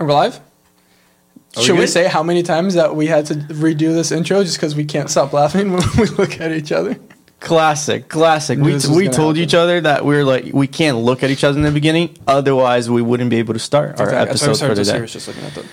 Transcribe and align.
Are 0.00 0.06
we 0.06 0.12
live? 0.14 0.36
Are 0.36 0.40
we 1.58 1.62
Should 1.62 1.72
we, 1.74 1.80
good? 1.80 1.88
say 1.90 2.08
how 2.08 2.22
many 2.22 2.42
times 2.42 2.74
that 2.74 2.96
we 2.96 3.06
had 3.06 3.26
to 3.26 3.34
redo 3.34 3.92
this 3.94 4.10
intro 4.10 4.42
just 4.42 4.56
because 4.56 4.74
we 4.74 4.84
can't 4.84 5.10
stop 5.10 5.32
laughing 5.34 5.72
when 5.74 5.82
we 5.98 6.06
look 6.06 6.40
at 6.40 6.52
each 6.52 6.72
other? 6.72 6.98
Classic, 7.38 8.08
classic. 8.08 8.58
We, 8.58 8.72
was 8.74 8.88
we 8.88 9.08
told 9.08 9.36
happen. 9.36 9.42
each 9.42 9.54
other 9.54 9.80
that 9.80 10.04
we 10.04 10.16
are 10.16 10.24
like 10.24 10.52
we 10.52 10.66
can't 10.66 10.98
look 10.98 11.22
at 11.22 11.30
each 11.30 11.44
other 11.44 11.58
in 11.58 11.64
the 11.64 11.70
beginning, 11.70 12.16
otherwise 12.26 12.88
we 12.90 13.00
wouldn't 13.02 13.30
be 13.30 13.36
able 13.36 13.54
to 13.54 13.60
start 13.60 13.98
our 14.00 14.06
Exactly. 14.06 14.16
We 14.16 14.28
episode 14.30 14.66
for 14.68 14.74
today. 14.74 14.84
serious 14.90 15.12
just 15.12 15.28
looking 15.28 15.44
at 15.44 15.54
them. 15.54 15.66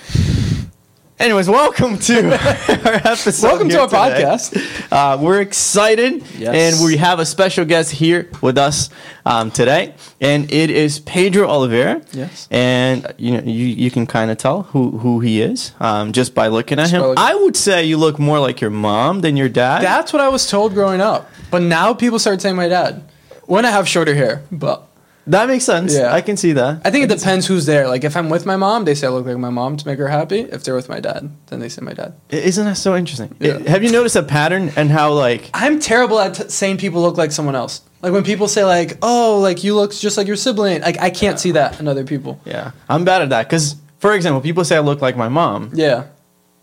Anyways, 1.20 1.50
welcome 1.50 1.98
to 1.98 2.26
our 2.86 2.94
episode. 2.94 3.48
Welcome 3.48 3.70
to 3.70 3.80
our 3.82 3.88
today. 3.88 4.24
podcast. 4.24 4.92
Uh, 4.92 5.18
we're 5.20 5.42
excited, 5.42 6.24
Yes. 6.38 6.76
and 6.76 6.86
we 6.86 6.98
have 6.98 7.18
a 7.20 7.26
special 7.26 7.66
guest 7.66 7.92
here 7.92 8.30
with 8.44 8.56
us 8.60 8.92
um, 9.26 9.50
today, 9.50 9.96
and 10.22 10.52
it 10.52 10.70
is 10.70 11.00
Pedro 11.00 11.48
Oliveira. 11.48 12.04
Yes. 12.14 12.48
and 12.52 13.12
you 13.18 13.32
know 13.32 13.42
you, 13.44 13.66
you 13.66 13.90
can 13.90 14.06
kind 14.06 14.30
of 14.30 14.38
tell 14.38 14.64
who 14.64 15.00
who 15.00 15.20
he 15.20 15.42
is 15.42 15.72
um, 15.80 16.14
just 16.14 16.36
by 16.36 16.50
looking 16.50 16.78
at 16.78 16.92
him. 16.92 17.02
looking- 17.02 17.18
I 17.18 17.34
would 17.34 17.58
say 17.58 17.84
you 17.84 17.98
look 17.98 18.20
more 18.20 18.40
like 18.40 18.62
your 18.62 18.70
mom 18.70 19.22
than 19.22 19.36
your 19.36 19.50
dad. 19.50 19.82
That's 19.82 20.14
what 20.14 20.22
I 20.22 20.30
was 20.30 20.48
told 20.48 20.76
growing 20.76 21.02
up. 21.02 21.32
But 21.50 21.64
now 21.64 21.96
people 21.96 22.20
start 22.20 22.42
saying 22.42 22.56
my 22.56 22.68
dad. 22.68 23.04
When 23.46 23.66
I 23.66 23.72
have 23.72 23.88
shorter 23.88 24.14
hair, 24.14 24.44
but 24.52 24.88
that 25.28 25.48
makes 25.48 25.64
sense. 25.66 25.94
Yeah. 25.96 26.14
I 26.14 26.22
can 26.22 26.38
see 26.38 26.54
that. 26.54 26.82
I 26.86 26.90
think 26.92 27.04
it 27.10 27.16
depends 27.18 27.46
who's 27.48 27.66
there. 27.66 27.88
Like 27.88 28.04
if 28.04 28.16
I'm 28.18 28.30
with 28.30 28.46
my 28.46 28.56
mom, 28.56 28.86
they 28.86 28.96
say 28.96 29.08
I 29.08 29.10
look 29.10 29.26
like 29.26 29.38
my 29.38 29.50
mom 29.50 29.78
to 29.78 29.86
make 29.88 30.00
her 30.00 30.08
happy. 30.08 30.40
If 30.42 30.64
they're 30.64 30.76
with 30.76 30.90
my 30.90 31.00
dad, 31.00 31.30
then 31.48 31.60
they 31.60 31.70
say 31.70 31.82
my 31.82 31.94
dad. 31.94 32.14
Isn't 32.30 32.66
that 32.66 32.78
so 32.78 32.96
interesting? 32.96 33.36
Yeah. 33.40 33.60
Have 33.70 33.84
you 33.84 33.92
noticed 33.92 34.16
a 34.16 34.24
pattern 34.24 34.72
and 34.76 34.90
how 34.90 35.14
like 35.14 35.50
I'm 35.54 35.80
terrible 35.80 36.20
at 36.20 36.34
t- 36.36 36.50
saying 36.50 36.78
people 36.78 37.02
look 37.02 37.18
like 37.18 37.32
someone 37.32 37.56
else. 37.56 37.82
Like 38.02 38.14
when 38.14 38.24
people 38.24 38.48
say 38.48 38.64
like, 38.64 38.98
"Oh, 39.02 39.40
like 39.42 39.64
you 39.64 39.74
look 39.76 39.92
just 39.94 40.18
like 40.18 40.28
your 40.28 40.36
sibling." 40.36 40.82
Like 40.82 41.00
I 41.02 41.10
can't 41.10 41.40
see 41.40 41.52
that 41.54 41.80
in 41.80 41.88
other 41.88 42.04
people. 42.06 42.40
yeah, 42.46 42.72
I'm 42.88 43.04
bad 43.06 43.22
at 43.24 43.30
that 43.30 43.48
because 43.50 43.76
for 44.00 44.14
example, 44.14 44.40
people 44.42 44.64
say 44.64 44.76
I 44.78 44.82
look 44.82 45.02
like 45.02 45.18
my 45.18 45.30
mom. 45.30 45.72
Yeah. 45.74 46.04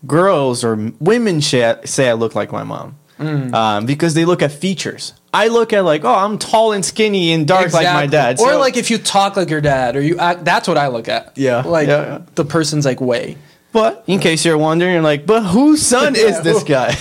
Girls 0.07 0.63
or 0.63 0.73
m- 0.73 0.95
women 0.99 1.41
say 1.41 1.75
say 1.83 2.09
I 2.09 2.13
look 2.13 2.35
like 2.35 2.51
my 2.51 2.63
mom 2.63 2.95
Mm. 3.19 3.53
um, 3.53 3.85
because 3.85 4.13
they 4.13 4.25
look 4.25 4.41
at 4.41 4.51
features. 4.51 5.13
I 5.35 5.47
look 5.49 5.73
at 5.73 5.83
like, 5.83 6.03
oh, 6.05 6.13
I'm 6.15 6.37
tall 6.37 6.71
and 6.71 6.83
skinny 6.85 7.33
and 7.33 7.45
dark 7.47 7.73
like 7.73 7.85
my 7.85 8.03
Exactly. 8.03 8.07
dad. 8.11 8.39
Or 8.39 8.57
like 8.57 8.77
if 8.77 8.89
you 8.89 8.97
talk 8.97 9.35
like 9.35 9.49
your 9.49 9.61
dad, 9.61 9.95
or 9.95 10.01
you 10.01 10.17
act. 10.17 10.45
That's 10.45 10.67
what 10.67 10.77
I 10.77 10.87
look 10.87 11.07
at. 11.09 11.37
Yeah. 11.37 11.61
Like 11.61 11.87
Yeah, 11.89 12.01
yeah. 12.05 12.21
the 12.35 12.45
person's 12.45 12.85
like 12.85 13.01
way. 13.01 13.37
But 13.73 14.05
in 14.07 14.19
case 14.19 14.45
you're 14.45 14.57
wondering, 14.57 14.93
you're 14.93 15.01
like, 15.01 15.25
but 15.25 15.41
whose 15.43 15.81
son 15.85 16.15
is 16.29 16.39
this 16.41 16.63
guy? 16.63 16.91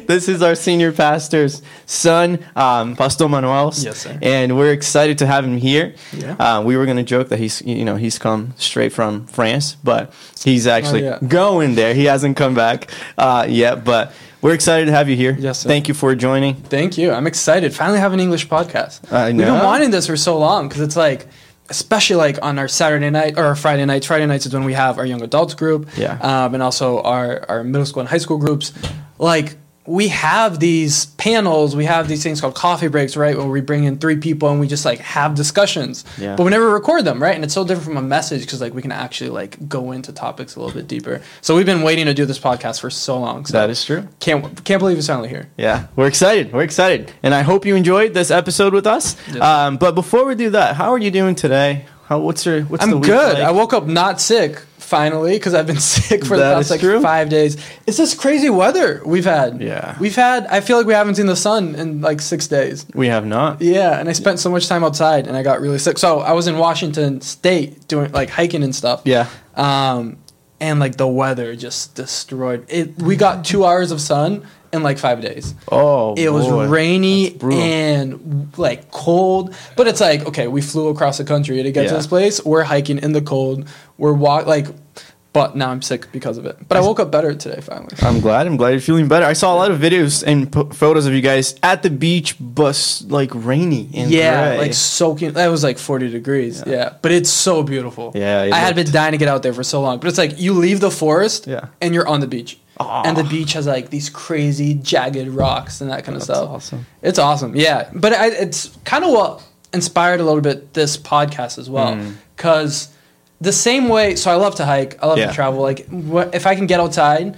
this 0.06 0.28
is 0.28 0.40
our 0.40 0.54
senior 0.54 0.92
pastor's 0.92 1.60
son, 1.84 2.38
um, 2.56 2.96
Pastor 2.96 3.28
Manuel. 3.28 3.70
Yes, 3.76 3.98
sir. 3.98 4.18
And 4.22 4.56
we're 4.56 4.72
excited 4.72 5.18
to 5.18 5.26
have 5.26 5.44
him 5.44 5.58
here. 5.58 5.94
Yeah. 6.16 6.36
Uh, 6.40 6.62
we 6.62 6.78
were 6.78 6.86
going 6.86 6.96
to 6.96 7.02
joke 7.02 7.28
that 7.28 7.38
he's, 7.38 7.60
you 7.62 7.84
know, 7.84 7.96
he's 7.96 8.18
come 8.18 8.54
straight 8.56 8.94
from 8.94 9.26
France, 9.26 9.76
but 9.84 10.14
he's 10.42 10.66
actually 10.66 11.06
Oh, 11.06 11.18
yeah. 11.20 11.28
going 11.28 11.74
there. 11.74 11.92
He 11.92 12.06
hasn't 12.06 12.34
come 12.38 12.54
back 12.54 12.90
uh, 13.18 13.44
yet, 13.46 13.84
but 13.84 14.14
we're 14.42 14.54
excited 14.54 14.86
to 14.86 14.92
have 14.92 15.08
you 15.08 15.16
here. 15.16 15.36
Yes, 15.38 15.60
sir. 15.60 15.68
Thank 15.68 15.88
you 15.88 15.94
for 15.94 16.14
joining. 16.14 16.54
Thank 16.54 16.96
you. 16.98 17.12
I'm 17.12 17.26
excited. 17.26 17.74
Finally 17.74 17.98
have 18.00 18.12
an 18.12 18.20
English 18.20 18.48
podcast. 18.48 19.12
I 19.12 19.28
We've 19.28 19.38
been 19.38 19.64
wanting 19.64 19.90
this 19.90 20.06
for 20.06 20.16
so 20.16 20.38
long 20.38 20.68
because 20.68 20.82
it's 20.82 20.96
like, 20.96 21.26
especially 21.68 22.16
like 22.16 22.38
on 22.42 22.58
our 22.58 22.68
Saturday 22.68 23.10
night 23.10 23.38
or 23.38 23.44
our 23.44 23.54
Friday 23.56 23.84
nights. 23.84 24.06
Friday 24.06 24.26
nights 24.26 24.46
is 24.46 24.52
when 24.54 24.64
we 24.64 24.72
have 24.72 24.98
our 24.98 25.06
young 25.06 25.22
adults 25.22 25.54
group, 25.54 25.88
Yeah. 25.96 26.18
um, 26.20 26.54
and 26.54 26.62
also 26.62 27.00
our 27.02 27.44
our 27.48 27.62
middle 27.64 27.86
school 27.86 28.00
and 28.00 28.08
high 28.08 28.18
school 28.18 28.38
groups. 28.38 28.72
Like 29.18 29.56
we 29.90 30.06
have 30.08 30.60
these 30.60 31.06
panels, 31.16 31.74
we 31.74 31.84
have 31.84 32.06
these 32.06 32.22
things 32.22 32.40
called 32.40 32.54
coffee 32.54 32.86
breaks, 32.86 33.16
right? 33.16 33.36
Where 33.36 33.46
we 33.46 33.60
bring 33.60 33.82
in 33.84 33.98
three 33.98 34.16
people 34.16 34.48
and 34.48 34.60
we 34.60 34.68
just 34.68 34.84
like 34.84 35.00
have 35.00 35.34
discussions, 35.34 36.04
Yeah. 36.16 36.36
but 36.36 36.44
we 36.44 36.50
never 36.50 36.70
record 36.70 37.04
them, 37.04 37.20
right? 37.20 37.34
And 37.34 37.42
it's 37.42 37.54
so 37.54 37.64
different 37.64 37.84
from 37.86 37.96
a 37.96 38.02
message 38.02 38.42
because 38.42 38.60
like 38.60 38.72
we 38.72 38.82
can 38.82 38.92
actually 38.92 39.30
like 39.30 39.68
go 39.68 39.90
into 39.90 40.12
topics 40.12 40.54
a 40.54 40.60
little 40.60 40.74
bit 40.74 40.86
deeper. 40.86 41.20
So 41.40 41.56
we've 41.56 41.66
been 41.66 41.82
waiting 41.82 42.06
to 42.06 42.14
do 42.14 42.24
this 42.24 42.38
podcast 42.38 42.80
for 42.80 42.88
so 42.90 43.18
long. 43.18 43.44
So 43.46 43.54
That 43.58 43.68
is 43.68 43.84
true. 43.84 44.06
can't 44.20 44.62
can't 44.64 44.78
believe 44.78 44.96
it's 44.98 45.08
finally 45.08 45.28
here. 45.28 45.48
Yeah, 45.58 45.88
we're 45.96 46.06
excited. 46.06 46.52
We're 46.52 46.62
excited, 46.62 47.12
and 47.24 47.34
I 47.34 47.42
hope 47.42 47.66
you 47.66 47.74
enjoyed 47.74 48.14
this 48.14 48.30
episode 48.30 48.72
with 48.72 48.86
us. 48.86 49.16
Um, 49.40 49.76
but 49.76 49.96
before 49.96 50.24
we 50.24 50.34
do 50.36 50.50
that, 50.50 50.76
how 50.76 50.92
are 50.92 50.98
you 50.98 51.10
doing 51.10 51.34
today? 51.34 51.86
How, 52.06 52.18
what's 52.20 52.46
your 52.46 52.62
what's 52.62 52.84
the 52.86 52.92
I'm 52.92 53.00
good. 53.00 53.34
like? 53.34 53.42
I 53.42 53.50
woke 53.50 53.72
up 53.72 53.86
not 53.86 54.20
sick 54.20 54.62
finally 54.90 55.32
because 55.34 55.54
I've 55.54 55.66
been 55.66 55.78
sick 55.96 56.24
for 56.26 56.36
That 56.36 56.50
the 56.50 56.56
past 56.56 56.70
like 56.70 56.80
true. 56.80 57.00
five 57.00 57.28
days. 57.28 57.56
It's 57.86 57.96
this 57.96 58.12
crazy 58.14 58.50
weather 58.50 59.00
we've 59.06 59.24
had. 59.24 59.60
Yeah. 59.62 59.96
we've 60.00 60.16
had. 60.16 60.46
I 60.48 60.60
feel 60.60 60.76
like 60.76 60.86
we 60.86 60.92
haven't 60.94 61.14
seen 61.14 61.26
the 61.26 61.36
sun 61.36 61.74
in 61.76 62.00
like 62.00 62.20
six 62.20 62.46
days. 62.48 62.84
we 62.94 63.06
have 63.06 63.24
not. 63.24 63.62
Yeah, 63.62 63.98
and 63.98 64.08
I 64.08 64.12
spent 64.12 64.40
so 64.40 64.50
much 64.50 64.66
time 64.68 64.82
outside 64.84 65.26
and 65.28 65.36
I 65.36 65.42
got 65.42 65.60
really 65.60 65.78
sick. 65.78 65.96
So 65.98 66.20
I 66.20 66.32
was 66.32 66.46
in 66.48 66.58
Washington 66.58 67.20
State 67.20 67.86
doing 67.88 68.10
like 68.12 68.28
hiking 68.30 68.62
and 68.64 68.74
stuff. 68.74 69.02
Yeah, 69.04 69.28
Um, 69.54 70.18
and 70.60 70.78
like 70.80 70.96
the 70.96 71.08
weather 71.08 71.56
just 71.56 71.94
destroyed 71.94 72.66
it. 72.68 73.00
We 73.00 73.16
got 73.16 73.44
two 73.46 73.64
hours 73.64 73.92
of 73.92 74.00
sun 74.00 74.46
in 74.72 74.82
like 74.82 74.98
five 74.98 75.20
days. 75.20 75.54
Oh, 75.70 76.14
It 76.16 76.30
was 76.32 76.46
boy. 76.46 76.68
rainy 76.68 77.36
and 77.40 78.52
like 78.56 78.90
cold, 78.90 79.54
but 79.76 79.86
it's 79.88 80.00
like 80.00 80.26
okay, 80.26 80.46
we 80.48 80.60
flew 80.62 80.88
across 80.88 81.18
the 81.18 81.24
country 81.24 81.62
to 81.62 81.72
get 81.72 81.88
to 81.88 81.94
this 81.94 82.06
place. 82.06 82.44
We're 82.44 82.64
hiking 82.64 82.98
in 82.98 83.12
the 83.12 83.22
cold. 83.22 83.68
We're 83.98 84.12
walk 84.12 84.46
like, 84.46 84.66
but 85.32 85.54
now 85.56 85.70
I'm 85.70 85.82
sick 85.82 86.10
because 86.12 86.38
of 86.38 86.46
it. 86.46 86.56
But 86.68 86.76
I 86.76 86.80
woke 86.80 86.98
up 87.00 87.10
better 87.12 87.34
today 87.34 87.60
finally. 87.60 87.94
I'm 88.02 88.20
glad. 88.20 88.46
I'm 88.46 88.56
glad 88.56 88.70
you're 88.70 88.80
feeling 88.80 89.08
better. 89.08 89.26
I 89.26 89.32
saw 89.34 89.54
a 89.54 89.58
lot 89.58 89.70
of 89.70 89.78
videos 89.80 90.24
and 90.26 90.52
p- 90.52 90.74
photos 90.74 91.06
of 91.06 91.12
you 91.14 91.20
guys 91.20 91.54
at 91.62 91.82
the 91.82 91.90
beach, 91.90 92.34
but 92.40 93.02
like 93.08 93.30
rainy 93.34 93.88
and 93.94 94.10
yeah, 94.10 94.48
gray. 94.50 94.58
like 94.58 94.74
soaking. 94.74 95.32
That 95.32 95.48
was 95.48 95.62
like 95.62 95.78
40 95.78 96.10
degrees. 96.10 96.62
Yeah, 96.66 96.94
but 97.02 97.12
it's 97.12 97.30
so 97.30 97.62
beautiful. 97.62 98.12
Yeah, 98.14 98.42
it 98.44 98.52
I 98.52 98.58
had 98.58 98.74
been 98.74 98.90
dying 98.90 99.12
to 99.12 99.18
get 99.18 99.28
out 99.28 99.42
there 99.42 99.52
for 99.54 99.62
so 99.64 99.80
long, 99.82 99.98
but 99.98 100.08
it's 100.08 100.18
like 100.18 100.40
you 100.40 100.52
leave 100.54 100.80
the 100.80 100.90
forest. 100.90 101.46
Yeah. 101.46 101.66
and 101.80 101.94
you're 101.94 102.08
on 102.08 102.20
the 102.20 102.26
beach. 102.28 102.58
And 102.80 103.16
the 103.16 103.24
beach 103.24 103.52
has 103.52 103.66
like 103.66 103.90
these 103.90 104.08
crazy 104.08 104.74
jagged 104.74 105.28
rocks 105.28 105.80
and 105.80 105.90
that 105.90 106.04
kind 106.04 106.16
of 106.16 106.26
That's 106.26 106.38
stuff. 106.38 106.48
awesome. 106.50 106.86
It's 107.02 107.18
awesome, 107.18 107.54
yeah. 107.54 107.90
But 107.94 108.12
I, 108.14 108.28
it's 108.28 108.76
kind 108.84 109.04
of 109.04 109.10
what 109.12 109.42
inspired 109.72 110.20
a 110.20 110.24
little 110.24 110.40
bit 110.40 110.72
this 110.74 110.96
podcast 110.96 111.58
as 111.58 111.68
well, 111.70 111.94
Mm. 111.94 112.14
because 112.36 112.88
the 113.40 113.52
same 113.52 113.88
way. 113.88 114.16
So 114.16 114.30
I 114.30 114.34
love 114.34 114.54
to 114.56 114.64
hike. 114.66 114.98
I 115.02 115.06
love 115.06 115.18
Yeah. 115.18 115.28
to 115.28 115.34
travel. 115.34 115.60
Like 115.62 115.86
wh- 115.88 116.34
if 116.34 116.46
I 116.46 116.54
can 116.54 116.66
get 116.66 116.80
outside, 116.80 117.36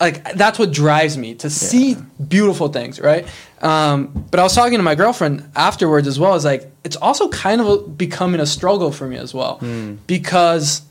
like 0.00 0.34
that's 0.34 0.58
what 0.58 0.72
drives 0.72 1.16
me 1.16 1.34
to 1.36 1.48
see 1.50 1.96
beautiful 2.28 2.68
things, 2.68 3.00
right? 3.00 3.26
Um, 3.62 4.26
but 4.30 4.40
I 4.40 4.42
was 4.42 4.54
talking 4.54 4.78
to 4.78 4.82
my 4.82 4.94
girlfriend 4.94 5.48
afterwards 5.56 6.06
as 6.08 6.18
well. 6.18 6.34
Is 6.34 6.44
like 6.44 6.70
it's 6.84 6.96
also 6.96 7.28
kind 7.28 7.60
of 7.60 7.96
becoming 7.96 8.40
a 8.40 8.46
struggle 8.46 8.90
for 8.92 9.06
me 9.06 9.16
as 9.16 9.32
well, 9.34 9.56
Hmm. 9.58 9.94
because 10.06 10.82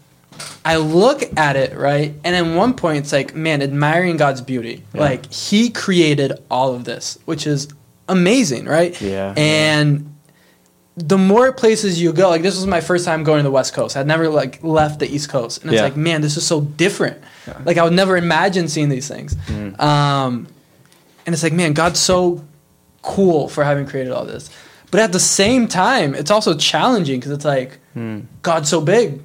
I 0.66 0.77
look 0.77 1.21
at 1.38 1.55
it, 1.55 1.77
right? 1.77 2.13
And 2.23 2.35
at 2.35 2.55
one 2.55 2.73
point, 2.73 2.99
it's 2.99 3.11
like, 3.11 3.35
man, 3.35 3.61
admiring 3.61 4.17
God's 4.17 4.41
beauty. 4.41 4.83
Yeah. 4.94 5.01
Like, 5.01 5.31
He 5.31 5.69
created 5.69 6.33
all 6.49 6.73
of 6.73 6.85
this, 6.85 7.17
which 7.25 7.45
is 7.45 7.67
amazing, 8.07 8.66
right? 8.66 8.99
Yeah, 9.01 9.33
And 9.35 10.09
the 10.95 11.17
more 11.17 11.51
places 11.51 12.01
you 12.01 12.13
go, 12.13 12.29
like, 12.29 12.43
this 12.43 12.55
was 12.55 12.67
my 12.67 12.79
first 12.81 13.03
time 13.03 13.23
going 13.23 13.39
to 13.39 13.43
the 13.43 13.51
West 13.51 13.73
Coast. 13.73 13.97
I'd 13.97 14.07
never, 14.07 14.29
like, 14.29 14.63
left 14.63 14.99
the 14.99 15.07
East 15.13 15.27
Coast. 15.29 15.61
And 15.63 15.72
it's 15.72 15.79
Yeah. 15.79 15.85
like, 15.85 15.97
man, 15.97 16.22
this 16.22 16.38
is 16.38 16.45
so 16.45 16.61
different. 16.61 17.17
Yeah. 17.47 17.57
Like, 17.66 17.77
I 17.77 17.83
would 17.83 17.93
never 17.93 18.16
imagine 18.16 18.67
seeing 18.67 18.89
these 18.89 19.07
things. 19.07 19.35
Mm. 19.47 19.79
Um, 19.81 20.47
and 21.25 21.33
it's 21.33 21.41
like, 21.43 21.53
man, 21.53 21.73
God's 21.73 21.99
so 21.99 22.43
cool 23.01 23.47
for 23.49 23.63
having 23.63 23.85
created 23.88 24.13
all 24.13 24.23
this. 24.25 24.49
But 24.91 25.01
at 25.01 25.11
the 25.11 25.19
same 25.19 25.67
time, 25.67 26.13
it's 26.13 26.29
also 26.31 26.53
challenging 26.55 27.19
because 27.19 27.31
it's 27.31 27.45
like, 27.45 27.79
Mm. 27.97 28.23
God's 28.41 28.69
so 28.69 28.81
big 28.81 29.22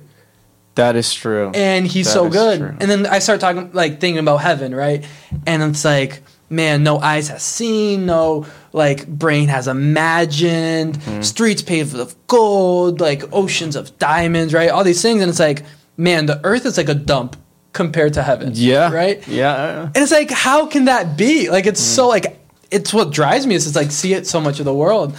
that 0.79 0.97
is 0.97 1.13
true. 1.13 1.51
and 1.55 1.87
he's 1.87 2.07
That 2.07 2.13
so 2.15 2.29
good. 2.31 2.59
true. 2.61 2.77
And 2.81 2.89
then 2.91 3.07
I 3.07 3.19
start 3.21 3.41
talking 3.41 3.71
like 3.73 4.01
thinking 4.01 4.19
about 4.27 4.39
heaven, 4.39 4.75
right? 4.75 5.05
And 5.47 5.63
it's 5.63 5.85
like, 5.85 6.23
man, 6.51 6.83
no 6.83 6.99
eyes 6.99 7.29
has 7.29 7.43
seen, 7.43 8.07
no 8.07 8.47
like 8.73 9.07
brain 9.07 9.49
has 9.49 9.67
imagined, 9.69 10.95
Mm-hmm. 10.99 11.23
streets 11.23 11.63
paved 11.63 11.95
with 11.95 12.15
gold, 12.27 13.01
like 13.01 13.23
oceans 13.33 13.77
of 13.77 13.97
diamonds, 13.99 14.53
right? 14.55 14.71
All 14.71 14.85
these 14.85 15.03
things, 15.03 15.21
and 15.23 15.29
it's 15.31 15.41
like, 15.41 15.63
man, 15.97 16.27
the 16.27 16.41
earth 16.45 16.65
is 16.67 16.77
like 16.77 16.89
a 16.89 16.95
dump 16.95 17.37
compared 17.73 18.15
to 18.15 18.23
heaven. 18.23 18.53
yeah, 18.55 18.91
Right? 18.93 19.27
Yeah, 19.29 19.83
And 19.95 19.97
it's 19.97 20.11
like, 20.13 20.31
how 20.31 20.67
can 20.67 20.87
that 20.87 21.17
be? 21.17 21.51
Like 21.51 21.67
it's 21.67 21.81
so 21.81 22.09
like 22.09 22.39
it's 22.71 22.93
what 22.93 23.11
drives 23.13 23.47
me 23.47 23.55
is 23.55 23.67
it's 23.67 23.77
like 23.77 23.91
see 23.91 24.13
it 24.15 24.27
so 24.27 24.41
much 24.41 24.59
of 24.59 24.65
the 24.65 24.75
world. 24.75 25.17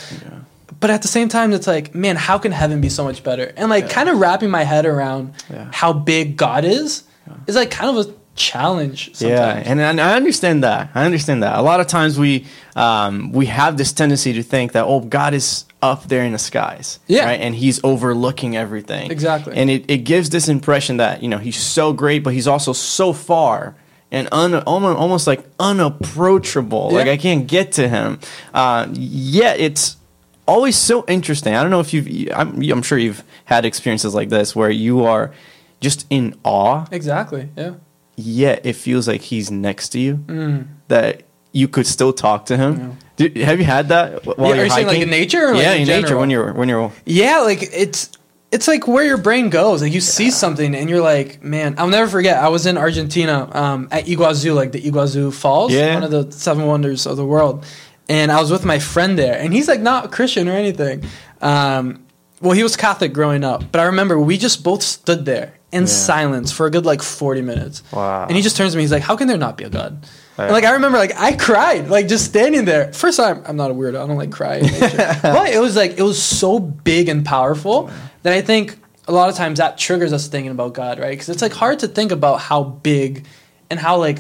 But 0.80 0.90
at 0.90 1.02
the 1.02 1.08
same 1.10 1.28
time, 1.30 1.52
it's 1.54 1.68
like, 1.68 1.94
man, 1.94 2.16
how 2.16 2.38
can 2.38 2.52
heaven 2.52 2.80
be 2.82 2.90
so 2.90 3.04
much 3.04 3.24
better? 3.24 3.52
And 3.58 3.70
like, 3.70 3.86
Yeah. 3.86 3.90
kind 3.94 4.10
of 4.10 4.18
wrapping 4.20 4.50
my 4.50 4.64
head 4.64 4.86
around 4.86 5.34
Yeah. 5.52 5.68
how 5.72 5.92
big 5.94 6.38
God 6.38 6.64
is 6.66 7.04
is 7.48 7.56
like 7.56 7.70
kind 7.72 7.96
of 7.98 8.08
a 8.08 8.14
challenge. 8.36 9.12
Sometimes. 9.14 9.40
Yeah, 9.66 9.72
and, 9.72 9.80
and 9.82 10.00
I 10.00 10.16
understand 10.16 10.64
that. 10.64 10.90
I 10.96 11.04
understand 11.06 11.44
that. 11.44 11.58
A 11.58 11.62
lot 11.62 11.80
of 11.82 11.88
times 11.88 12.18
we 12.18 12.46
um, 12.76 13.32
we 13.34 13.48
have 13.48 13.76
this 13.78 13.92
tendency 13.92 14.32
to 14.34 14.44
think 14.44 14.72
that 14.72 14.86
oh, 14.86 15.02
God 15.02 15.34
is 15.34 15.66
up 15.82 16.04
there 16.08 16.24
in 16.24 16.32
the 16.34 16.40
skies, 16.40 17.00
Yeah. 17.08 17.26
right, 17.26 17.40
and 17.42 17.56
He's 17.56 17.80
overlooking 17.84 18.56
everything, 18.56 19.12
Exactly. 19.12 19.56
And 19.56 19.70
it, 19.70 19.86
it 19.90 20.00
gives 20.00 20.30
this 20.30 20.48
impression 20.50 20.98
that 20.98 21.22
you 21.24 21.28
know 21.30 21.38
He's 21.40 21.58
so 21.58 21.92
great, 21.94 22.24
but 22.24 22.34
He's 22.34 22.48
also 22.48 22.72
so 22.74 23.12
far 23.14 23.76
and 24.12 24.28
un, 24.32 24.56
almost, 24.56 24.98
almost 24.98 25.28
like 25.28 25.44
unapproachable. 25.60 26.92
Like 26.92 27.08
I 27.08 27.18
can't 27.18 27.48
get 27.48 27.74
to 27.74 27.88
Him. 27.88 28.20
Uh, 28.54 28.88
yet 28.94 29.60
it's 29.60 29.98
always 30.50 30.76
so 30.76 31.06
interesting. 31.08 31.56
I 31.56 31.62
don't 31.62 31.72
know 31.72 31.80
if 31.80 31.94
you've. 31.94 32.30
I'm, 32.34 32.62
I'm 32.72 32.82
sure 32.82 32.98
you've 32.98 33.24
had 33.46 33.66
experiences 33.66 34.14
like 34.16 34.30
this 34.30 34.56
where 34.56 34.70
you 34.72 35.06
are 35.06 35.32
just 35.80 36.06
in 36.10 36.36
awe. 36.44 36.86
Exactly. 36.92 37.50
Yeah. 37.56 37.76
Yet 38.16 38.66
it 38.66 38.74
feels 38.74 39.08
like 39.08 39.22
he's 39.22 39.50
next 39.52 39.90
to 39.90 40.00
you. 40.00 40.16
Mm. 40.28 40.68
That 40.90 41.24
you 41.54 41.68
could 41.68 41.88
still 41.88 42.14
talk 42.14 42.46
to 42.48 42.58
him. 42.58 42.98
Dude, 43.16 43.38
have 43.38 43.60
you 43.60 43.66
had 43.66 43.88
that 43.90 44.26
while 44.26 44.36
Yeah, 44.38 44.46
are 44.46 44.56
you're 44.56 44.66
you 44.66 44.72
saying, 44.72 44.88
like, 44.88 45.00
in 45.02 45.10
nature 45.10 45.48
or, 45.50 45.54
like, 45.54 45.64
yeah, 45.64 45.74
in 45.74 45.82
in 45.82 45.88
nature 45.88 46.18
when 46.18 46.30
you're 46.30 46.54
when 46.54 46.68
you're 46.70 46.92
Yeah, 47.06 47.40
like 47.40 47.64
it's 47.74 48.12
it's 48.52 48.68
like 48.68 48.88
where 48.88 49.04
your 49.06 49.18
brain 49.18 49.50
goes. 49.50 49.82
Like 49.82 49.94
you 49.94 50.02
see 50.02 50.32
something 50.32 50.76
and 50.76 50.90
you're 50.90 51.02
like, 51.02 51.44
man, 51.44 51.76
I'll 51.78 51.88
never 51.88 52.10
forget. 52.10 52.38
I 52.44 52.50
was 52.50 52.66
in 52.66 52.78
Argentina 52.78 53.48
um, 53.54 53.88
at 53.92 54.06
Iguazu, 54.06 54.56
like 54.56 54.72
the 54.72 54.82
Iguazu 54.82 55.32
Falls, 55.34 55.72
Yeah. 55.72 55.94
one 55.94 56.04
of 56.04 56.12
the 56.12 56.32
seven 56.32 56.66
wonders 56.66 57.06
of 57.06 57.16
the 57.18 57.26
world. 57.26 57.66
And 58.10 58.32
I 58.32 58.42
was 58.42 58.52
with 58.52 58.66
my 58.66 58.80
friend 58.80 59.18
there, 59.18 59.40
and 59.40 59.54
he's 59.54 59.68
like 59.68 59.80
not 59.82 60.06
a 60.06 60.08
Christian 60.08 60.50
or 60.50 60.54
anything. 60.54 61.04
Um, 61.42 62.06
well, 62.42 62.54
he 62.54 62.64
was 62.64 62.76
Catholic 62.76 63.14
growing 63.14 63.44
up, 63.44 63.64
but 63.72 63.80
I 63.80 63.86
remember 63.86 64.20
we 64.20 64.38
just 64.38 64.64
both 64.64 64.82
stood 64.82 65.26
there 65.26 65.54
in 65.72 65.84
Yeah. 65.84 65.88
silence 65.88 66.52
for 66.52 66.66
a 66.66 66.72
good 66.72 66.86
like 66.86 67.02
forty 67.04 67.42
minutes. 67.42 67.84
Wow. 67.92 68.26
And 68.28 68.36
he 68.36 68.42
just 68.42 68.58
turns 68.58 68.72
to 68.74 68.78
me, 68.78 68.84
he's 68.84 68.92
like, 68.92 69.04
"How 69.04 69.16
can 69.16 69.28
there 69.28 69.38
not 69.38 69.58
be 69.58 69.64
a 69.66 69.70
God?" 69.70 70.06
Right. 70.38 70.46
And 70.46 70.54
like 70.54 70.64
I 70.64 70.72
remember, 70.72 70.98
like 70.98 71.14
I 71.18 71.34
cried, 71.34 71.90
like 71.90 72.08
just 72.08 72.26
standing 72.26 72.66
there. 72.66 72.92
First 72.94 73.18
time, 73.18 73.44
I'm 73.46 73.58
not 73.58 73.70
a 73.72 73.74
weirdo. 73.74 74.02
I 74.04 74.08
don't 74.08 74.18
like 74.18 74.32
crying, 74.32 74.64
but 75.22 75.50
it 75.54 75.60
was 75.60 75.76
like 75.76 76.00
it 76.00 76.04
was 76.04 76.22
so 76.22 76.60
big 76.60 77.10
and 77.10 77.24
powerful 77.26 77.92
that 78.24 78.34
I 78.34 78.42
think 78.42 78.78
a 79.08 79.12
lot 79.12 79.30
of 79.30 79.36
times 79.36 79.60
that 79.60 79.78
triggers 79.78 80.14
us 80.14 80.28
thinking 80.28 80.52
about 80.52 80.74
God, 80.74 80.98
right? 81.00 81.12
Because 81.12 81.30
it's 81.30 81.42
like 81.42 81.54
hard 81.54 81.80
to 81.80 81.88
think 81.88 82.12
about 82.12 82.40
how 82.40 82.64
big 82.64 83.26
and 83.70 83.80
how 83.80 83.98
like 83.98 84.20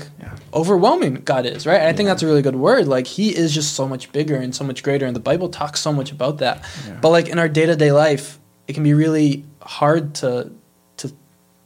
overwhelming 0.53 1.15
God 1.15 1.45
is, 1.45 1.65
right? 1.65 1.79
And 1.79 1.87
I 1.87 1.93
think 1.93 2.07
that's 2.07 2.23
a 2.23 2.27
really 2.27 2.41
good 2.41 2.55
word. 2.55 2.87
Like 2.87 3.07
He 3.07 3.35
is 3.35 3.53
just 3.53 3.73
so 3.73 3.87
much 3.87 4.11
bigger 4.11 4.35
and 4.35 4.55
so 4.55 4.63
much 4.63 4.83
greater, 4.83 5.05
and 5.05 5.15
the 5.15 5.19
Bible 5.21 5.49
talks 5.49 5.79
so 5.79 5.91
much 5.91 6.11
about 6.11 6.37
that. 6.39 6.63
But 7.01 7.09
like 7.09 7.29
in 7.29 7.39
our 7.39 7.49
day 7.49 7.65
to 7.65 7.75
day 7.75 7.91
life, 7.91 8.39
it 8.67 8.73
can 8.73 8.83
be 8.83 8.93
really 8.93 9.45
hard 9.61 10.15
to 10.15 10.51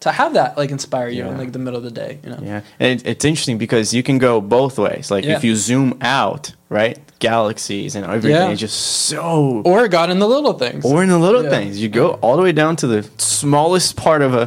to 0.04 0.12
have 0.12 0.34
that 0.34 0.58
like 0.58 0.70
inspire 0.72 1.10
you 1.10 1.26
in 1.26 1.38
like 1.38 1.52
the 1.52 1.60
middle 1.60 1.78
of 1.78 1.84
the 1.84 1.92
day, 1.92 2.20
you 2.24 2.30
know? 2.30 2.40
Yeah, 2.42 2.62
and 2.80 3.00
it, 3.02 3.08
it's 3.08 3.26
interesting 3.26 3.58
because 3.58 3.94
you 3.94 4.04
can 4.04 4.18
go 4.18 4.40
both 4.42 4.78
ways. 4.78 5.10
Like 5.10 5.24
Yeah. 5.26 5.36
if 5.38 5.44
you 5.44 5.56
zoom 5.56 5.98
out, 6.02 6.54
right, 6.70 6.98
galaxies 7.20 7.96
and 7.96 8.06
everything 8.06 8.32
Yeah. 8.32 8.50
is 8.50 8.60
just 8.60 8.78
so. 9.10 9.62
Or 9.66 9.88
God 9.88 10.10
in 10.10 10.20
the 10.20 10.28
little 10.28 10.54
things. 10.54 10.84
Or 10.86 11.04
in 11.04 11.10
the 11.10 11.18
little 11.18 11.44
Yeah. 11.44 11.50
things, 11.56 11.80
you 11.82 11.88
go 11.90 12.12
all 12.22 12.36
the 12.36 12.44
way 12.44 12.52
down 12.52 12.76
to 12.78 12.88
the 12.88 13.02
smallest 13.18 13.96
part 13.96 14.22
of 14.22 14.34
a, 14.34 14.46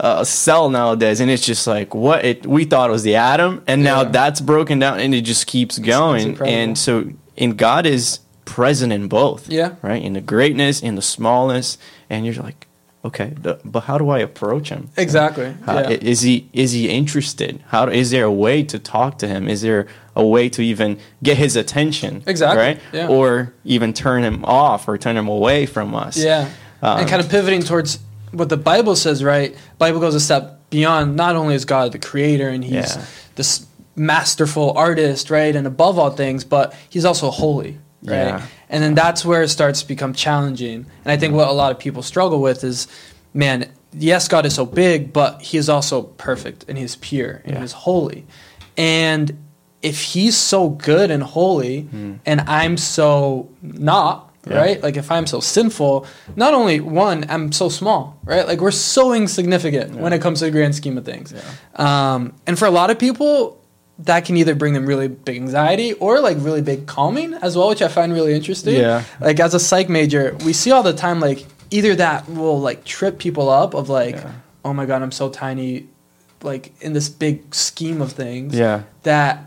a 0.00 0.24
cell 0.24 0.70
nowadays, 0.70 1.20
and 1.20 1.30
it's 1.30 1.44
just 1.44 1.66
like 1.66 1.94
what 1.94 2.24
it. 2.24 2.46
We 2.46 2.64
thought 2.64 2.88
it 2.88 2.92
was 2.92 3.02
the 3.02 3.16
atom, 3.16 3.62
and 3.66 3.82
now 3.84 4.02
Yeah. 4.02 4.08
that's 4.10 4.40
broken 4.40 4.78
down, 4.78 4.98
and 5.00 5.14
it 5.14 5.22
just 5.22 5.46
keeps 5.46 5.78
going. 5.78 6.28
incredible. 6.28 6.58
and 6.58 6.78
so, 6.78 7.10
in 7.36 7.50
God 7.56 7.84
is 7.86 8.20
present 8.46 8.92
in 8.92 9.08
both. 9.08 9.48
Yeah. 9.50 9.70
right, 9.82 10.02
in 10.02 10.14
the 10.14 10.20
greatness, 10.22 10.80
in 10.80 10.94
the 10.94 11.02
smallness, 11.02 11.76
and 12.08 12.24
you're 12.24 12.42
like, 12.42 12.65
okay, 13.04 13.34
but 13.64 13.80
how 13.84 13.98
do 13.98 14.10
I 14.10 14.18
approach 14.18 14.68
Him? 14.70 14.90
Exactly. 14.96 15.54
Uh, 15.66 15.86
yeah. 15.88 15.96
Is 16.00 16.22
he 16.22 16.48
is 16.52 16.72
he 16.72 16.88
interested? 16.88 17.62
How 17.68 17.86
is 17.88 18.10
there 18.10 18.24
a 18.24 18.32
way 18.32 18.62
to 18.64 18.78
talk 18.78 19.18
to 19.18 19.28
him? 19.28 19.48
Is 19.48 19.62
there 19.62 19.86
a 20.14 20.26
way 20.26 20.48
to 20.48 20.62
even 20.62 20.98
get 21.22 21.36
his 21.36 21.56
attention? 21.56 22.22
Exactly, 22.26 22.62
Right. 22.62 22.80
yeah. 22.92 23.08
Or 23.08 23.54
even 23.64 23.92
turn 23.92 24.22
him 24.24 24.44
off 24.44 24.88
or 24.88 24.98
turn 24.98 25.16
him 25.16 25.28
away 25.28 25.66
from 25.66 25.94
us. 25.94 26.16
Yeah. 26.16 26.48
Um, 26.82 27.00
and 27.00 27.08
kind 27.08 27.22
of 27.22 27.28
pivoting 27.30 27.62
towards 27.62 27.98
what 28.32 28.48
the 28.48 28.56
Bible 28.56 28.96
says, 28.96 29.22
right? 29.22 29.56
Bible 29.78 30.00
goes 30.00 30.14
a 30.14 30.20
step 30.20 30.68
beyond 30.70 31.16
not 31.16 31.36
only 31.36 31.54
is 31.54 31.64
God 31.64 31.92
the 31.92 31.98
creator 31.98 32.48
and 32.48 32.64
he's 32.64 32.96
Yeah. 32.96 33.04
this 33.36 33.66
masterful 33.94 34.72
artist, 34.76 35.30
right? 35.30 35.54
And 35.56 35.66
above 35.66 35.98
all 35.98 36.10
things, 36.10 36.44
but 36.44 36.74
he's 36.88 37.04
also 37.04 37.30
holy, 37.30 37.78
right? 38.02 38.26
Yeah. 38.26 38.42
And 38.68 38.82
then 38.82 38.94
that's 38.94 39.24
where 39.24 39.42
it 39.42 39.48
starts 39.48 39.82
to 39.82 39.88
become 39.88 40.12
challenging. 40.12 40.86
And 41.04 41.12
I 41.12 41.16
think 41.16 41.34
what 41.34 41.48
a 41.48 41.52
lot 41.52 41.70
of 41.72 41.78
people 41.78 42.02
struggle 42.02 42.40
with 42.40 42.64
is, 42.64 42.88
man, 43.32 43.70
yes, 43.92 44.28
God 44.28 44.44
is 44.46 44.54
so 44.54 44.66
big, 44.66 45.12
but 45.12 45.40
he 45.42 45.56
is 45.58 45.68
also 45.68 46.02
perfect 46.02 46.64
and 46.68 46.76
he's 46.76 46.96
pure 46.96 47.42
and 47.44 47.54
Yeah. 47.54 47.60
he's 47.60 47.72
holy. 47.72 48.26
And 48.76 49.42
if 49.82 50.00
he's 50.02 50.36
so 50.36 50.68
good 50.70 51.10
and 51.10 51.22
holy 51.22 51.88
and 52.26 52.40
I'm 52.42 52.76
so 52.76 53.48
not. 53.62 54.24
Yeah. 54.48 54.58
right? 54.58 54.80
Like 54.82 54.96
if 54.96 55.10
I'm 55.10 55.26
so 55.26 55.40
sinful, 55.40 56.06
not 56.36 56.54
only 56.54 56.78
one, 56.78 57.26
I'm 57.28 57.50
so 57.50 57.68
small, 57.68 58.16
right? 58.24 58.46
Like 58.46 58.60
we're 58.60 58.70
so 58.70 59.12
insignificant 59.12 59.96
when 59.96 60.12
it 60.12 60.20
comes 60.22 60.38
to 60.38 60.44
the 60.44 60.52
grand 60.52 60.72
scheme 60.76 60.96
of 60.96 61.04
things. 61.04 61.34
Um, 61.74 62.32
and 62.46 62.56
for 62.56 62.66
a 62.66 62.70
lot 62.70 62.90
of 62.90 62.96
people, 62.98 63.60
that 64.00 64.24
can 64.26 64.36
either 64.36 64.54
bring 64.54 64.74
them 64.74 64.84
really 64.86 65.08
big 65.08 65.36
anxiety 65.36 65.94
or 65.94 66.20
like 66.20 66.36
really 66.40 66.60
big 66.62 66.86
calming 66.86 67.32
as 67.34 67.56
well, 67.56 67.68
which 67.70 67.80
I 67.82 67.88
find 67.88 68.12
really 68.12 68.34
interesting. 68.34 68.76
Yeah. 68.76 69.04
Like 69.20 69.40
as 69.40 69.54
a 69.54 69.60
psych 69.60 69.88
major, 69.88 70.36
we 70.44 70.52
see 70.52 70.70
all 70.70 70.82
the 70.82 70.92
time 70.92 71.18
like 71.20 71.46
either 71.70 71.94
that 71.96 72.28
will 72.28 72.60
like 72.60 72.84
trip 72.84 73.18
people 73.18 73.48
up 73.48 73.74
of 73.74 73.88
like, 73.88 74.16
Yeah. 74.16 74.32
oh 74.64 74.74
my 74.74 74.84
god, 74.86 75.02
I'm 75.02 75.12
so 75.12 75.30
tiny, 75.30 75.86
like 76.42 76.72
in 76.82 76.92
this 76.92 77.08
big 77.08 77.54
scheme 77.54 78.02
of 78.02 78.12
things 78.12 78.54
Yeah. 78.54 78.82
that 79.04 79.44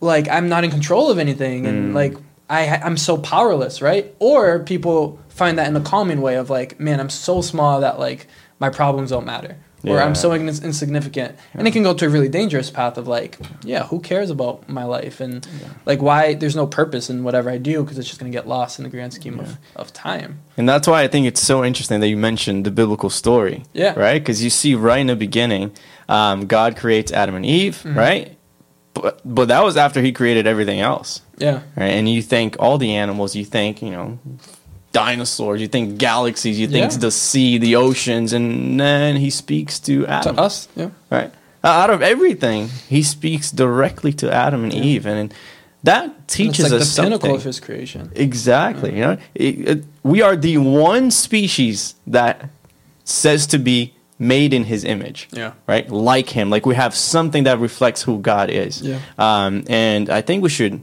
like 0.00 0.28
I'm 0.28 0.48
not 0.48 0.64
in 0.64 0.70
control 0.70 1.10
of 1.10 1.18
anything 1.18 1.66
and 1.66 1.92
Mm. 1.92 1.94
like 1.94 2.14
I 2.50 2.66
I'm 2.84 2.96
so 2.98 3.16
powerless, 3.16 3.80
right? 3.80 4.14
Or 4.18 4.58
people 4.58 5.18
find 5.28 5.56
that 5.58 5.68
in 5.68 5.76
a 5.76 5.80
calming 5.80 6.20
way 6.20 6.34
of 6.36 6.50
like, 6.50 6.78
man, 6.78 7.00
I'm 7.00 7.08
so 7.10 7.40
small 7.40 7.80
that 7.80 7.98
like 7.98 8.26
my 8.58 8.68
problems 8.68 9.08
don't 9.10 9.24
matter. 9.24 9.56
Or 9.84 9.96
Yeah. 9.96 10.04
I'm 10.04 10.14
so 10.14 10.34
ins- 10.34 10.62
insignificant. 10.62 11.36
And 11.54 11.66
it 11.66 11.70
can 11.70 11.82
go 11.82 11.94
to 11.94 12.06
a 12.06 12.08
really 12.08 12.28
dangerous 12.28 12.70
path 12.70 12.98
of 12.98 13.08
like, 13.08 13.38
yeah, 13.64 13.84
who 13.84 14.00
cares 14.00 14.28
about 14.30 14.68
my 14.68 14.84
life 14.84 15.20
and 15.20 15.46
like 15.86 16.02
why 16.02 16.34
there's 16.34 16.54
no 16.56 16.66
purpose 16.66 17.08
in 17.08 17.24
whatever 17.24 17.48
I 17.50 17.56
do 17.58 17.82
because 17.82 17.96
it's 17.98 18.06
just 18.08 18.20
going 18.20 18.30
to 18.30 18.36
get 18.36 18.46
lost 18.46 18.78
in 18.78 18.82
the 18.84 18.90
grand 18.90 19.14
scheme 19.14 19.40
of, 19.40 19.56
of 19.76 19.92
time. 19.92 20.40
And 20.58 20.68
that's 20.68 20.86
why 20.86 21.02
I 21.02 21.08
think 21.08 21.26
it's 21.26 21.40
so 21.40 21.64
interesting 21.64 22.00
that 22.00 22.08
you 22.08 22.16
mentioned 22.18 22.66
the 22.66 22.70
biblical 22.70 23.08
story. 23.10 23.64
Yeah. 23.72 23.98
Right? 23.98 24.20
Because 24.20 24.44
you 24.44 24.50
see 24.50 24.74
right 24.74 24.98
in 25.00 25.06
the 25.06 25.16
beginning, 25.16 25.72
um, 26.08 26.46
God 26.46 26.76
creates 26.76 27.10
Adam 27.12 27.34
and 27.34 27.46
Eve, 27.46 27.76
Mm-hmm. 27.84 27.98
right? 27.98 28.36
But, 28.92 29.20
but 29.24 29.48
that 29.48 29.62
was 29.64 29.76
after 29.76 30.02
he 30.02 30.10
created 30.12 30.46
everything 30.48 30.80
else. 30.80 31.22
Yeah. 31.38 31.62
right? 31.76 31.92
And 31.92 32.06
you 32.08 32.20
think 32.20 32.56
all 32.58 32.76
the 32.76 32.96
animals, 32.96 33.34
you 33.36 33.44
think, 33.44 33.80
you 33.80 33.90
know, 33.90 34.18
dinosaurs, 34.92 35.60
you 35.60 35.68
think 35.68 35.98
galaxies, 35.98 36.58
you 36.58 36.66
think 36.66 36.92
Yeah. 36.92 36.98
the 36.98 37.10
sea, 37.10 37.58
the 37.58 37.76
oceans, 37.76 38.32
and 38.32 38.78
then 38.80 39.16
he 39.16 39.30
speaks 39.30 39.78
to 39.80 40.02
To 40.02 40.06
Adam, 40.10 40.38
us, 40.38 40.68
yeah. 40.76 40.90
right? 41.10 41.30
Uh, 41.62 41.68
Out 41.68 41.90
of 41.90 42.02
everything, 42.02 42.68
he 42.88 43.02
speaks 43.02 43.50
directly 43.50 44.12
to 44.14 44.32
Adam 44.32 44.64
and 44.64 44.72
Eve, 44.74 45.06
and 45.06 45.32
that 45.84 46.04
And 46.04 46.12
it's 46.24 46.34
teaches 46.34 46.72
like 46.72 46.80
us 46.82 46.96
the 46.96 47.02
pinnacle 47.02 47.34
of 47.34 47.44
his 47.44 47.60
creation. 47.60 48.10
Exactly. 48.14 48.94
You 48.94 49.00
know, 49.00 49.16
It- 49.34 49.68
it- 49.68 49.84
we 50.02 50.22
are 50.22 50.36
the 50.36 50.56
one 50.58 51.10
species 51.10 51.94
that 52.06 52.48
says 53.04 53.46
to 53.48 53.58
be 53.58 53.92
made 54.18 54.52
in 54.52 54.64
His 54.64 54.84
image. 54.84 55.28
Yeah. 55.32 55.52
Right. 55.66 55.90
Like 55.90 56.28
Him. 56.30 56.50
Like 56.50 56.66
we 56.66 56.74
have 56.74 56.94
something 56.94 57.44
that 57.44 57.58
reflects 57.58 58.02
who 58.02 58.18
God 58.18 58.50
is. 58.50 58.82
Yeah. 58.82 58.98
Um, 59.18 59.64
and 59.68 60.10
I 60.10 60.20
think 60.20 60.42
we 60.42 60.50
should 60.50 60.80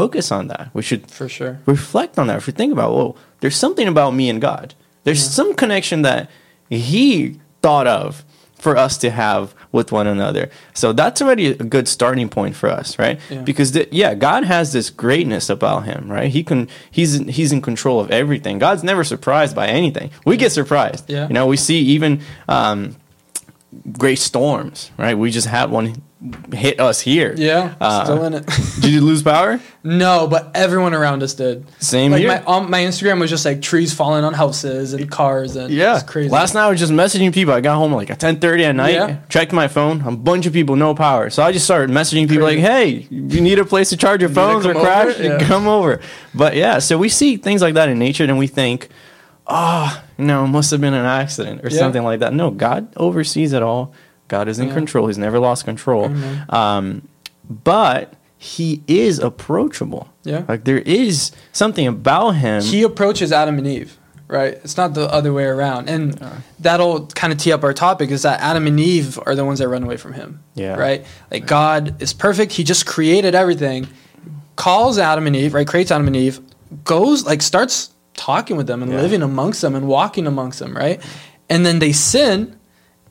focus 0.00 0.30
on 0.30 0.48
that. 0.48 0.68
We 0.74 0.82
should 0.82 1.10
For 1.10 1.28
sure. 1.28 1.58
reflect 1.66 2.18
on 2.18 2.26
that. 2.26 2.36
If 2.36 2.46
we 2.46 2.52
think 2.52 2.72
about, 2.72 2.90
whoa, 2.92 3.16
there's 3.40 3.56
something 3.56 3.88
about 3.88 4.10
me 4.14 4.28
and 4.28 4.40
God. 4.40 4.74
There's 5.04 5.22
some 5.22 5.54
connection 5.54 6.02
that 6.02 6.28
He 6.68 7.40
thought 7.62 7.86
of 7.86 8.24
for 8.58 8.76
us 8.76 8.98
to 8.98 9.10
have 9.10 9.54
with 9.70 9.92
one 9.92 10.06
another. 10.06 10.50
So 10.74 10.92
that's 10.92 11.22
already 11.22 11.46
a 11.46 11.54
good 11.54 11.86
starting 11.88 12.28
point 12.28 12.56
for 12.56 12.68
us, 12.68 12.98
right? 12.98 13.20
Yeah. 13.30 13.42
Because 13.42 13.72
the, 13.72 13.88
yeah, 13.92 14.14
God 14.14 14.44
has 14.44 14.72
this 14.72 14.90
greatness 14.90 15.48
about 15.48 15.84
Him, 15.84 16.10
right? 16.10 16.30
He 16.30 16.42
can 16.42 16.68
He's 16.90 17.12
He's 17.36 17.52
in 17.52 17.60
control 17.62 18.00
of 18.00 18.10
everything. 18.10 18.58
God's 18.58 18.82
never 18.82 19.04
surprised 19.04 19.54
by 19.54 19.66
anything. 19.68 20.10
We 20.24 20.36
get 20.36 20.52
surprised. 20.52 21.08
Yeah. 21.08 21.28
You 21.28 21.34
know, 21.34 21.46
we 21.46 21.56
see 21.56 21.78
even. 21.96 22.20
Um, 22.48 22.96
great 23.98 24.18
storms 24.18 24.90
right 24.96 25.18
we 25.18 25.30
just 25.30 25.48
had 25.48 25.70
one 25.70 25.86
hit 26.52 26.80
us 26.80 26.98
here 26.98 27.34
Yeah. 27.36 27.74
Uh, 27.78 28.04
still 28.04 28.24
in 28.24 28.32
it. 28.32 28.46
did 28.80 28.90
you 28.90 29.02
lose 29.02 29.22
power 29.22 29.60
No, 29.84 30.26
but 30.26 30.50
everyone 30.54 30.94
around 30.94 31.22
us 31.22 31.34
did. 31.34 31.66
Same 31.78 32.10
like 32.12 32.20
here. 32.20 32.28
My, 32.28 32.42
um, 32.44 32.70
my 32.70 32.80
Instagram 32.80 33.20
was 33.20 33.28
just 33.28 33.44
like 33.44 33.60
trees 33.60 33.92
falling 33.92 34.24
on 34.24 34.32
houses 34.32 34.94
and 34.94 35.10
cars 35.10 35.56
and 35.56 35.70
Yeah, 35.72 35.96
it's 35.96 36.04
crazy. 36.04 36.30
Last 36.30 36.54
night 36.54 36.64
I 36.66 36.70
was 36.70 36.80
just 36.80 36.90
messaging 36.90 37.34
people. 37.34 37.52
I 37.52 37.60
got 37.60 37.76
home 37.76 37.92
like 37.92 38.08
at 38.10 38.18
ten 38.18 38.40
thirty 38.40 38.64
at 38.64 38.74
night. 38.74 38.94
Yeah. 38.94 39.18
Checked 39.28 39.52
my 39.52 39.68
phone. 39.68 40.00
A 40.02 40.10
bunch 40.16 40.46
of 40.46 40.54
people 40.54 40.74
no 40.74 40.94
power. 40.94 41.28
So 41.28 41.42
I 41.42 41.52
just 41.52 41.66
started 41.66 41.90
messaging 41.94 42.28
people 42.28 42.46
Crazy. 42.46 42.62
like, 42.62 42.70
"Hey, 42.72 43.06
you 43.10 43.40
need 43.42 43.58
a 43.58 43.64
place 43.66 43.90
to 43.90 43.96
charge 43.98 44.22
your 44.22 44.30
phones 44.30 44.64
or 44.64 44.72
crash? 44.72 45.14
over? 45.16 45.22
Yeah. 45.22 45.38
Come 45.46 45.68
over." 45.68 46.00
But 46.34 46.56
yeah, 46.56 46.78
so 46.78 46.96
we 46.96 47.10
see 47.10 47.36
things 47.36 47.60
like 47.60 47.74
that 47.74 47.90
in 47.90 47.98
nature, 47.98 48.24
and 48.24 48.38
we 48.38 48.46
think, 48.46 48.88
"Oh, 49.46 50.02
no, 50.16 50.44
it 50.44 50.48
must 50.48 50.70
have 50.70 50.80
been 50.80 50.94
an 50.94 51.04
accident 51.04 51.62
or 51.62 51.68
Yeah. 51.68 51.78
something 51.78 52.02
like 52.02 52.20
that." 52.20 52.32
No, 52.32 52.50
God 52.50 52.88
oversees 52.96 53.52
it 53.52 53.62
all. 53.62 53.92
God 54.28 54.48
is 54.48 54.58
in 54.58 54.68
Yeah. 54.68 54.74
control. 54.74 55.06
He's 55.06 55.18
never 55.18 55.38
lost 55.38 55.64
control. 55.64 56.10
Um, 56.50 57.02
but 57.48 58.14
He 58.38 58.82
is 58.86 59.18
approachable. 59.18 60.08
Yeah. 60.24 60.42
like 60.48 60.64
there 60.64 60.78
is 60.80 61.30
something 61.52 61.86
about 61.86 62.32
Him. 62.32 62.62
he 62.62 62.82
approaches 62.82 63.32
Adam 63.32 63.58
and 63.58 63.66
Eve, 63.66 63.96
right? 64.28 64.54
It's 64.64 64.76
not 64.76 64.94
the 64.94 65.10
other 65.12 65.32
way 65.32 65.44
around. 65.44 65.88
And 65.88 66.20
that'll 66.58 67.06
kind 67.08 67.32
of 67.32 67.38
tee 67.38 67.52
up 67.52 67.62
our 67.64 67.72
topic 67.72 68.10
is 68.10 68.22
that 68.22 68.40
Adam 68.40 68.66
and 68.66 68.78
Eve 68.80 69.18
are 69.24 69.34
the 69.34 69.44
ones 69.44 69.60
that 69.60 69.68
run 69.68 69.84
away 69.84 69.96
from 69.96 70.12
him. 70.14 70.40
Yeah. 70.54 70.74
Right? 70.74 71.06
Like 71.30 71.46
God 71.46 72.00
is 72.02 72.12
perfect. 72.12 72.52
He 72.52 72.64
just 72.64 72.84
created 72.86 73.34
everything, 73.34 73.86
calls 74.56 74.98
Adam 74.98 75.26
and 75.26 75.36
Eve, 75.36 75.54
right? 75.54 75.66
Creates 75.66 75.90
Adam 75.90 76.06
and 76.08 76.16
Eve, 76.16 76.40
goes, 76.84 77.24
like, 77.24 77.42
starts 77.42 77.90
talking 78.14 78.56
with 78.56 78.66
them 78.66 78.82
and 78.82 78.90
Yeah. 78.92 79.00
living 79.02 79.22
amongst 79.22 79.60
them 79.62 79.74
and 79.76 79.86
walking 79.86 80.26
amongst 80.26 80.58
them, 80.58 80.76
right? 80.76 81.00
And 81.48 81.64
then 81.64 81.78
they 81.78 81.92
sin. 81.92 82.55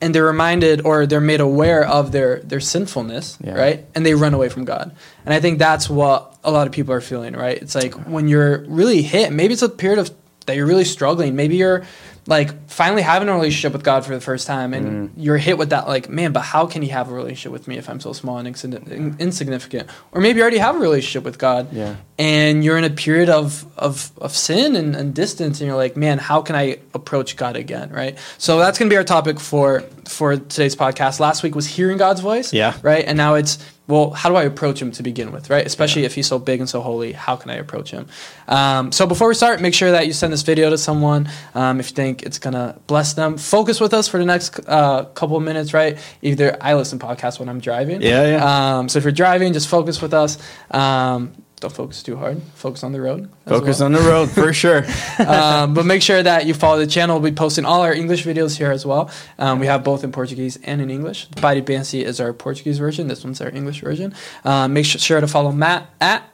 And 0.00 0.14
they're 0.14 0.24
reminded 0.24 0.82
or 0.84 1.06
they're 1.06 1.20
made 1.20 1.40
aware 1.40 1.84
of 1.86 2.12
their 2.12 2.40
their 2.40 2.60
sinfulness, 2.60 3.38
Yeah. 3.42 3.54
right? 3.54 3.86
And 3.94 4.04
they 4.04 4.14
run 4.14 4.34
away 4.34 4.48
from 4.48 4.64
God. 4.64 4.94
And 5.24 5.32
I 5.34 5.40
think 5.40 5.58
that's 5.58 5.88
what 5.88 6.34
a 6.44 6.50
lot 6.50 6.66
of 6.66 6.72
people 6.72 6.92
are 6.94 7.00
feeling, 7.00 7.34
right? 7.34 7.56
It's 7.60 7.74
like 7.74 7.94
when 8.06 8.28
you're 8.28 8.58
really 8.68 9.02
hit, 9.02 9.32
maybe 9.32 9.52
it's 9.54 9.62
a 9.62 9.68
period 9.68 9.98
of 9.98 10.10
that 10.46 10.54
you're 10.56 10.66
really 10.66 10.84
struggling. 10.84 11.34
Maybe 11.34 11.56
you're 11.56 11.84
like 12.28 12.68
finally 12.68 13.02
having 13.02 13.28
a 13.28 13.32
relationship 13.32 13.72
with 13.72 13.84
God 13.84 14.04
for 14.04 14.12
the 14.14 14.20
first 14.20 14.46
time 14.48 14.74
and 14.74 14.86
Mm. 15.10 15.10
you're 15.16 15.36
hit 15.38 15.58
with 15.58 15.70
that 15.70 15.86
like, 15.86 16.08
man, 16.08 16.32
but 16.32 16.40
how 16.42 16.66
can 16.66 16.82
he 16.82 16.88
have 16.88 17.08
a 17.08 17.14
relationship 17.14 17.52
with 17.52 17.68
me 17.68 17.78
if 17.78 17.88
I'm 17.88 18.00
so 18.00 18.12
small 18.12 18.38
and 18.38 18.48
insigni- 18.48 18.90
in- 18.90 19.16
insignificant? 19.20 19.88
Or 20.12 20.20
maybe 20.20 20.38
you 20.38 20.42
already 20.42 20.58
have 20.58 20.74
a 20.74 20.78
relationship 20.80 21.22
with 21.24 21.38
God 21.38 21.68
Yeah. 21.72 21.94
and 22.18 22.64
you're 22.64 22.78
in 22.78 22.84
a 22.84 22.90
period 22.90 23.28
of 23.30 23.64
of, 23.78 24.10
of 24.18 24.34
sin 24.36 24.74
and, 24.74 24.96
and 24.96 25.14
distance 25.14 25.60
and 25.60 25.68
you're 25.68 25.76
like 25.76 25.96
man 25.96 26.18
how 26.18 26.40
can 26.42 26.56
i 26.56 26.78
approach 26.94 27.36
god 27.36 27.54
again 27.56 27.90
right 27.90 28.16
so 28.38 28.58
that's 28.58 28.78
going 28.78 28.88
to 28.88 28.92
be 28.92 28.96
our 28.96 29.04
topic 29.04 29.38
for 29.38 29.82
for 30.06 30.36
today's 30.36 30.74
podcast 30.74 31.20
last 31.20 31.42
week 31.42 31.54
was 31.54 31.66
hearing 31.66 31.98
god's 31.98 32.20
voice 32.22 32.52
Yeah. 32.54 32.72
right 32.82 33.04
and 33.06 33.16
now 33.18 33.34
it's 33.34 33.58
well 33.86 34.10
how 34.10 34.28
do 34.28 34.36
i 34.36 34.42
approach 34.42 34.80
him 34.80 34.90
to 34.92 35.02
begin 35.02 35.32
with 35.32 35.50
right? 35.50 35.66
Especially 35.66 36.04
if 36.04 36.14
he's 36.14 36.26
so 36.26 36.38
big 36.38 36.60
and 36.60 36.68
so 36.68 36.80
holy 36.80 37.12
how 37.12 37.36
can 37.36 37.50
i 37.50 37.54
approach 37.54 37.90
him? 37.90 38.06
Um, 38.48 38.92
so 38.92 39.06
before 39.06 39.28
we 39.28 39.34
start 39.34 39.60
make 39.60 39.74
sure 39.74 39.90
that 39.90 40.06
you 40.06 40.12
send 40.12 40.32
this 40.32 40.42
video 40.42 40.70
to 40.70 40.78
someone 40.78 41.28
um, 41.54 41.80
if 41.80 41.90
you 41.90 41.94
think 41.94 42.22
it's 42.22 42.38
going 42.38 42.54
to 42.54 42.78
bless 42.86 43.14
them. 43.14 43.38
Focus 43.38 43.80
with 43.80 43.94
us 43.94 44.08
for 44.08 44.18
the 44.18 44.24
next 44.24 44.60
uh, 44.66 45.04
couple 45.14 45.36
of 45.36 45.42
minutes 45.42 45.72
right? 45.72 45.98
Either 46.22 46.56
i 46.60 46.74
listen 46.74 46.98
to 46.98 47.06
podcasts 47.06 47.38
when 47.38 47.48
i'm 47.48 47.60
driving. 47.60 48.02
Yeah, 48.02 48.26
yeah. 48.26 48.78
um, 48.78 48.88
so 48.88 48.98
if 48.98 49.04
you're 49.04 49.12
driving 49.12 49.52
just 49.52 49.68
focus 49.68 50.02
with 50.02 50.14
us. 50.14 50.38
Um, 50.70 51.34
don't 51.60 51.72
focus 51.72 52.02
too 52.02 52.16
hard. 52.16 52.42
Focus 52.54 52.84
on 52.84 52.92
the 52.92 53.00
road. 53.00 53.30
Focus 53.46 53.78
well. 53.78 53.86
on 53.86 53.92
the 53.92 54.00
road 54.00 54.30
for 54.30 54.52
sure. 54.62 54.84
um, 55.26 55.72
but 55.72 55.86
make 55.86 56.02
sure 56.02 56.22
that 56.22 56.44
you 56.46 56.52
follow 56.52 56.78
the 56.78 56.86
channel. 56.86 57.18
We'll 57.18 57.30
be 57.30 57.34
posting 57.34 57.64
all 57.64 57.80
our 57.80 57.94
English 57.94 58.24
videos 58.24 58.56
here 58.58 58.70
as 58.70 58.84
well. 58.84 59.10
Um, 59.38 59.58
we 59.58 59.66
have 59.66 59.82
both 59.82 60.04
in 60.04 60.12
Portuguese 60.12 60.58
and 60.64 60.82
in 60.82 60.90
English. 60.90 61.26
Body 61.26 61.62
Bancy 61.62 62.04
is 62.04 62.20
our 62.20 62.32
Portuguese 62.34 62.78
version. 62.78 63.08
This 63.08 63.24
one's 63.24 63.40
our 63.40 63.48
English 63.50 63.80
version. 63.80 64.14
Um, 64.44 64.74
make 64.74 64.84
su- 64.84 64.98
sure 64.98 65.20
to 65.20 65.26
follow 65.26 65.50
Matt 65.50 65.88
at 66.00 66.28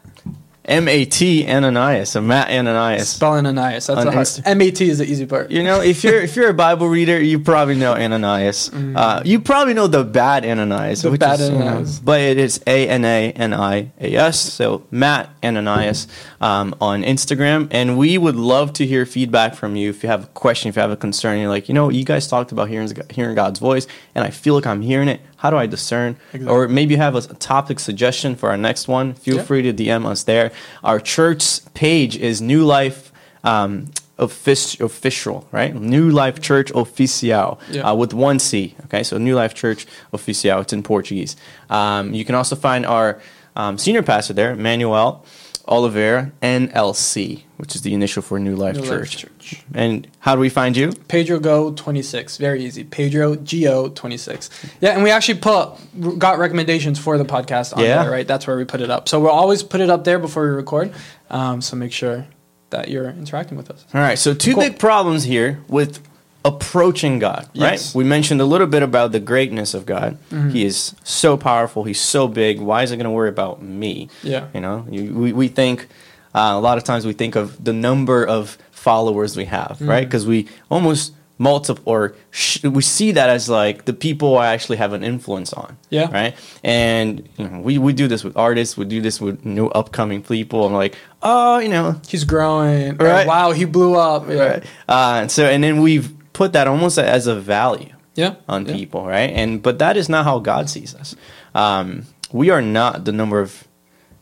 M 0.65 0.87
A 0.87 1.05
T 1.05 1.45
Ananias, 1.49 2.15
Matt 2.15 2.49
Ananias. 2.51 3.09
spelling 3.09 3.47
Ananias. 3.47 3.89
That's 3.89 3.99
On 3.99 4.07
the 4.07 4.13
hard. 4.13 4.27
Insta- 4.27 4.43
M 4.47 4.61
A 4.63 4.71
T 4.71 4.89
is 4.89 4.99
the 4.99 5.05
easy 5.05 5.27
part. 5.27 5.51
You 5.51 5.65
know, 5.65 5.81
if 5.81 6.05
you're 6.05 6.21
if 6.21 6.37
you're 6.37 6.51
a 6.51 6.55
Bible 6.55 6.89
reader, 6.89 7.21
you 7.21 7.41
probably 7.41 7.75
know 7.75 7.95
Ananias. 7.95 8.71
Uh, 9.03 9.23
you 9.25 9.41
probably 9.41 9.75
know 9.75 9.87
the 9.87 10.05
bad 10.05 10.45
Ananias. 10.45 11.03
The 11.03 11.11
bad 11.13 11.41
is, 11.41 11.51
Ananias. 11.51 11.99
but 11.99 12.21
it 12.21 12.39
is 12.39 12.61
A 12.67 12.89
N 12.89 13.05
A 13.05 13.33
N 13.33 13.53
I 13.55 13.91
A 14.01 14.15
S. 14.15 14.39
So 14.39 14.87
Matt 14.93 15.31
Ananias 15.43 16.07
um, 16.41 16.75
on 16.81 17.03
Instagram, 17.03 17.67
and 17.73 17.99
we 17.99 18.17
would 18.19 18.37
love 18.37 18.73
to 18.75 18.87
hear 18.87 19.05
feedback 19.07 19.55
from 19.57 19.75
you. 19.75 19.91
If 19.91 20.03
you 20.05 20.09
have 20.11 20.25
a 20.25 20.27
question, 20.29 20.69
if 20.69 20.77
you 20.77 20.83
have 20.83 20.91
a 20.93 20.97
concern, 20.97 21.41
you're 21.41 21.49
like, 21.49 21.69
you 21.69 21.75
know, 21.75 21.89
you 21.89 22.05
guys 22.05 22.29
talked 22.29 22.53
about 22.53 22.69
hearing 22.69 22.89
hearing 23.11 23.35
God's 23.35 23.59
voice, 23.59 23.87
and 24.15 24.25
I 24.25 24.31
feel 24.31 24.55
like 24.55 24.67
I'm 24.67 24.83
hearing 24.83 25.09
it. 25.09 25.21
How 25.37 25.51
do 25.51 25.57
I 25.57 25.67
discern? 25.67 26.17
Exactly. 26.33 26.47
Or 26.49 26.69
maybe 26.69 26.95
you 26.95 26.99
have 26.99 27.17
a, 27.17 27.19
a 27.19 27.35
topic 27.35 27.81
suggestion 27.81 28.37
for 28.37 28.51
our 28.51 28.57
next 28.57 28.87
one. 28.87 29.15
Feel 29.15 29.39
Yeah. 29.39 29.43
free 29.43 29.63
to 29.63 29.73
DM 29.73 30.07
us 30.07 30.23
there. 30.23 30.52
Our 30.83 31.01
church 31.01 31.61
page 31.75 32.17
is 32.17 32.41
New 32.41 32.65
Life 32.65 33.13
um, 33.45 33.91
official, 34.19 35.47
right? 35.53 35.75
New 35.75 36.11
Life 36.11 36.41
Church 36.41 36.73
Oficial 36.73 37.59
Yeah. 37.71 37.83
uh, 37.91 37.95
with 37.95 38.13
one 38.15 38.39
C. 38.39 38.75
Okay, 38.85 39.03
so 39.03 39.19
New 39.19 39.35
Life 39.35 39.55
Church 39.55 39.87
Oficial. 40.13 40.61
It's 40.63 40.73
in 40.73 40.83
Portuguese. 40.83 41.37
Um, 41.71 42.15
you 42.15 42.25
can 42.25 42.35
also 42.35 42.57
find 42.57 42.87
our 42.87 43.21
um, 43.57 43.79
senior 43.79 44.03
pastor 44.03 44.33
there, 44.35 44.55
Manuel 44.57 45.25
Oliveira, 45.73 46.31
NLC, 46.43 47.43
which 47.57 47.75
is 47.75 47.81
the 47.83 47.95
initial 47.95 48.21
for 48.23 48.39
New 48.39 48.55
Life, 48.57 48.77
New 48.77 48.83
Life 48.83 49.11
Church. 49.11 49.17
Church. 49.41 49.63
And 49.75 50.07
how 50.19 50.35
do 50.35 50.41
we 50.41 50.49
find 50.51 50.77
you? 50.77 50.93
Pedro 51.09 51.39
Go 51.41 51.73
26. 51.73 52.37
Very 52.37 52.63
easy. 52.65 52.85
Pedro 52.85 53.37
Go 53.37 53.89
26. 53.89 54.51
Yeah, 54.81 54.91
and 54.91 55.03
we 55.03 55.11
actually 55.11 55.39
put 55.41 56.19
got 56.19 56.39
recommendations 56.39 56.99
for 56.99 57.17
the 57.17 57.25
podcast 57.25 57.75
on 57.77 57.83
Yeah. 57.83 58.03
there, 58.03 58.13
right? 58.13 58.27
That's 58.29 58.47
where 58.47 58.57
we 58.57 58.65
put 58.65 58.81
it 58.83 58.91
up. 58.91 59.09
So 59.09 59.19
we'll 59.21 59.31
always 59.31 59.63
put 59.63 59.81
it 59.81 59.89
up 59.91 60.05
there 60.05 60.19
before 60.19 60.45
we 60.45 60.51
record. 60.51 60.93
Um, 61.31 61.63
so 61.63 61.75
make 61.77 61.93
sure 61.93 62.27
that 62.71 62.89
you're 62.89 63.09
interacting 63.09 63.57
with 63.57 63.71
us. 63.71 63.85
All 63.95 64.01
right, 64.01 64.19
so 64.19 64.35
two 64.35 64.53
Cool. 64.55 64.63
big 64.65 64.79
problems 64.79 65.25
here 65.25 65.61
with 65.69 66.01
approaching 66.45 67.19
God, 67.19 67.43
right? 67.57 67.73
Yes. 67.73 67.95
We 67.95 68.05
mentioned 68.05 68.41
a 68.41 68.45
little 68.45 68.67
bit 68.67 68.83
about 68.83 69.13
the 69.13 69.21
greatness 69.21 69.75
of 69.75 69.87
God. 69.87 70.19
Mm-hmm. 70.31 70.51
He 70.51 70.65
is 70.65 70.95
so 71.05 71.37
powerful, 71.37 71.85
he's 71.85 72.01
so 72.01 72.27
big. 72.29 72.61
Why 72.61 72.83
is 72.83 72.91
it 72.91 72.97
going 72.97 73.05
to 73.05 73.11
worry 73.11 73.29
about 73.29 73.63
me? 73.63 74.09
Yeah. 74.23 74.49
You 74.55 74.61
know, 74.61 74.87
you, 74.91 75.15
we, 75.15 75.33
we 75.33 75.49
think, 75.49 75.87
uh, 76.35 76.53
a 76.55 76.61
lot 76.61 76.79
of 76.79 76.85
times 76.85 77.07
we 77.07 77.13
think 77.13 77.37
of 77.37 77.63
the 77.65 77.73
number 77.73 78.27
of 78.27 78.59
followers 78.71 79.37
we 79.37 79.45
have, 79.47 79.73
Mm-hmm. 79.77 79.89
right? 79.89 80.05
Because 80.05 80.27
we 80.27 80.49
almost 80.71 81.13
multiple 81.39 81.83
or 81.87 82.15
sh- 82.31 82.63
we 82.63 82.83
see 82.83 83.11
that 83.13 83.29
as 83.29 83.49
like 83.49 83.85
the 83.85 83.93
people 83.93 84.39
I 84.39 84.53
actually 84.53 84.77
have 84.77 84.93
an 84.93 85.03
influence 85.03 85.53
on. 85.53 85.77
Yeah. 85.91 86.11
Right. 86.13 86.35
And 86.63 87.29
you 87.37 87.49
know, 87.49 87.61
we, 87.61 87.79
we 87.79 87.93
do 87.93 88.07
this 88.09 88.23
with 88.25 88.37
artists, 88.37 88.77
we 88.77 88.85
do 88.85 89.01
this 89.01 89.21
with 89.21 89.45
new 89.45 89.67
upcoming 89.69 90.23
people. 90.23 90.65
I'm 90.67 90.73
like, 90.73 90.97
oh, 91.23 91.59
you 91.59 91.69
know, 91.69 92.01
He's 92.09 92.25
growing. 92.25 93.01
Or, 93.01 93.07
Right. 93.07 93.27
wow, 93.27 93.53
he 93.53 93.65
blew 93.65 93.95
up. 93.97 94.29
Yeah. 94.29 94.35
right? 94.35 94.65
Uh, 94.89 95.19
and 95.23 95.31
so, 95.31 95.47
and 95.47 95.63
then 95.65 95.81
we've 95.83 96.13
put 96.33 96.53
that 96.53 96.67
almost 96.67 96.99
as 96.99 97.27
a 97.27 97.35
value 97.35 97.95
Yeah. 98.15 98.35
on 98.49 98.67
yeah. 98.67 98.75
people, 98.75 99.07
right? 99.07 99.31
And 99.31 99.63
but 99.63 99.79
that 99.79 99.97
is 99.97 100.09
not 100.09 100.25
how 100.25 100.39
God 100.39 100.69
sees 100.71 100.95
us. 100.95 101.15
Um, 101.55 102.07
we 102.33 102.51
are 102.51 102.63
not 102.63 103.05
the 103.05 103.13
number 103.13 103.41
of 103.41 103.67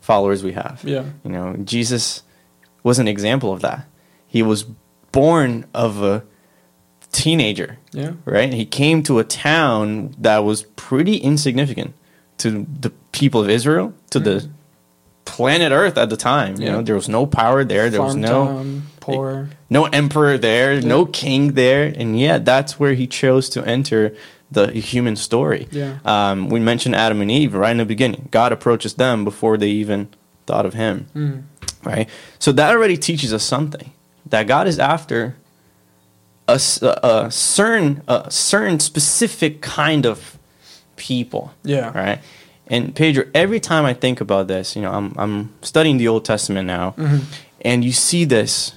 followers 0.01 0.43
we 0.43 0.53
have. 0.53 0.81
Yeah. 0.83 1.05
You 1.23 1.31
know, 1.31 1.55
Jesus 1.63 2.23
was 2.83 2.99
an 2.99 3.07
example 3.07 3.53
of 3.53 3.61
that. 3.61 3.85
He 4.27 4.41
was 4.43 4.65
born 5.11 5.65
of 5.73 6.01
a 6.03 6.23
teenager, 7.11 7.77
Yeah. 7.93 8.13
right? 8.25 8.51
He 8.53 8.65
came 8.65 9.03
to 9.03 9.19
a 9.19 9.23
town 9.23 10.15
that 10.19 10.39
was 10.39 10.63
pretty 10.75 11.17
insignificant 11.17 11.93
to 12.39 12.65
the 12.79 12.91
people 13.11 13.41
of 13.41 13.49
Israel, 13.49 13.93
to 14.11 14.19
the 14.19 14.49
planet 15.25 15.71
Earth 15.71 15.97
at 15.97 16.09
the 16.09 16.17
time. 16.17 16.55
You. 16.57 16.65
Yeah. 16.65 16.71
know, 16.73 16.81
there 16.81 16.95
was 16.95 17.09
no 17.09 17.25
power 17.25 17.63
there. 17.63 17.89
There 17.89 18.01
was 18.01 18.15
no 18.15 18.45
town, 18.45 18.83
poor. 18.99 19.49
no 19.69 19.85
emperor 19.85 20.37
there, 20.37 20.81
no 20.81 21.05
king 21.05 21.53
there, 21.53 21.93
and 21.95 22.19
yet 22.19 22.45
that's 22.45 22.79
where 22.79 22.93
he 22.93 23.07
chose 23.07 23.49
to 23.49 23.63
enter 23.65 24.15
the 24.51 24.71
human 24.71 25.15
story. 25.15 25.67
Yeah. 25.71 25.99
Um, 26.03 26.49
we 26.49 26.59
mentioned 26.59 26.95
Adam 26.95 27.21
and 27.21 27.31
Eve 27.31 27.53
right 27.53 27.71
in 27.71 27.77
the 27.77 27.85
beginning. 27.85 28.27
God 28.31 28.51
approaches 28.51 28.95
them 28.95 29.23
before 29.23 29.57
they 29.57 29.69
even 29.69 30.09
thought 30.45 30.65
of 30.65 30.73
him. 30.73 31.07
Mm. 31.15 31.43
Right. 31.83 32.09
So 32.37 32.51
that 32.51 32.71
already 32.75 32.97
teaches 32.97 33.33
us 33.33 33.43
something 33.43 33.91
that 34.25 34.47
God 34.47 34.67
is 34.67 34.77
after 34.77 35.35
a 36.47 36.59
a 37.03 37.31
certain 37.31 38.01
a 38.07 38.29
certain 38.29 38.79
specific 38.79 39.61
kind 39.61 40.05
of 40.05 40.37
people 40.97 41.53
Yeah. 41.63 41.91
right? 41.97 42.19
And 42.71 42.95
Pedro, 42.95 43.25
every 43.35 43.59
time 43.59 43.83
I 43.83 43.93
think 43.93 44.21
about 44.21 44.47
this, 44.47 44.75
you 44.77 44.81
know, 44.81 44.91
I'm 44.91 45.13
I'm 45.17 45.53
studying 45.61 45.97
the 45.97 46.07
Old 46.07 46.23
Testament 46.23 46.65
now, 46.65 46.95
mm-hmm. 46.97 47.25
and 47.59 47.83
you 47.83 47.91
see 47.91 48.23
this 48.23 48.73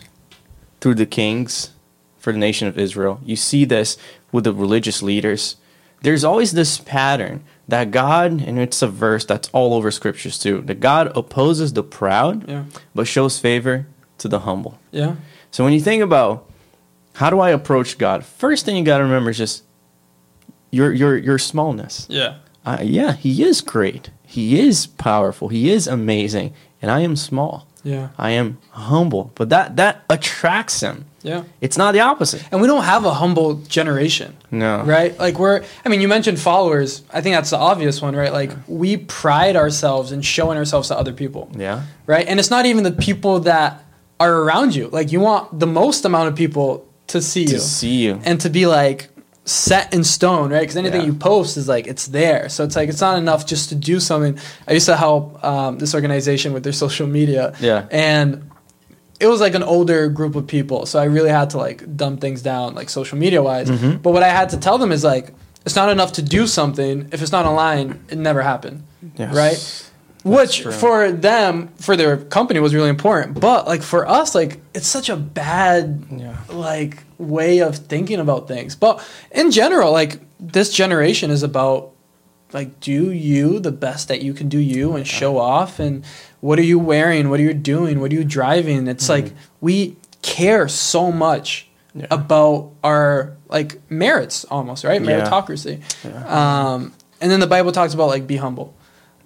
through 0.81 0.97
the 0.97 1.07
kings 1.07 1.71
for 2.19 2.33
the 2.33 2.39
nation 2.39 2.67
of 2.67 2.77
Israel. 2.77 3.21
You 3.25 3.37
see 3.37 3.65
this 3.65 3.97
with 4.33 4.45
the 4.45 4.53
religious 4.53 5.01
leaders. 5.01 5.57
There's 6.03 6.25
always 6.25 6.53
this 6.53 6.79
pattern 6.79 7.45
that 7.69 7.93
God, 7.93 8.43
and 8.43 8.59
it's 8.59 8.83
a 8.83 8.89
verse 8.89 9.25
that's 9.25 9.49
all 9.53 9.73
over 9.73 9.91
scriptures 9.91 10.39
too, 10.39 10.61
that 10.63 10.81
God 10.81 11.17
opposes 11.17 11.73
the 11.73 11.83
proud, 11.83 12.47
Yeah. 12.49 12.65
but 12.95 13.07
shows 13.07 13.39
favor 13.39 13.87
to 14.19 14.29
the 14.29 14.41
humble. 14.41 14.79
Yeah. 14.91 15.15
So 15.51 15.65
when 15.65 15.73
you 15.73 15.81
think 15.81 16.03
about 16.03 16.51
how 17.15 17.31
do 17.31 17.39
I 17.39 17.51
approach 17.51 17.97
God, 17.97 18.25
first 18.25 18.67
thing 18.67 18.77
you 18.77 18.85
got 18.85 18.99
to 18.99 19.05
remember 19.05 19.31
is 19.31 19.39
just 19.39 19.63
your 20.73 20.93
your 20.93 21.17
your 21.17 21.39
smallness 21.39 22.07
Yeah. 22.11 22.39
Uh, 22.65 22.79
yeah, 22.83 23.13
he 23.15 23.43
is 23.43 23.61
great. 23.61 24.11
He 24.25 24.61
is 24.61 24.87
powerful. 24.87 25.49
He 25.49 25.71
is 25.71 25.87
amazing. 25.87 26.53
And 26.83 26.91
I 26.91 27.01
am 27.01 27.17
small. 27.17 27.67
Yeah. 27.83 28.09
I 28.19 28.31
am 28.31 28.57
humble. 28.71 29.31
But 29.35 29.49
that 29.51 29.77
that 29.77 30.05
attracts 30.09 30.81
him. 30.81 31.05
Yeah. 31.23 31.45
It's 31.61 31.77
not 31.79 31.93
the 31.93 32.01
opposite. 32.01 32.43
And 32.51 32.61
we 32.61 32.67
don't 32.67 32.85
have 32.85 33.05
a 33.05 33.13
humble 33.15 33.55
generation. 33.69 34.37
No. 34.51 34.83
Right? 34.83 35.19
Like 35.19 35.39
we're 35.39 35.63
I 35.85 35.89
mean 35.89 36.01
you 36.01 36.09
mentioned 36.09 36.39
followers. 36.41 37.03
I 37.13 37.21
think 37.21 37.35
that's 37.37 37.51
the 37.51 37.59
obvious 37.59 38.01
one, 38.03 38.17
right? 38.17 38.33
Like 38.33 38.51
we 38.67 38.97
pride 38.97 39.57
ourselves 39.57 40.13
in 40.13 40.23
showing 40.23 40.57
ourselves 40.59 40.89
to 40.89 40.99
other 40.99 41.13
people. 41.13 41.51
Yeah. 41.57 41.83
Right? 42.07 42.27
And 42.27 42.39
it's 42.41 42.51
not 42.51 42.65
even 42.67 42.85
the 42.85 42.93
people 42.93 43.41
that 43.41 43.85
are 44.19 44.35
around 44.43 44.75
you. 44.75 44.89
Like 44.89 45.13
you 45.13 45.21
want 45.21 45.59
the 45.61 45.67
most 45.67 46.05
amount 46.05 46.29
of 46.29 46.35
people 46.37 46.87
to 47.09 47.21
see 47.21 47.45
To 47.47 47.53
you 47.55 47.59
see 47.59 48.05
you. 48.05 48.21
and 48.25 48.41
to 48.41 48.49
be 48.51 48.67
like 48.67 49.09
set 49.45 49.93
in 49.93 50.03
stone, 50.05 50.51
right? 50.51 50.61
Because 50.61 50.77
anything 50.77 51.03
Yeah. 51.03 51.07
you 51.09 51.15
post 51.15 51.57
is 51.57 51.69
like 51.69 51.87
it's 51.87 52.07
there. 52.07 52.49
So 52.49 52.65
it's 52.65 52.77
like 52.77 52.89
it's 52.89 53.01
not 53.01 53.19
enough 53.19 53.45
just 53.47 53.69
to 53.71 53.75
do 53.75 54.01
something. 54.01 54.39
I 54.67 54.73
used 54.73 54.87
to 54.87 54.97
help 54.97 55.43
um, 55.45 55.79
this 55.79 55.95
organization 55.95 56.53
with 56.55 56.63
their 56.65 56.73
social 56.73 57.07
media, 57.07 57.53
Yeah. 57.61 57.85
and 57.91 58.51
it 59.21 59.27
was 59.27 59.41
like 59.41 59.55
an 59.55 59.63
older 59.63 60.09
group 60.09 60.35
of 60.35 60.47
people. 60.47 60.87
So 60.87 60.99
I 60.99 61.05
really 61.05 61.31
had 61.31 61.51
to 61.51 61.59
like 61.59 61.97
dumb 61.97 62.17
things 62.17 62.43
down, 62.43 62.75
like 62.75 62.89
social 62.91 63.19
media 63.19 63.43
wise. 63.43 63.69
Mm-hmm. 63.71 63.99
But 63.99 64.13
what 64.13 64.23
I 64.23 64.29
had 64.29 64.49
to 64.51 64.57
tell 64.57 64.79
them 64.79 64.91
is 64.93 65.05
like 65.05 65.35
it's 65.67 65.77
not 65.77 65.89
enough 65.91 66.13
to 66.15 66.23
do 66.23 66.47
something 66.47 67.09
if 67.13 67.21
it's 67.23 67.33
not 67.33 67.45
online. 67.47 68.01
It 68.09 68.19
never 68.19 68.43
happened, 68.43 68.83
Yes. 69.17 69.35
right? 69.35 69.91
Which 70.25 70.61
true. 70.63 70.73
for 70.73 71.13
them 71.13 71.69
for 71.77 71.97
their 71.97 72.17
company 72.17 72.59
was 72.59 72.75
really 72.75 72.89
important 72.89 73.39
but 73.41 73.67
like 73.67 73.83
for 73.83 74.09
us 74.09 74.35
like 74.35 74.61
it's 74.75 74.89
such 74.89 75.09
a 75.09 75.17
bad 75.17 76.05
Yeah. 76.11 76.37
like 76.49 77.05
way 77.19 77.59
of 77.61 77.77
thinking 77.77 78.19
about 78.21 78.49
things 78.49 78.75
but 78.75 79.07
in 79.31 79.51
general 79.51 79.93
like 79.93 80.21
this 80.41 80.73
generation 80.73 81.31
is 81.31 81.43
about 81.43 81.91
like 82.53 82.81
do 82.81 83.13
you 83.13 83.59
the 83.61 83.73
best 83.73 84.09
that 84.09 84.23
you 84.23 84.33
can 84.33 84.49
do 84.49 84.59
you 84.59 84.95
and 84.97 85.07
show 85.07 85.37
off 85.39 85.79
and 85.79 86.05
what 86.41 86.59
are 86.59 86.63
you 86.63 86.79
wearing 86.79 87.29
what 87.29 87.39
are 87.39 87.43
you 87.45 87.55
doing 87.55 88.01
what 88.01 88.11
are 88.11 88.15
you 88.15 88.25
driving 88.25 88.89
it's 88.89 89.09
like 89.09 89.33
we 89.61 89.97
care 90.23 90.67
so 90.69 91.13
much 91.13 91.69
Mm-hmm. 91.95 92.01
Yeah. 92.01 92.07
about 92.11 92.73
our 92.83 93.37
like 93.49 93.79
merits 93.89 94.45
almost 94.47 94.83
right 94.83 95.01
Yeah. 95.01 95.21
meritocracy 95.21 95.81
um 96.29 96.93
and 97.21 97.31
then 97.31 97.39
the 97.39 97.47
bible 97.47 97.71
talks 97.71 97.95
about 97.95 98.09
like 98.09 98.27
be 98.27 98.37
humble 98.37 98.75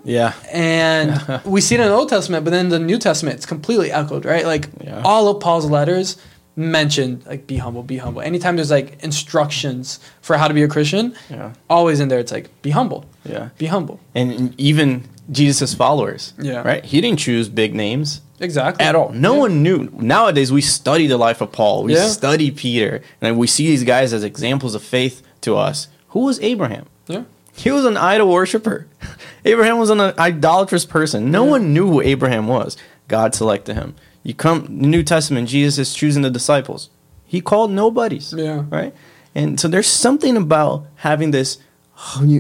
Yeah. 0.05 0.33
and 0.53 1.43
we 1.45 1.61
see 1.61 1.75
it 1.75 1.81
in 1.81 1.89
the 1.89 1.95
Old 1.95 2.09
Testament, 2.09 2.45
but 2.45 2.51
then 2.51 2.69
the 2.69 2.79
New 2.79 2.99
Testament, 2.99 3.37
it's 3.37 3.47
completely 3.47 3.91
echoed, 3.93 4.25
right? 4.25 4.47
Like 4.47 4.69
Yeah. 4.83 5.03
all 5.05 5.29
of 5.29 5.41
Paul's 5.41 5.67
letters 5.67 6.17
mentioned 6.57 7.25
like 7.27 7.47
be 7.47 7.57
humble, 7.59 7.83
be 7.83 7.99
humble. 7.99 8.21
Anytime 8.21 8.57
there's 8.57 8.71
like 8.71 9.03
instructions 9.05 10.01
for 10.23 10.37
how 10.37 10.49
to 10.49 10.55
be 10.55 10.63
a 10.63 10.69
Christian, 10.69 11.15
Yeah. 11.31 11.53
always 11.71 12.01
in 12.01 12.09
there 12.09 12.19
it's 12.19 12.33
like 12.33 12.51
be 12.63 12.71
humble, 12.71 13.05
Yeah. 13.25 13.51
be 13.59 13.67
humble. 13.67 14.01
And 14.15 14.55
even 14.59 15.05
Jesus' 15.31 15.75
followers. 15.75 16.33
Yeah. 16.41 16.63
Right? 16.63 16.85
He 16.85 17.01
didn't 17.01 17.19
choose 17.21 17.49
big 17.49 17.75
names. 17.75 18.21
Exactly. 18.41 18.85
at 18.87 18.95
all. 18.95 19.11
No 19.13 19.35
Yeah. 19.35 19.41
one 19.41 19.63
knew. 19.65 19.89
Nowadays, 19.99 20.53
we 20.53 20.61
study 20.61 21.09
the 21.09 21.17
life 21.17 21.41
of 21.41 21.51
Paul. 21.51 21.83
We 21.83 21.95
Yeah. 21.95 22.07
study 22.07 22.53
Peter, 22.53 23.03
and 23.21 23.37
we 23.37 23.49
see 23.49 23.67
these 23.67 23.83
guys 23.83 24.13
as 24.13 24.23
examples 24.23 24.77
of 24.77 24.83
faith 24.85 25.23
to 25.41 25.57
us. 25.57 25.89
Who 26.11 26.21
was 26.21 26.39
Abraham? 26.41 26.87
Yeah. 27.09 27.23
He 27.59 27.71
was 27.71 27.85
an 27.85 27.97
idol 27.97 28.29
worshiper. 28.31 28.87
Abraham 29.45 29.79
was 29.79 29.91
an 29.91 30.01
idolatrous 30.01 30.85
person. 30.85 31.31
No 31.31 31.45
Yeah. 31.45 31.51
one 31.51 31.73
knew 31.75 31.89
who 31.89 32.01
Abraham 32.01 32.47
was. 32.49 32.77
God 33.09 33.35
selected 33.35 33.75
him. 33.75 33.95
You 34.23 34.35
come 34.35 34.65
the 34.81 34.87
New 34.87 35.03
Testament, 35.03 35.49
Jesus 35.49 35.79
is 35.79 35.95
choosing 35.95 36.23
the 36.23 36.31
disciples. 36.31 36.91
He 37.25 37.41
called 37.41 37.71
nobodies. 37.71 38.35
Yeah. 38.37 38.65
Right? 38.71 38.95
And 39.35 39.59
so 39.61 39.69
there's 39.69 39.87
something 39.87 40.37
about 40.37 40.87
having 40.97 41.31
this 41.31 41.59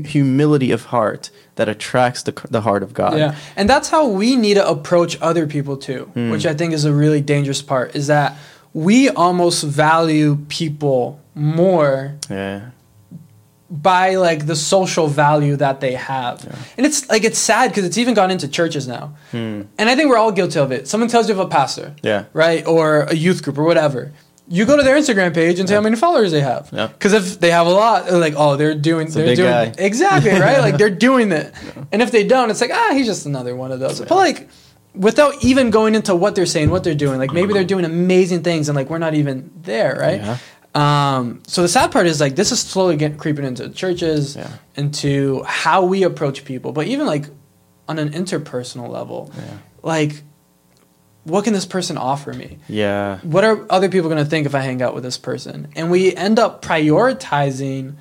humility 0.04 0.70
of 0.70 0.86
heart 0.86 1.30
that 1.56 1.68
attracts 1.68 2.22
the, 2.22 2.32
the 2.50 2.60
heart 2.60 2.82
of 2.82 2.94
God. 2.94 3.16
Yeah. 3.18 3.34
And 3.56 3.68
that's 3.68 3.88
how 3.90 4.06
we 4.06 4.36
need 4.36 4.54
to 4.54 4.68
approach 4.68 5.18
other 5.20 5.46
people 5.46 5.76
too, 5.76 6.10
Hmm. 6.14 6.30
which 6.30 6.46
I 6.46 6.54
think 6.54 6.72
is 6.72 6.84
a 6.84 6.92
really 6.92 7.20
dangerous 7.20 7.62
part 7.62 7.94
is 7.96 8.06
that 8.06 8.36
we 8.74 9.08
almost 9.08 9.64
value 9.64 10.38
people 10.48 11.18
more 11.34 12.14
Yeah. 12.30 12.70
By 13.70 14.14
like 14.16 14.46
the 14.46 14.56
social 14.56 15.06
value 15.08 15.56
that 15.56 15.80
they 15.80 15.92
have. 15.92 16.42
And 16.76 16.86
it's 16.86 17.08
like 17.08 17.24
it's 17.24 17.38
sad 17.38 17.68
because 17.70 17.84
it's 17.84 17.98
even 17.98 18.14
gone 18.14 18.30
into 18.30 18.48
churches 18.48 18.88
now. 18.88 19.14
Hmm. 19.30 19.62
And 19.78 19.90
I 19.90 19.94
think 19.94 20.08
we're 20.08 20.16
all 20.16 20.32
guilty 20.32 20.58
of 20.58 20.72
it. 20.72 20.88
Someone 20.88 21.08
tells 21.10 21.28
you 21.28 21.34
of 21.34 21.40
a 21.40 21.46
pastor, 21.48 21.94
Yeah. 22.02 22.24
right, 22.32 22.66
or 22.66 23.02
a 23.02 23.14
youth 23.14 23.42
group 23.42 23.58
or 23.58 23.64
whatever. 23.64 24.12
You 24.50 24.64
go 24.64 24.78
to 24.78 24.82
their 24.82 24.96
Instagram 24.96 25.34
page 25.34 25.58
and 25.60 25.68
see 25.68 25.74
how 25.74 25.82
many 25.82 25.96
followers 25.96 26.32
they 26.32 26.40
have. 26.40 26.70
Yeah. 26.72 26.86
Because 26.86 27.12
if 27.12 27.38
they 27.38 27.50
have 27.50 27.66
a 27.66 27.70
lot, 27.70 28.06
they're 28.06 28.18
like, 28.18 28.32
oh, 28.34 28.56
they're 28.56 28.74
doing, 28.74 29.08
a 29.08 29.10
they're 29.10 29.36
doing 29.36 29.50
guy. 29.50 29.74
exactly 29.78 30.30
right. 30.30 30.60
like 30.60 30.78
they're 30.78 30.88
doing 31.08 31.30
it. 31.32 31.52
And 31.92 32.00
if 32.00 32.10
they 32.10 32.26
don't, 32.26 32.50
it's 32.50 32.62
like, 32.62 32.70
ah, 32.72 32.92
he's 32.94 33.04
just 33.06 33.26
another 33.26 33.54
one 33.54 33.72
of 33.72 33.80
those. 33.80 34.00
But 34.00 34.12
like, 34.12 34.48
without 34.94 35.44
even 35.44 35.68
going 35.70 35.94
into 35.94 36.14
what 36.16 36.34
they're 36.34 36.46
saying, 36.46 36.70
what 36.70 36.82
they're 36.82 36.94
doing, 36.94 37.18
like 37.18 37.32
maybe 37.34 37.52
they're 37.52 37.62
doing 37.62 37.84
amazing 37.84 38.42
things, 38.42 38.70
and 38.70 38.76
like 38.76 38.88
we're 38.88 38.96
not 38.96 39.12
even 39.14 39.50
there, 39.60 39.94
right? 40.00 40.38
Yeah. 40.74 41.16
Um, 41.18 41.42
so 41.46 41.62
the 41.62 41.68
sad 41.68 41.90
part 41.92 42.06
is 42.06 42.20
like 42.20 42.36
this 42.36 42.52
is 42.52 42.60
slowly 42.60 42.96
getting 42.96 43.18
creeping 43.18 43.44
into 43.44 43.68
churches, 43.70 44.36
Yeah. 44.36 44.50
into 44.76 45.42
how 45.44 45.84
we 45.84 46.02
approach 46.04 46.44
people, 46.44 46.72
but 46.72 46.86
even 46.86 47.06
like 47.06 47.26
on 47.88 47.98
an 47.98 48.10
interpersonal 48.10 48.88
level, 48.88 49.32
Yeah. 49.36 49.42
like 49.82 50.22
what 51.24 51.44
can 51.44 51.52
this 51.52 51.66
person 51.66 51.98
offer 51.98 52.32
me? 52.32 52.58
Yeah. 52.68 53.18
What 53.22 53.44
are 53.44 53.66
other 53.68 53.88
people 53.90 54.08
going 54.08 54.22
to 54.22 54.28
think 54.28 54.46
if 54.46 54.54
I 54.54 54.60
hang 54.60 54.80
out 54.80 54.94
with 54.94 55.02
this 55.04 55.18
person? 55.18 55.68
And 55.76 55.90
we 55.90 56.14
end 56.16 56.38
up 56.38 56.62
prioritizing 56.64 57.96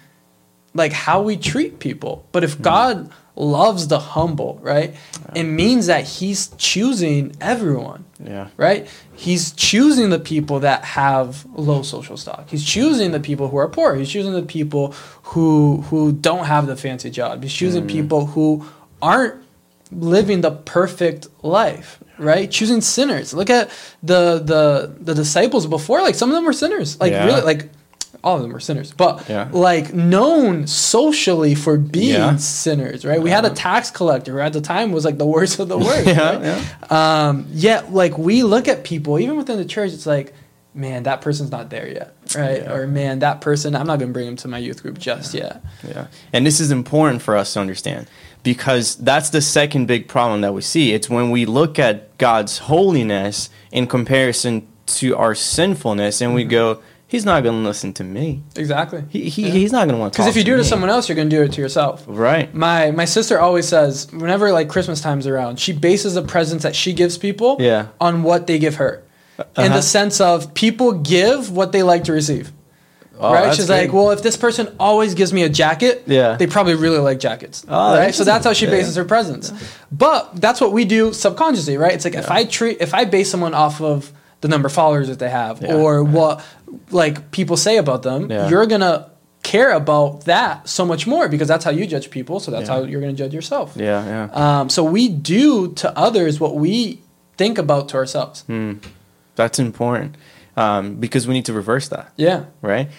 like 0.73 0.93
how 0.93 1.21
we 1.21 1.35
treat 1.35 1.79
people. 1.79 2.25
But 2.31 2.43
if 2.45 2.61
God 2.61 3.09
loves 3.35 3.87
the 3.87 3.99
humble, 3.99 4.59
right? 4.61 4.95
It 5.35 5.43
means 5.43 5.87
that 5.87 6.05
he's 6.05 6.49
choosing 6.57 7.35
everyone 7.41 8.05
Yeah. 8.19 8.47
right? 8.57 8.89
He's 9.15 9.51
choosing 9.51 10.09
the 10.09 10.19
people 10.19 10.61
that 10.61 10.83
have 10.83 11.45
low 11.53 11.83
social 11.83 12.17
stock. 12.17 12.49
He's 12.49 12.65
choosing 12.65 13.11
the 13.11 13.19
people 13.19 13.47
who 13.47 13.57
are 13.57 13.67
poor. 13.67 13.95
He's 13.95 14.09
choosing 14.09 14.33
the 14.33 14.41
people 14.43 14.93
who 15.23 15.81
who 15.83 16.11
don't 16.11 16.45
have 16.45 16.67
the 16.67 16.75
fancy 16.75 17.09
job. 17.09 17.43
He's 17.43 17.53
choosing 17.53 17.83
mm-hmm. 17.83 17.95
people 17.95 18.25
who 18.25 18.65
aren't 19.01 19.43
living 19.91 20.41
the 20.41 20.51
perfect 20.51 21.27
life, 21.43 22.03
right? 22.17 22.49
Choosing 22.49 22.81
sinners. 22.81 23.33
Look 23.33 23.49
at 23.49 23.69
the 24.01 24.39
the 24.39 24.95
the 24.99 25.13
disciples 25.13 25.67
before. 25.67 26.01
Like 26.01 26.15
some 26.15 26.29
of 26.29 26.35
them 26.35 26.45
were 26.45 26.53
sinners. 26.53 26.99
Like 26.99 27.11
Yeah. 27.11 27.25
really, 27.25 27.41
like 27.41 27.69
all 28.23 28.35
of 28.37 28.41
them 28.41 28.51
were 28.51 28.59
sinners, 28.59 28.91
but 28.95 29.27
Yeah. 29.29 29.47
like 29.51 29.93
known 29.93 30.67
socially 30.67 31.55
for 31.55 31.77
being 31.77 32.13
Yeah. 32.15 32.35
sinners, 32.37 33.05
right? 33.05 33.21
We 33.21 33.29
had 33.29 33.45
a 33.45 33.49
tax 33.51 33.89
collector 33.91 34.33
who 34.33 34.39
at 34.39 34.53
the 34.53 34.61
time 34.61 34.91
was 34.91 35.05
like 35.05 35.17
the 35.17 35.25
worst 35.25 35.59
of 35.59 35.67
the 35.69 35.77
worst. 35.87 36.07
Yeah, 36.07 36.35
right? 36.35 36.41
yeah. 36.91 37.27
Um, 37.29 37.45
yet, 37.51 37.93
like 37.93 38.17
we 38.17 38.43
look 38.43 38.67
at 38.67 38.83
people, 38.83 39.19
even 39.19 39.37
within 39.37 39.57
the 39.57 39.65
church, 39.65 39.91
it's 39.93 40.05
like, 40.05 40.33
man, 40.73 41.03
that 41.03 41.21
person's 41.21 41.49
not 41.51 41.69
there 41.69 41.87
yet, 41.87 42.13
right? 42.35 42.61
Yeah. 42.61 42.71
Or 42.73 42.87
man, 42.87 43.19
that 43.19 43.41
person, 43.41 43.75
I'm 43.75 43.87
not 43.87 43.99
gonna 43.99 44.11
bring 44.11 44.27
him 44.27 44.35
to 44.37 44.47
my 44.47 44.57
youth 44.59 44.81
group 44.83 44.97
just 44.99 45.33
yet. 45.33 45.61
Yeah. 45.87 46.07
And 46.33 46.45
this 46.45 46.59
is 46.59 46.69
important 46.71 47.21
for 47.21 47.35
us 47.35 47.53
to 47.53 47.59
understand 47.59 48.07
because 48.43 48.95
that's 48.95 49.29
the 49.31 49.41
second 49.41 49.87
big 49.87 50.07
problem 50.07 50.41
that 50.41 50.53
we 50.53 50.61
see. 50.61 50.93
It's 50.93 51.09
when 51.09 51.31
we 51.31 51.45
look 51.45 51.79
at 51.79 52.17
God's 52.17 52.59
holiness 52.59 53.49
in 53.71 53.87
comparison 53.87 54.67
to 54.87 55.17
our 55.17 55.35
sinfulness 55.35 56.21
and 56.21 56.33
we 56.33 56.43
Mm-hmm. 56.43 56.49
go, 56.51 56.79
He's 57.09 57.23
not 57.23 57.41
going 57.41 57.61
to 57.61 57.67
listen 57.67 57.93
to 57.93 58.03
me. 58.03 58.43
Exactly. 58.57 59.03
He, 59.07 59.29
he, 59.29 59.43
Yeah. 59.47 59.51
He's 59.53 59.71
not 59.71 59.87
going 59.87 59.95
to 59.95 59.97
want 60.01 60.13
to 60.13 60.17
Because 60.17 60.27
if 60.29 60.35
you 60.37 60.43
do 60.43 60.55
it 60.55 60.57
to 60.57 60.63
someone 60.65 60.89
else, 60.89 61.07
you're 61.07 61.15
gonna 61.15 61.29
do 61.29 61.41
it 61.41 61.53
to 61.53 61.61
yourself. 61.61 62.03
Right. 62.05 62.53
My 62.53 62.91
my 62.91 63.05
sister 63.05 63.39
always 63.39 63.65
says, 63.67 64.07
whenever 64.11 64.51
like 64.51 64.67
Christmas 64.67 64.99
time's 64.99 65.25
around, 65.25 65.57
she 65.59 65.71
bases 65.71 66.15
the 66.15 66.21
presents 66.21 66.63
that 66.63 66.75
she 66.75 66.91
gives 66.91 67.17
people 67.17 67.55
Yeah. 67.59 67.87
on 68.01 68.23
what 68.23 68.45
they 68.47 68.59
give 68.59 68.75
her. 68.75 69.03
In 69.39 69.43
Uh-huh. 69.65 69.75
the 69.77 69.81
sense 69.81 70.19
of 70.19 70.53
people 70.53 70.91
give 70.93 71.49
what 71.51 71.71
they 71.71 71.81
like 71.83 72.03
to 72.05 72.11
receive. 72.11 72.51
Oh, 73.19 73.33
right? 73.33 73.55
She's 73.55 73.67
great. 73.67 73.83
like, 73.85 73.93
well, 73.93 74.11
if 74.11 74.21
this 74.21 74.35
person 74.37 74.67
always 74.79 75.13
gives 75.15 75.31
me 75.33 75.43
a 75.43 75.49
jacket, 75.49 76.03
Yeah. 76.07 76.35
they 76.35 76.45
probably 76.45 76.75
really 76.75 76.99
like 76.99 77.19
jackets. 77.19 77.65
Oh, 77.69 77.97
right? 77.97 78.13
So 78.13 78.23
that's 78.23 78.45
how 78.45 78.53
she 78.53 78.65
bases 78.67 78.95
her 78.95 79.05
presents. 79.05 79.51
But 79.91 80.41
that's 80.41 80.59
what 80.61 80.71
we 80.73 80.85
do 80.85 81.13
subconsciously, 81.13 81.77
right? 81.77 81.93
It's 81.93 82.03
like 82.05 82.15
if 82.15 82.29
I 82.29 82.43
treat 82.43 82.77
if 82.81 82.93
I 82.93 83.05
base 83.05 83.31
someone 83.31 83.53
off 83.53 83.79
of 83.81 84.11
the 84.41 84.47
number 84.47 84.67
of 84.67 84.73
followers 84.73 85.07
that 85.07 85.19
they 85.19 85.29
have 85.29 85.61
Yeah. 85.61 85.75
or 85.75 86.03
what 86.03 86.41
like 86.91 87.31
people 87.31 87.57
say 87.57 87.77
about 87.77 88.03
them, 88.03 88.29
Yeah. 88.31 88.49
you're 88.49 88.65
gonna 88.65 89.07
care 89.43 89.71
about 89.71 90.25
that 90.25 90.67
so 90.67 90.85
much 90.85 91.07
more 91.07 91.27
because 91.29 91.47
that's 91.47 91.63
how 91.63 91.71
you 91.71 91.85
judge 91.87 92.09
people. 92.11 92.39
So 92.39 92.51
that's 92.51 92.67
how 92.67 92.83
you're 92.83 92.99
gonna 93.01 93.13
judge 93.13 93.33
yourself. 93.33 93.73
Yeah, 93.75 94.05
yeah. 94.05 94.59
Um, 94.59 94.69
so 94.69 94.83
we 94.83 95.07
do 95.07 95.71
to 95.75 95.97
others 95.97 96.39
what 96.39 96.55
we 96.55 96.99
think 97.37 97.57
about 97.57 97.89
to 97.89 97.97
ourselves. 97.97 98.41
Hmm. 98.47 98.73
That's 99.35 99.59
important 99.59 100.15
um, 100.57 100.95
because 100.95 101.27
we 101.27 101.33
need 101.35 101.45
to 101.45 101.53
reverse 101.53 101.87
that. 101.89 102.11
Yeah. 102.17 102.45
right? 102.61 102.89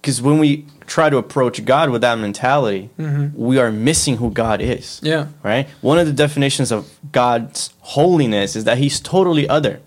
Because 0.00 0.22
when 0.22 0.38
we 0.38 0.64
try 0.86 1.10
to 1.10 1.16
approach 1.18 1.62
God 1.64 1.90
with 1.90 2.00
that 2.02 2.18
mentality, 2.18 2.88
we 3.34 3.58
are 3.58 3.70
missing 3.72 4.16
who 4.18 4.30
God 4.30 4.60
is, 4.60 5.00
Mm-hmm. 5.02 5.06
Yeah. 5.06 5.26
right? 5.42 5.66
One 5.80 5.98
of 5.98 6.06
the 6.06 6.12
definitions 6.12 6.70
of 6.72 6.88
God's 7.12 7.74
holiness 7.80 8.54
is 8.56 8.64
that 8.64 8.78
He's 8.78 9.00
totally 9.00 9.48
other, 9.48 9.80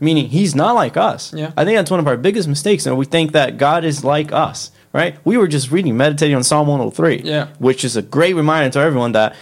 meaning 0.00 0.28
He's 0.28 0.54
not 0.54 0.74
like 0.76 0.96
us. 0.96 1.28
Mm-hmm. 1.28 1.38
Yeah. 1.38 1.52
I 1.56 1.64
think 1.64 1.76
that's 1.76 1.90
one 1.90 2.00
of 2.00 2.06
our 2.06 2.16
biggest 2.16 2.48
mistakes, 2.48 2.86
and 2.86 2.96
we 2.96 3.04
think 3.06 3.32
that 3.32 3.58
God 3.58 3.84
is 3.84 4.04
like 4.04 4.30
us, 4.32 4.70
right? 4.92 5.18
We 5.24 5.36
were 5.36 5.48
just 5.48 5.70
reading, 5.72 5.96
meditating 5.96 6.36
on 6.36 6.44
Psalm 6.44 6.68
103, 6.68 7.22
Yeah. 7.24 7.48
which 7.58 7.84
is 7.84 7.96
a 7.96 8.02
great 8.02 8.34
reminder 8.36 8.70
to 8.70 8.78
everyone 8.78 9.12
that 9.12 9.34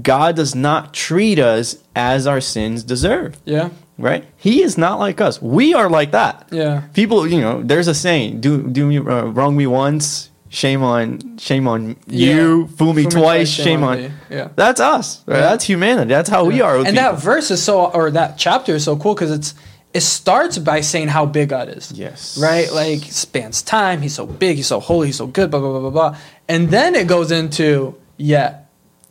God 0.00 0.36
does 0.36 0.54
not 0.54 0.94
treat 0.94 1.40
us 1.40 1.76
as 1.96 2.26
our 2.28 2.40
sins 2.40 2.84
deserve 2.84 3.36
Yeah. 3.44 3.70
Right? 4.00 4.24
He 4.36 4.62
is 4.62 4.76
not 4.78 4.98
like 4.98 5.20
us. 5.20 5.40
We 5.40 5.74
are 5.74 5.88
like 5.90 6.12
that. 6.12 6.48
Yeah. 6.50 6.82
People, 6.94 7.26
you 7.26 7.40
know, 7.40 7.62
there's 7.62 7.88
a 7.88 7.94
saying: 7.94 8.40
"Do 8.40 8.62
do 8.62 8.86
me 8.86 8.98
uh, 8.98 9.26
wrong 9.26 9.56
me 9.56 9.66
once, 9.66 10.30
shame 10.48 10.82
on 10.82 11.38
shame 11.38 11.68
on 11.68 11.96
you. 12.06 12.66
Fool 12.68 12.94
me 12.94 13.02
Fool 13.02 13.10
twice, 13.10 13.48
shame, 13.48 13.84
on." 13.84 13.98
me. 13.98 14.10
Yeah. 14.30 14.48
That's 14.56 14.80
us. 14.80 15.22
Right? 15.26 15.36
Yeah. 15.36 15.40
That's 15.42 15.64
humanity. 15.64 16.08
That's 16.08 16.28
how 16.30 16.44
we 16.44 16.60
are. 16.60 16.76
and 16.76 16.86
people. 16.86 17.02
that 17.02 17.20
verse 17.20 17.50
is 17.50 17.62
so 17.62 17.86
or 17.90 18.10
that 18.12 18.38
chapter 18.38 18.74
is 18.74 18.84
so 18.84 18.96
cool 18.96 19.14
because 19.14 19.30
it's 19.30 19.54
it 19.92 20.02
starts 20.02 20.58
by 20.58 20.80
saying 20.80 21.08
how 21.08 21.26
big 21.26 21.48
God 21.48 21.68
is. 21.68 21.90
Yes. 21.92 22.38
Right? 22.38 22.70
Like 22.72 23.00
spans 23.04 23.62
time, 23.62 24.02
he's 24.02 24.14
so 24.14 24.26
big, 24.26 24.56
he's 24.56 24.68
so 24.68 24.80
holy, 24.80 25.08
he's 25.08 25.16
so 25.16 25.26
good, 25.26 25.50
blah 25.50 25.60
blah 25.60 25.70
blah 25.70 25.80
blah 25.80 25.90
blah. 25.90 26.18
And 26.48 26.70
then 26.70 26.94
it 26.94 27.06
goes 27.06 27.30
into, 27.30 27.96
yeah, 28.16 28.60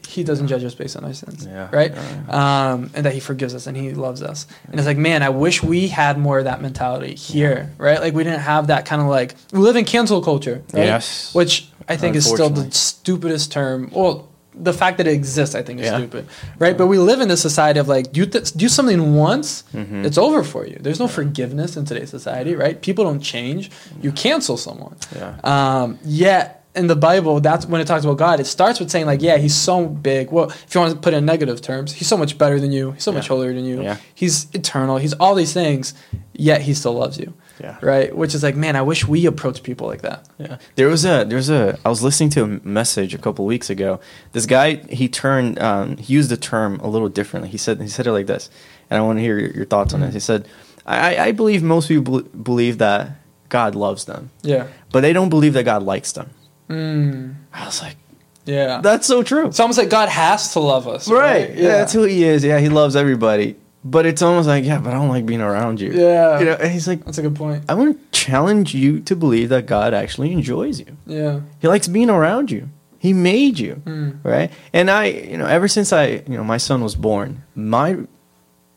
he 0.10 0.24
doesn't 0.24 0.48
judge 0.48 0.64
us 0.64 0.74
based 0.76 0.98
on 0.98 1.06
our 1.06 1.14
sins. 1.14 1.46
Yeah. 1.46 1.70
Right? 1.72 1.94
Yeah, 1.94 2.72
Um, 2.74 2.92
and 2.96 3.06
that 3.06 3.14
he 3.14 3.20
forgives 3.20 3.54
us 3.54 3.68
and 3.68 3.78
he 3.78 3.92
loves 3.94 4.22
us. 4.22 4.48
And 4.70 4.80
it's 4.80 4.88
like, 4.88 4.98
man, 4.98 5.22
I 5.24 5.30
wish 5.30 5.62
we 5.64 5.88
had 5.88 6.18
more 6.18 6.40
of 6.40 6.46
that 6.46 6.62
mentality 6.62 7.16
here. 7.16 7.72
Right? 7.78 8.00
Like 8.02 8.14
we 8.14 8.24
didn't 8.24 8.42
have 8.42 8.68
that 8.68 8.86
kind 8.86 9.02
of 9.02 9.08
like 9.08 9.36
we 9.54 9.60
live 9.60 9.76
in 9.76 9.86
cancel 9.86 10.22
culture, 10.22 10.64
right? 10.74 10.86
Yes. 10.86 11.34
Which 11.36 11.70
I 11.88 11.96
think 11.98 12.16
is 12.16 12.26
still 12.26 12.50
the 12.50 12.72
stupidest 12.72 13.52
term. 13.52 13.90
Well, 13.94 14.28
the 14.56 14.74
fact 14.74 14.98
that 14.98 15.08
it 15.08 15.14
exists, 15.14 15.56
I 15.56 15.62
think, 15.62 15.80
is 15.80 15.86
Yeah. 15.86 15.98
stupid, 16.00 16.28
right? 16.58 16.78
But 16.78 16.88
we 16.88 16.98
live 16.98 17.22
in 17.22 17.30
this 17.30 17.42
society 17.42 17.80
of 17.80 17.88
like, 17.88 18.12
do 18.12 18.26
th- 18.26 18.52
do 18.54 18.68
something 18.68 19.16
once, 19.16 19.64
Mm-hmm. 19.74 20.04
it's 20.06 20.18
over 20.18 20.44
for 20.44 20.66
you. 20.68 20.78
There's 20.82 21.00
no 21.00 21.08
forgiveness 21.08 21.78
in 21.78 21.86
today's 21.86 22.10
society, 22.10 22.56
right? 22.56 22.82
People 22.82 23.06
don't 23.06 23.22
change. 23.22 23.72
You 24.02 24.12
cancel 24.12 24.58
someone. 24.58 24.98
Yeah. 25.16 25.36
Um, 25.46 25.98
yet 26.04 26.59
in 26.76 26.88
the 26.88 26.96
Bible, 26.96 27.40
that's 27.40 27.66
when 27.66 27.82
it 27.82 27.86
talks 27.86 28.06
about 28.06 28.18
God. 28.18 28.40
It 28.40 28.46
starts 28.46 28.80
with 28.80 28.90
saying 28.92 29.06
like, 29.08 29.22
yeah, 29.22 29.38
He's 29.38 29.56
so 29.56 29.86
big. 29.88 30.32
Well, 30.32 30.50
if 30.52 30.74
you 30.76 30.80
want 30.82 30.94
to 30.94 31.00
put 31.00 31.14
it 31.14 31.18
in 31.18 31.26
negative 31.26 31.62
terms, 31.62 31.94
He's 31.94 32.08
so 32.08 32.16
much 32.18 32.38
better 32.38 32.60
than 32.60 32.72
you. 32.72 32.92
He's 32.92 33.04
so 33.04 33.12
much 33.12 33.28
holier 33.28 33.54
than 33.54 33.66
you. 33.66 33.82
Yeah. 33.82 33.98
He's 34.14 34.48
eternal. 34.54 34.98
He's 34.98 35.14
all 35.14 35.36
these 35.36 35.54
things. 35.54 35.94
Yet 36.34 36.62
He 36.62 36.74
still 36.74 36.94
loves 36.94 37.18
you. 37.18 37.34
Yeah. 37.60 37.78
Right. 37.82 38.16
Which 38.16 38.34
is 38.34 38.42
like, 38.44 38.56
man, 38.56 38.78
I 38.78 38.82
wish 38.84 39.06
we 39.06 39.26
approach 39.26 39.64
people 39.64 39.86
like 39.88 40.02
that. 40.04 40.26
Yeah. 40.38 40.60
There 40.76 40.88
was 40.88 41.04
a 41.04 41.26
there 41.26 41.36
was 41.36 41.50
a 41.50 41.78
I 41.84 41.90
was 41.90 42.02
listening 42.02 42.30
to 42.32 42.44
a 42.44 42.48
message 42.66 43.14
a 43.14 43.18
couple 43.18 43.46
weeks 43.46 43.70
ago. 43.70 44.00
This 44.32 44.46
guy 44.46 44.76
he 44.76 45.10
turned 45.10 45.60
um, 45.60 45.98
he 45.98 46.14
used 46.14 46.30
the 46.30 46.38
term 46.38 46.80
a 46.80 46.88
little 46.88 47.10
differently. 47.10 47.50
He 47.50 47.58
said 47.58 47.82
he 47.82 47.90
said 47.90 48.08
it 48.08 48.14
like 48.14 48.28
this, 48.28 48.50
and 48.90 48.98
I 48.98 49.02
want 49.06 49.18
to 49.18 49.24
hear 49.24 49.38
your, 49.38 49.52
your 49.52 49.66
thoughts 49.66 49.94
on 49.94 50.00
this. 50.00 50.14
He 50.14 50.22
said, 50.22 50.48
I, 50.86 51.18
I 51.18 51.32
believe 51.34 51.62
most 51.62 51.90
people 51.90 52.22
believe 52.22 52.78
that 52.78 53.12
God 53.50 53.76
loves 53.76 54.06
them, 54.06 54.30
Yeah. 54.42 54.68
but 54.94 55.02
they 55.02 55.12
don't 55.12 55.30
believe 55.30 55.52
that 55.54 55.64
God 55.66 55.84
likes 55.84 56.14
them. 56.14 56.30
Mm, 56.70 57.36
I 57.54 57.66
was 57.66 57.82
like, 57.82 57.96
yeah. 58.46 58.82
that's 58.82 59.08
so 59.08 59.24
true. 59.24 59.48
It's 59.48 59.60
almost 59.60 59.78
like 59.78 59.90
God 59.90 60.10
has 60.10 60.54
to 60.54 60.60
love 60.60 60.88
us. 60.88 61.10
Right. 61.10 61.50
Yeah. 61.56 61.70
that's 61.78 61.94
who 61.94 62.04
he 62.04 62.24
is. 62.24 62.44
Yeah, 62.44 62.60
he 62.60 62.70
loves 62.70 62.96
everybody. 62.96 63.56
But 63.84 64.06
it's 64.06 64.22
almost 64.22 64.48
like, 64.48 64.66
yeah, 64.66 64.80
but 64.80 64.90
I 64.90 64.94
don't 64.94 65.08
like 65.08 65.26
being 65.26 65.42
around 65.42 65.80
you. 65.80 65.92
Yeah. 65.94 66.40
You 66.40 66.46
know, 66.46 66.54
and 66.54 66.72
he's 66.72 66.88
like, 66.88 67.06
That's 67.06 67.18
a 67.18 67.22
good 67.22 67.36
point. 67.36 67.64
I 67.70 67.74
want 67.76 67.98
to 67.98 68.20
challenge 68.20 68.74
you 68.76 69.00
to 69.02 69.16
believe 69.16 69.50
that 69.50 69.68
God 69.68 69.94
actually 69.94 70.32
enjoys 70.34 70.80
you. 70.82 70.98
Yeah. 71.06 71.42
He 71.60 71.68
likes 71.68 71.88
being 71.88 72.10
around 72.10 72.52
you. 72.52 72.70
He 72.98 73.14
made 73.14 73.58
you, 73.58 73.82
Mm. 73.86 74.20
right? 74.24 74.52
And 74.74 74.92
I, 74.92 75.06
you 75.06 75.38
know, 75.38 75.46
ever 75.46 75.70
since 75.70 75.94
I, 75.94 76.24
you 76.28 76.36
know, 76.36 76.44
my 76.44 76.58
son 76.58 76.84
was 76.84 76.96
born, 76.96 77.44
my 77.56 78.00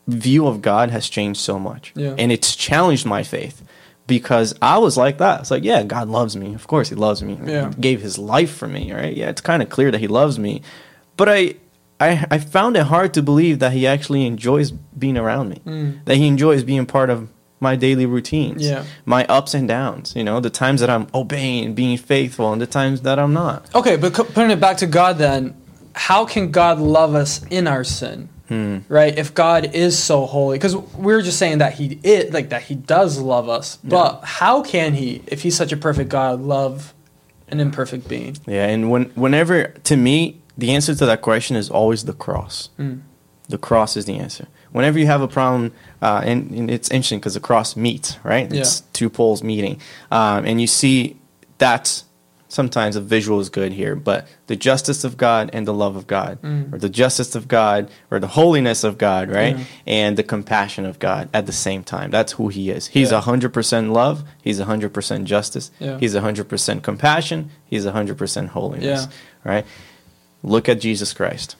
view 0.07 0.47
of 0.47 0.61
God 0.61 0.89
has 0.91 1.09
changed 1.09 1.41
so 1.41 1.59
much. 1.59 1.91
Yeah. 1.95 2.15
And 2.17 2.31
it's 2.31 2.55
challenged 2.55 3.05
my 3.05 3.23
faith 3.23 3.61
because 4.07 4.53
I 4.61 4.77
was 4.77 4.97
like 4.97 5.17
that. 5.19 5.41
It's 5.41 5.51
like, 5.51 5.63
yeah, 5.63 5.83
God 5.83 6.09
loves 6.09 6.35
me. 6.35 6.53
Of 6.53 6.67
course 6.67 6.89
he 6.89 6.95
loves 6.95 7.23
me. 7.23 7.39
Yeah. 7.43 7.69
He 7.69 7.81
gave 7.81 8.01
his 8.01 8.17
life 8.17 8.53
for 8.53 8.67
me, 8.67 8.91
right? 8.91 9.15
Yeah, 9.15 9.29
it's 9.29 9.41
kind 9.41 9.61
of 9.61 9.69
clear 9.69 9.91
that 9.91 9.99
he 9.99 10.07
loves 10.07 10.37
me. 10.37 10.61
But 11.17 11.29
I 11.29 11.55
I 11.99 12.25
I 12.29 12.37
found 12.39 12.75
it 12.77 12.83
hard 12.83 13.13
to 13.13 13.21
believe 13.21 13.59
that 13.59 13.73
he 13.73 13.87
actually 13.87 14.25
enjoys 14.25 14.71
being 14.71 15.17
around 15.17 15.49
me. 15.49 15.61
Mm. 15.65 16.05
That 16.05 16.17
he 16.17 16.27
enjoys 16.27 16.63
being 16.63 16.85
part 16.85 17.09
of 17.09 17.29
my 17.59 17.75
daily 17.75 18.05
routines. 18.05 18.61
Yeah. 18.61 18.83
My 19.05 19.25
ups 19.25 19.53
and 19.53 19.67
downs, 19.67 20.15
you 20.15 20.23
know, 20.23 20.39
the 20.39 20.49
times 20.49 20.81
that 20.81 20.89
I'm 20.89 21.07
obeying 21.13 21.73
being 21.73 21.97
faithful 21.97 22.51
and 22.51 22.61
the 22.61 22.67
times 22.67 23.01
that 23.01 23.17
I'm 23.17 23.33
not. 23.33 23.73
Okay, 23.73 23.95
but 23.95 24.13
putting 24.13 24.51
it 24.51 24.59
back 24.59 24.77
to 24.77 24.85
God 24.85 25.17
then, 25.17 25.55
how 25.95 26.25
can 26.25 26.51
God 26.51 26.79
love 26.79 27.15
us 27.15 27.41
in 27.49 27.65
our 27.65 27.83
sin? 27.83 28.29
Hmm. 28.53 28.77
Right? 28.93 29.17
If 29.17 29.33
God 29.33 29.73
is 29.73 29.97
so 29.97 30.25
holy, 30.25 30.57
because 30.57 30.75
we 30.75 31.13
are 31.13 31.21
just 31.21 31.39
saying 31.39 31.57
that 31.57 31.73
He 31.73 31.99
it 32.03 32.31
like 32.31 32.49
that 32.49 32.61
He 32.63 32.75
does 32.75 33.17
love 33.17 33.49
us, 33.49 33.77
but 33.83 34.23
how 34.23 34.61
can 34.61 34.93
He, 34.93 35.21
if 35.27 35.41
He's 35.41 35.55
such 35.57 35.71
a 35.71 35.77
perfect 35.77 36.09
God, 36.09 36.39
love 36.41 36.93
an 37.47 37.59
imperfect 37.59 38.07
being? 38.07 38.37
Yeah, 38.45 38.67
and 38.67 38.91
when 38.91 39.05
whenever 39.15 39.69
to 39.85 39.97
me 39.97 40.41
the 40.57 40.71
answer 40.75 40.93
to 40.93 41.05
that 41.07 41.21
question 41.21 41.55
is 41.55 41.69
always 41.69 42.05
the 42.05 42.13
cross. 42.13 42.69
Mm. 42.77 43.01
The 43.49 43.57
cross 43.57 43.97
is 43.97 44.05
the 44.05 44.17
answer. 44.17 44.47
Whenever 44.71 44.97
you 44.99 45.05
have 45.07 45.21
a 45.21 45.27
problem, 45.27 45.71
uh, 46.01 46.21
and, 46.23 46.49
and 46.51 46.71
it's 46.71 46.89
interesting 46.89 47.19
because 47.19 47.33
the 47.33 47.39
cross 47.39 47.75
meets, 47.75 48.17
right? 48.23 48.51
It's 48.51 48.79
Yeah. 48.79 48.85
two 48.93 49.09
poles 49.09 49.43
meeting, 49.43 49.79
um, 50.11 50.45
and 50.45 50.61
you 50.61 50.67
see 50.67 51.17
that's 51.57 52.05
sometimes 52.53 52.95
a 52.95 53.01
visual 53.01 53.39
is 53.39 53.49
good 53.49 53.73
here, 53.73 53.95
but 53.95 54.27
the 54.47 54.55
justice 54.55 55.03
of 55.03 55.17
God 55.17 55.49
and 55.53 55.67
the 55.67 55.73
love 55.73 55.95
of 55.95 56.05
God, 56.07 56.41
Mm. 56.41 56.71
or 56.73 56.77
the 56.77 56.89
justice 56.89 57.35
of 57.35 57.47
God, 57.47 57.89
or 58.11 58.19
the 58.19 58.27
holiness 58.27 58.83
of 58.83 58.97
God, 58.97 59.29
right? 59.29 59.57
Yeah. 59.57 59.63
And 59.87 60.17
the 60.17 60.23
compassion 60.23 60.85
of 60.85 60.99
God 60.99 61.29
at 61.33 61.45
the 61.45 61.51
same 61.51 61.83
time. 61.83 62.11
That's 62.11 62.33
who 62.33 62.49
He 62.49 62.69
is. 62.69 62.87
He's 62.87 63.11
Yeah. 63.11 63.17
a 63.17 63.21
hundred 63.21 63.53
percent 63.53 63.91
love. 63.91 64.23
He's 64.41 64.59
a 64.59 64.65
hundred 64.65 64.93
percent 64.93 65.25
justice. 65.25 65.71
Yeah. 65.79 65.97
He's 65.99 66.13
a 66.15 66.21
hundred 66.21 66.47
percent 66.47 66.83
compassion. 66.83 67.49
He's 67.65 67.85
a 67.85 67.91
hundred 67.91 68.17
percent 68.17 68.49
holiness. 68.49 69.07
Yeah. 69.07 69.51
Right? 69.51 69.65
Look 70.43 70.69
at 70.69 70.79
Jesus 70.79 71.13
Christ. 71.13 71.55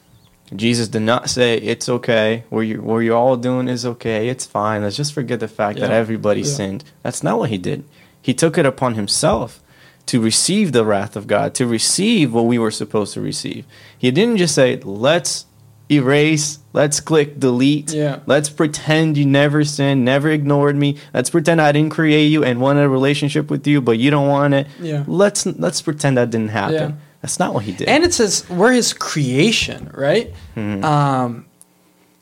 Jesus 0.56 0.88
did 0.89 1.01
not 1.01 1.29
say 1.29 1.56
it's 1.58 1.89
okay. 1.89 2.43
What 2.49 2.62
you 2.62 2.82
what 2.82 2.99
you're 2.99 3.17
all 3.17 3.38
doing 3.38 3.67
is 3.67 3.86
okay. 3.86 4.27
It's 4.27 4.45
fine. 4.45 4.84
Let's 4.84 4.97
just 4.97 5.13
forget 5.13 5.39
the 5.39 5.47
fact 5.47 5.79
that 5.79 5.89
everybody 5.89 6.43
sinned. 6.43 6.84
That's 7.01 7.23
not 7.23 7.39
what 7.39 7.49
he 7.49 7.58
did. 7.58 7.86
He 8.21 8.34
took 8.34 8.58
it 8.58 8.65
upon 8.65 8.93
himself 8.95 9.62
to 10.07 10.19
receive 10.21 10.71
the 10.73 10.83
wrath 10.85 11.15
of 11.15 11.27
God, 11.27 11.53
to 11.55 11.65
receive 11.65 12.33
what 12.33 12.45
we 12.45 12.57
were 12.59 12.71
supposed 12.71 13.13
to 13.13 13.21
receive. 13.21 13.65
He 13.97 14.11
didn't 14.11 14.37
just 14.37 14.53
say, 14.55 14.77
"Let's 14.83 15.45
erase, 15.91 16.59
let's 16.73 16.99
click 16.99 17.39
delete. 17.39 17.91
Yeah. 17.93 18.19
Let's 18.25 18.49
pretend 18.49 19.17
you 19.17 19.25
never 19.25 19.63
sinned, 19.63 20.03
never 20.05 20.29
ignored 20.29 20.75
me. 20.75 20.97
Let's 21.13 21.29
pretend 21.29 21.61
I 21.61 21.71
didn't 21.71 21.91
create 21.91 22.27
you 22.27 22.43
and 22.43 22.59
want 22.61 22.79
a 22.79 22.89
relationship 22.89 23.51
with 23.51 23.67
you, 23.67 23.79
but 23.81 23.99
you 23.99 24.09
don't 24.11 24.27
want 24.27 24.53
it. 24.53 24.67
Yeah. 24.79 25.03
Let's 25.07 25.45
let's 25.45 25.81
pretend 25.81 26.17
that 26.17 26.29
didn't 26.31 26.49
happen." 26.49 26.73
Yeah. 26.91 26.91
That's 27.21 27.39
not 27.39 27.53
what 27.53 27.63
he 27.63 27.71
did. 27.71 27.87
And 27.87 28.03
it 28.03 28.13
says 28.13 28.43
we're 28.49 28.73
His 28.73 28.91
creation, 28.91 29.89
right? 29.93 30.33
Mhm. 30.57 30.83
Um, 30.83 31.45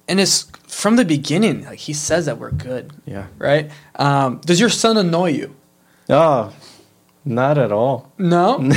and 0.08 0.20
it's 0.20 0.46
from 0.68 0.96
the 0.96 1.06
beginning. 1.06 1.66
Like 1.66 1.80
He 1.80 1.94
says 1.94 2.26
that 2.28 2.38
we're 2.38 2.52
good, 2.52 2.92
yeah. 3.06 3.26
right? 3.40 3.72
Um, 3.96 4.42
does 4.46 4.60
your 4.60 4.70
son 4.70 4.98
annoy 4.98 5.32
you? 5.32 5.56
Oh, 6.10 6.52
not 7.26 7.58
at 7.58 7.72
all. 7.72 8.12
No. 8.18 8.60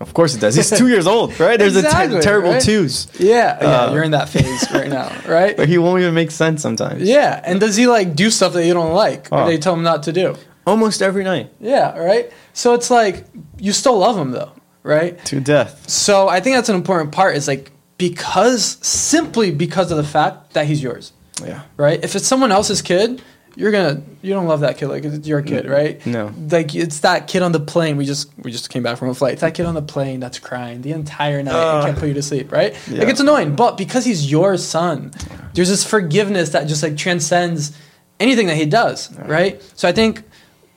Of 0.00 0.12
course 0.12 0.34
it 0.34 0.40
does. 0.40 0.54
He's 0.54 0.68
two 0.70 0.88
years 0.88 1.06
old, 1.06 1.38
right? 1.40 1.58
There's 1.58 1.76
Exactly, 1.76 2.18
a 2.18 2.20
ter- 2.20 2.22
terrible 2.22 2.50
right? 2.52 2.62
twos, 2.62 3.08
Yeah, 3.18 3.58
yeah, 3.60 3.68
Uh, 3.84 3.92
you're 3.94 4.02
in 4.02 4.10
that 4.10 4.28
phase 4.28 4.66
right 4.72 4.88
now, 4.90 5.10
right? 5.28 5.56
but 5.56 5.66
he 5.68 5.78
won't 5.78 6.00
even 6.02 6.12
make 6.14 6.30
sense 6.30 6.60
sometimes. 6.60 7.02
Yeah, 7.02 7.40
and 7.44 7.58
does 7.58 7.76
he 7.76 7.86
like 7.86 8.14
do 8.14 8.30
stuff 8.30 8.52
that 8.52 8.66
you 8.66 8.74
don't 8.74 8.92
like, 8.92 9.28
or 9.32 9.40
Oh. 9.42 9.46
they 9.46 9.56
tell 9.58 9.74
him 9.74 9.82
not 9.82 10.02
to 10.04 10.12
do? 10.12 10.36
almost 10.66 11.02
every 11.02 11.24
night 11.24 11.50
Yeah, 11.60 11.96
right. 11.98 12.32
So 12.54 12.72
it's 12.74 12.90
like 12.90 13.24
you 13.58 13.72
still 13.72 13.98
love 13.98 14.16
him 14.18 14.30
though, 14.32 14.52
right? 14.82 15.22
to 15.26 15.40
death. 15.40 15.88
So 15.88 16.28
I 16.28 16.40
think 16.40 16.56
that's 16.56 16.68
an 16.70 16.76
important 16.76 17.12
part. 17.12 17.36
Is 17.36 17.46
like 17.48 17.70
because 17.98 18.78
simply 18.82 19.50
because 19.50 19.90
of 19.90 19.96
the 19.98 20.04
fact 20.18 20.52
that 20.54 20.66
he's 20.66 20.82
yours, 20.82 21.12
Yeah, 21.42 21.62
right? 21.76 22.02
If 22.02 22.14
it's 22.16 22.26
someone 22.26 22.50
else's 22.52 22.82
kid, 22.82 23.22
you're 23.56 23.70
gonna 23.72 24.02
you 24.22 24.32
don't 24.34 24.46
love 24.46 24.60
that 24.60 24.78
kid 24.78 24.88
like 24.88 25.04
it's 25.04 25.26
your 25.26 25.42
kid, 25.42 25.68
right? 25.68 26.04
no. 26.06 26.32
Like 26.50 26.74
it's 26.74 27.00
that 27.00 27.28
kid 27.28 27.42
on 27.42 27.52
the 27.52 27.60
plane. 27.60 27.96
We 27.96 28.04
just 28.04 28.30
we 28.38 28.50
just 28.52 28.70
came 28.70 28.82
back 28.82 28.98
from 28.98 29.08
a 29.08 29.14
flight. 29.14 29.32
It's 29.34 29.40
that 29.42 29.54
kid 29.54 29.66
on 29.66 29.74
the 29.74 29.82
plane 29.82 30.20
that's 30.20 30.38
crying 30.38 30.82
the 30.82 30.92
entire 30.92 31.42
night 31.42 31.54
and 31.54 31.78
Uh, 31.80 31.84
can't 31.84 31.98
put 31.98 32.08
you 32.08 32.14
to 32.14 32.22
sleep, 32.22 32.50
right? 32.52 32.74
yeah. 32.90 33.00
Like 33.00 33.08
it's 33.08 33.20
annoying, 33.20 33.54
but 33.56 33.76
because 33.76 34.04
he's 34.04 34.30
your 34.30 34.56
son, 34.56 35.12
there's 35.54 35.68
this 35.68 35.84
forgiveness 35.84 36.50
that 36.50 36.66
just 36.66 36.82
like 36.82 36.96
transcends 36.96 37.72
anything 38.20 38.46
that 38.48 38.56
he 38.56 38.66
does, 38.66 39.12
right? 39.18 39.62
So 39.76 39.88
I 39.88 39.92
think 39.92 40.22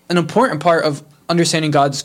an 0.10 0.18
important 0.18 0.62
part 0.62 0.84
of 0.86 1.04
understanding 1.30 1.72
God's 1.72 2.04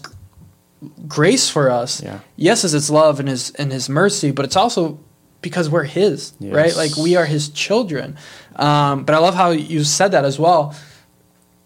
grace 1.07 1.49
for 1.49 1.71
us, 1.71 2.03
Yeah. 2.03 2.19
yes, 2.37 2.65
is 2.65 2.75
its 2.75 2.91
love 2.91 3.21
and 3.21 3.29
his 3.29 3.51
and 3.53 3.73
his 3.73 3.89
mercy, 3.89 4.31
but 4.33 4.45
it's 4.45 4.57
also 4.57 4.99
because 5.43 5.69
we're 5.69 5.85
his, 5.85 6.33
right? 6.41 6.75
Like 6.75 6.97
we 6.97 7.17
are 7.17 7.27
his 7.27 7.49
children. 7.51 8.17
Um, 8.57 9.05
but 9.05 9.15
I 9.15 9.19
love 9.19 9.35
how 9.35 9.51
you 9.51 9.85
said 9.85 10.13
that 10.13 10.25
as 10.25 10.39
well. 10.39 10.75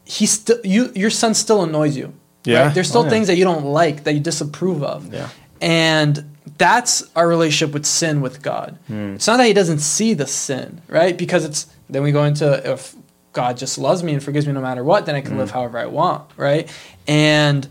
He 0.04 0.26
still 0.26 0.58
you 0.64 0.90
your 0.94 1.10
son 1.10 1.34
still 1.34 1.62
annoys 1.62 1.96
you. 1.96 2.12
Yeah. 2.44 2.66
Right? 2.66 2.74
There's 2.74 2.88
still 2.88 3.02
Oh, 3.02 3.04
yeah. 3.04 3.10
things 3.10 3.26
that 3.26 3.36
you 3.36 3.44
don't 3.44 3.64
like 3.66 4.04
that 4.04 4.12
you 4.14 4.20
disapprove 4.20 4.82
of. 4.82 5.12
Yeah. 5.12 5.28
And 5.60 6.36
that's 6.58 7.02
our 7.16 7.26
relationship 7.28 7.74
with 7.74 7.84
sin 7.86 8.20
with 8.20 8.40
God. 8.40 8.78
Hmm. 8.86 9.14
It's 9.14 9.26
not 9.26 9.36
that 9.38 9.46
he 9.46 9.52
doesn't 9.52 9.80
see 9.80 10.14
the 10.14 10.26
sin, 10.26 10.80
right? 10.88 11.16
Because 11.18 11.44
it's 11.44 11.66
then 11.90 12.02
we 12.02 12.12
go 12.12 12.24
into 12.24 12.46
if 12.72 12.94
God 13.32 13.56
just 13.58 13.78
loves 13.78 14.02
me 14.02 14.14
and 14.14 14.22
forgives 14.22 14.46
me 14.46 14.52
no 14.52 14.60
matter 14.60 14.82
what, 14.84 15.06
then 15.06 15.14
I 15.16 15.20
can 15.20 15.32
Hmm. 15.32 15.38
live 15.38 15.50
however 15.50 15.76
I 15.78 15.86
want, 15.86 16.22
right? 16.36 16.70
And 17.08 17.66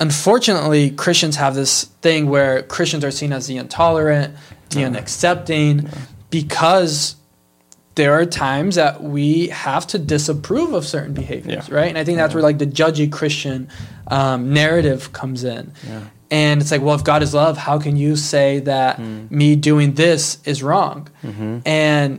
unfortunately, 0.00 0.90
Christians 0.90 1.36
have 1.36 1.54
this 1.54 1.84
thing 2.02 2.28
where 2.28 2.62
Christians 2.62 3.04
are 3.04 3.10
seen 3.10 3.32
as 3.32 3.46
the 3.46 3.56
intolerant, 3.56 4.34
the 4.74 4.80
Yeah. 4.80 4.88
unaccepting, 4.90 5.88
because 6.30 7.16
there 7.94 8.12
are 8.12 8.24
times 8.26 8.74
that 8.74 9.02
we 9.04 9.48
have 9.48 9.86
to 9.86 9.98
disapprove 9.98 10.72
of 10.72 10.84
certain 10.84 11.14
behaviors, 11.14 11.68
Yeah. 11.68 11.74
right? 11.74 11.88
And 11.88 11.96
I 11.98 12.02
think 12.04 12.18
that's 12.18 12.34
where 12.34 12.42
like 12.42 12.58
the 12.58 12.66
judgy 12.66 13.10
Christian 13.10 13.68
um, 14.08 14.52
narrative 14.52 15.12
comes 15.12 15.44
in. 15.44 15.72
Yeah. 15.88 16.00
And 16.30 16.60
it's 16.60 16.70
like, 16.72 16.82
well, 16.82 16.94
if 16.96 17.04
God 17.04 17.22
is 17.22 17.32
love, 17.32 17.56
how 17.56 17.78
can 17.78 17.96
you 17.96 18.16
say 18.16 18.58
that 18.60 19.00
Mm. 19.00 19.30
me 19.30 19.54
doing 19.56 19.94
this 19.94 20.38
is 20.44 20.62
wrong? 20.62 21.08
Mm-hmm. 21.24 21.58
And 21.64 22.18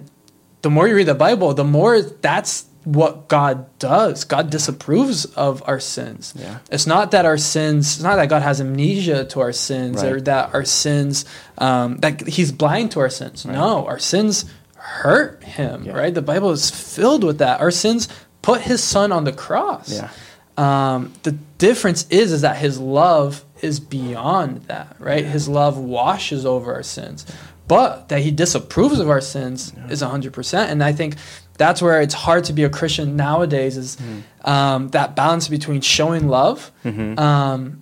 the 0.62 0.70
more 0.70 0.88
you 0.88 0.96
read 0.96 1.08
the 1.08 1.14
Bible, 1.14 1.54
the 1.54 1.64
more 1.66 2.02
that's 2.02 2.66
what 2.86 3.28
God 3.28 3.68
does. 3.80 4.24
God 4.24 4.50
disapproves 4.50 5.26
of 5.26 5.62
our 5.68 5.80
sins. 5.80 6.34
Yeah. 6.38 6.60
It's 6.72 6.88
not 6.88 7.12
that 7.12 7.26
our 7.26 7.38
sins, 7.38 7.96
it's 7.96 8.04
not 8.04 8.16
that 8.16 8.30
God 8.30 8.42
has 8.44 8.62
amnesia 8.62 9.26
to 9.26 9.42
our 9.42 9.52
sins 9.52 10.02
or 10.04 10.22
that 10.22 10.54
our 10.54 10.64
sins, 10.64 11.26
um, 11.58 11.98
that 11.98 12.26
He's 12.28 12.52
blind 12.52 12.92
to 12.92 13.00
our 13.02 13.10
sins. 13.10 13.46
No, 13.46 13.86
our 13.88 14.00
sins 14.00 14.46
hurt 14.76 15.44
Him, 15.44 15.84
Yeah. 15.86 15.94
right? 15.98 16.14
The 16.14 16.22
Bible 16.22 16.52
is 16.52 16.70
filled 16.70 17.24
with 17.24 17.40
that. 17.40 17.60
Our 17.60 17.72
sins 17.72 18.08
put 18.42 18.62
His 18.62 18.84
Son 18.84 19.12
on 19.12 19.24
the 19.24 19.34
cross. 19.34 19.92
Yeah. 19.92 20.10
Um, 20.58 21.12
the 21.24 21.32
difference 21.58 22.06
is 22.10 22.32
is 22.32 22.42
that 22.42 22.56
his 22.56 22.80
love 22.80 23.44
is 23.62 23.82
beyond 23.82 24.62
that, 24.68 24.96
right? 25.00 25.26
His 25.26 25.50
love 25.50 25.78
washes 25.78 26.46
over 26.46 26.74
our 26.74 26.84
sins. 26.84 27.26
But 27.68 28.08
that 28.10 28.22
he 28.22 28.32
disapproves 28.32 29.00
of 29.00 29.10
our 29.10 29.20
sins 29.22 29.74
is 29.90 30.02
100%. 30.02 30.70
And 30.70 30.82
I 30.84 30.94
think 30.94 31.16
that's 31.58 31.82
where 31.82 32.02
it's 32.02 32.14
hard 32.14 32.44
to 32.46 32.54
be 32.54 32.64
a 32.64 32.70
Christian 32.70 33.16
nowadays 33.16 33.78
is 33.78 33.98
um, 34.44 34.90
that 34.90 35.16
balance 35.16 35.48
between 35.48 35.82
showing 35.82 36.28
love 36.28 36.72
Mhm. 36.84 37.18
um, 37.20 37.82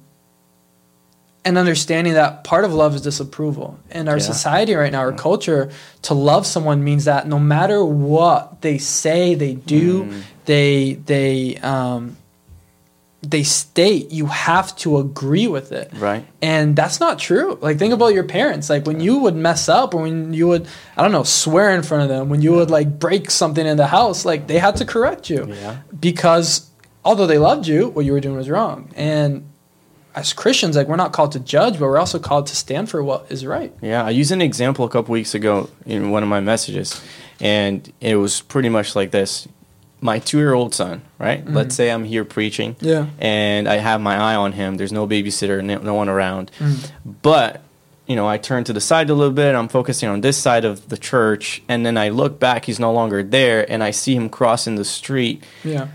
and 1.45 1.57
understanding 1.57 2.13
that 2.13 2.43
part 2.45 2.63
of 2.63 2.73
love 2.73 2.95
is 2.95 3.01
disapproval. 3.01 3.77
In 3.91 4.07
our 4.07 4.15
Yeah. 4.17 4.23
society 4.23 4.75
right 4.75 4.91
now, 4.91 4.99
our 4.99 5.11
culture, 5.11 5.69
to 6.03 6.13
love 6.13 6.45
someone 6.47 6.83
means 6.85 7.03
that 7.05 7.27
no 7.27 7.37
matter 7.37 7.83
what 7.83 8.61
they 8.61 8.77
say, 8.77 9.35
they 9.35 9.55
do, 9.55 10.05
Mm. 10.05 10.21
they 10.45 10.93
they 11.05 11.57
um, 11.61 12.15
they 13.23 13.43
state, 13.43 14.11
you 14.11 14.25
have 14.27 14.75
to 14.75 14.97
agree 14.97 15.47
with 15.47 15.71
it. 15.71 15.91
Right. 15.95 16.25
And 16.41 16.75
that's 16.75 16.99
not 16.99 17.19
true. 17.19 17.57
Like 17.61 17.79
think 17.79 17.93
about 17.93 18.13
your 18.13 18.25
parents. 18.25 18.69
Like 18.69 18.85
when 18.85 18.99
you 18.99 19.17
would 19.19 19.35
mess 19.35 19.69
up 19.69 19.95
or 19.95 20.01
when 20.03 20.33
you 20.33 20.47
would 20.49 20.67
I 20.97 21.01
don't 21.01 21.11
know, 21.11 21.23
swear 21.23 21.73
in 21.73 21.83
front 21.83 22.03
of 22.03 22.09
them, 22.09 22.29
when 22.29 22.41
you 22.41 22.51
would 22.53 22.69
like 22.69 22.99
break 22.99 23.31
something 23.31 23.65
in 23.65 23.77
the 23.77 23.87
house, 23.87 24.25
like 24.25 24.47
they 24.47 24.59
had 24.59 24.75
to 24.77 24.85
correct 24.85 25.29
you. 25.29 25.47
Yeah. 25.47 25.77
Because 25.97 26.69
although 27.05 27.25
they 27.25 27.37
loved 27.37 27.65
you, 27.65 27.89
what 27.89 28.05
you 28.05 28.11
were 28.11 28.19
doing 28.19 28.35
was 28.35 28.49
wrong. 28.49 28.91
And 28.95 29.49
as 30.15 30.33
Christians, 30.33 30.75
like 30.75 30.87
we're 30.87 30.95
not 30.95 31.13
called 31.13 31.31
to 31.31 31.39
judge, 31.39 31.79
but 31.79 31.85
we're 31.85 31.97
also 31.97 32.19
called 32.19 32.47
to 32.47 32.55
stand 32.55 32.89
for 32.89 33.01
what 33.01 33.25
is 33.29 33.45
right. 33.45 33.73
Yeah, 33.81 34.05
I 34.05 34.09
used 34.09 34.31
an 34.31 34.41
example 34.41 34.85
a 34.85 34.89
couple 34.89 35.13
weeks 35.13 35.33
ago 35.33 35.69
in 35.85 36.11
one 36.11 36.23
of 36.23 36.29
my 36.29 36.39
messages, 36.39 37.01
and 37.39 37.91
it 37.99 38.17
was 38.17 38.41
pretty 38.41 38.69
much 38.69 38.95
like 38.95 39.11
this. 39.11 39.47
My 40.03 40.19
two 40.19 40.37
year 40.37 40.53
old 40.53 40.73
son, 40.75 41.01
right? 41.17 41.43
Mm-hmm. 41.43 41.55
Let's 41.55 41.75
say 41.75 41.89
I'm 41.89 42.03
here 42.03 42.25
preaching, 42.25 42.75
Yeah. 42.81 43.07
and 43.19 43.67
I 43.69 43.77
have 43.77 44.01
my 44.01 44.15
eye 44.17 44.35
on 44.35 44.51
him. 44.51 44.75
There's 44.75 44.91
no 44.91 45.07
babysitter, 45.07 45.63
no, 45.63 45.77
no 45.77 45.93
one 45.93 46.09
around. 46.09 46.51
Mm. 46.59 46.91
But, 47.21 47.61
you 48.05 48.15
know, 48.17 48.27
I 48.27 48.37
turn 48.37 48.65
to 48.65 48.73
the 48.73 48.81
side 48.81 49.09
a 49.09 49.13
little 49.13 49.31
bit, 49.33 49.55
I'm 49.55 49.69
focusing 49.69 50.09
on 50.09 50.19
this 50.21 50.35
side 50.37 50.65
of 50.65 50.89
the 50.89 50.97
church, 50.97 51.61
and 51.69 51.85
then 51.85 51.97
I 51.97 52.09
look 52.09 52.37
back, 52.37 52.65
he's 52.65 52.79
no 52.79 52.91
longer 52.91 53.23
there, 53.23 53.65
and 53.71 53.81
I 53.81 53.91
see 53.91 54.13
him 54.13 54.27
crossing 54.29 54.75
the 54.75 54.83
street. 54.85 55.41
Yeah. 55.63 55.87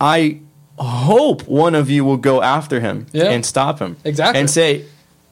I 0.00 0.40
hope 0.78 1.42
one 1.48 1.74
of 1.74 1.88
you 1.88 2.04
will 2.04 2.16
go 2.18 2.42
after 2.42 2.80
him 2.80 3.06
Yeah. 3.12 3.30
and 3.30 3.46
stop 3.46 3.78
him. 3.78 3.96
Exactly. 4.04 4.40
And 4.40 4.50
say, 4.50 4.84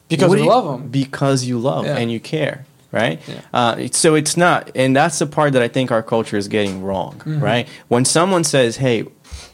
Because 0.09 0.29
what 0.29 0.35
we 0.35 0.37
do 0.39 0.43
you- 0.45 0.49
love 0.49 0.73
'em. 0.81 0.87
Because 0.89 1.45
you 1.45 1.59
love 1.59 1.85
Yeah. 1.85 1.97
and 1.97 2.11
you 2.11 2.19
care, 2.19 2.65
right? 2.91 3.19
Yeah. 3.27 3.41
Uh, 3.53 3.87
so 3.91 4.15
it's 4.15 4.35
not, 4.37 4.71
and 4.75 4.95
that's 4.95 5.19
the 5.19 5.27
part 5.27 5.53
that 5.53 5.61
I 5.61 5.67
think 5.67 5.91
our 5.91 6.03
culture 6.03 6.37
is 6.37 6.47
getting 6.47 6.83
wrong, 6.83 7.15
Mm-hmm. 7.19 7.39
right? 7.43 7.67
When 7.87 8.05
someone 8.05 8.43
says, 8.43 8.77
"Hey, 8.77 9.05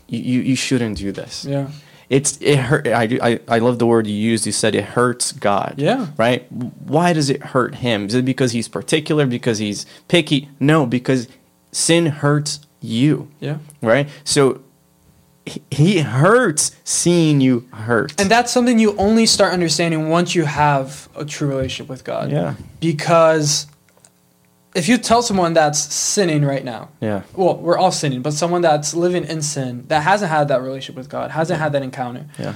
you, 0.07 0.41
you, 0.41 0.55
shouldn't 0.55 0.97
do 0.97 1.11
this," 1.11 1.45
Yeah. 1.45 1.69
it's 2.09 2.37
it 2.41 2.57
hurt. 2.57 2.87
I, 2.87 3.03
I 3.21 3.39
I 3.47 3.59
love 3.59 3.77
the 3.79 3.85
word 3.85 4.07
you 4.07 4.15
used. 4.15 4.45
You 4.45 4.51
said 4.53 4.73
it 4.75 4.83
hurts 4.85 5.31
God. 5.33 5.75
Yeah. 5.77 6.07
Right. 6.17 6.49
Why 6.51 7.13
does 7.13 7.29
it 7.29 7.41
hurt 7.53 7.75
him? 7.75 8.05
Is 8.07 8.13
it 8.15 8.25
because 8.25 8.51
he's 8.53 8.67
particular? 8.67 9.25
Because 9.25 9.57
he's 9.59 9.85
picky? 10.07 10.49
No, 10.59 10.85
because 10.85 11.27
sin 11.71 12.05
hurts 12.07 12.59
you. 12.81 13.27
Yeah. 13.39 13.57
Right. 13.81 14.07
So 14.23 14.61
he- 15.71 15.99
hurts 15.99 16.71
seeing 16.83 17.41
you 17.41 17.67
hurt. 17.71 18.19
And 18.19 18.29
that's 18.29 18.51
something 18.51 18.79
you 18.79 18.95
only 18.97 19.25
start 19.25 19.53
understanding 19.53 20.09
once 20.09 20.35
you 20.35 20.43
have 20.45 21.09
a 21.15 21.25
true 21.25 21.47
relationship 21.49 21.89
with 21.89 22.03
God. 22.03 22.31
yeah. 22.31 22.55
Because 22.79 23.67
if 24.75 24.87
you 24.87 24.97
tell 24.97 25.21
someone 25.21 25.53
that's 25.53 25.79
sinning 25.79 26.43
right 26.45 26.63
now, 26.63 26.89
Yeah. 27.01 27.21
well, 27.35 27.57
we're 27.57 27.77
all 27.77 27.91
sinning, 27.91 28.21
but 28.21 28.33
someone 28.33 28.61
that's 28.61 28.93
living 28.93 29.23
in 29.23 29.41
sin 29.41 29.85
that 29.87 30.03
hasn't 30.03 30.29
had 30.31 30.47
that 30.49 30.61
relationship 30.61 30.95
with 30.95 31.09
God, 31.09 31.31
hasn't 31.31 31.59
had 31.59 31.71
that 31.73 31.81
encounter, 31.81 32.25
Yeah. 32.37 32.53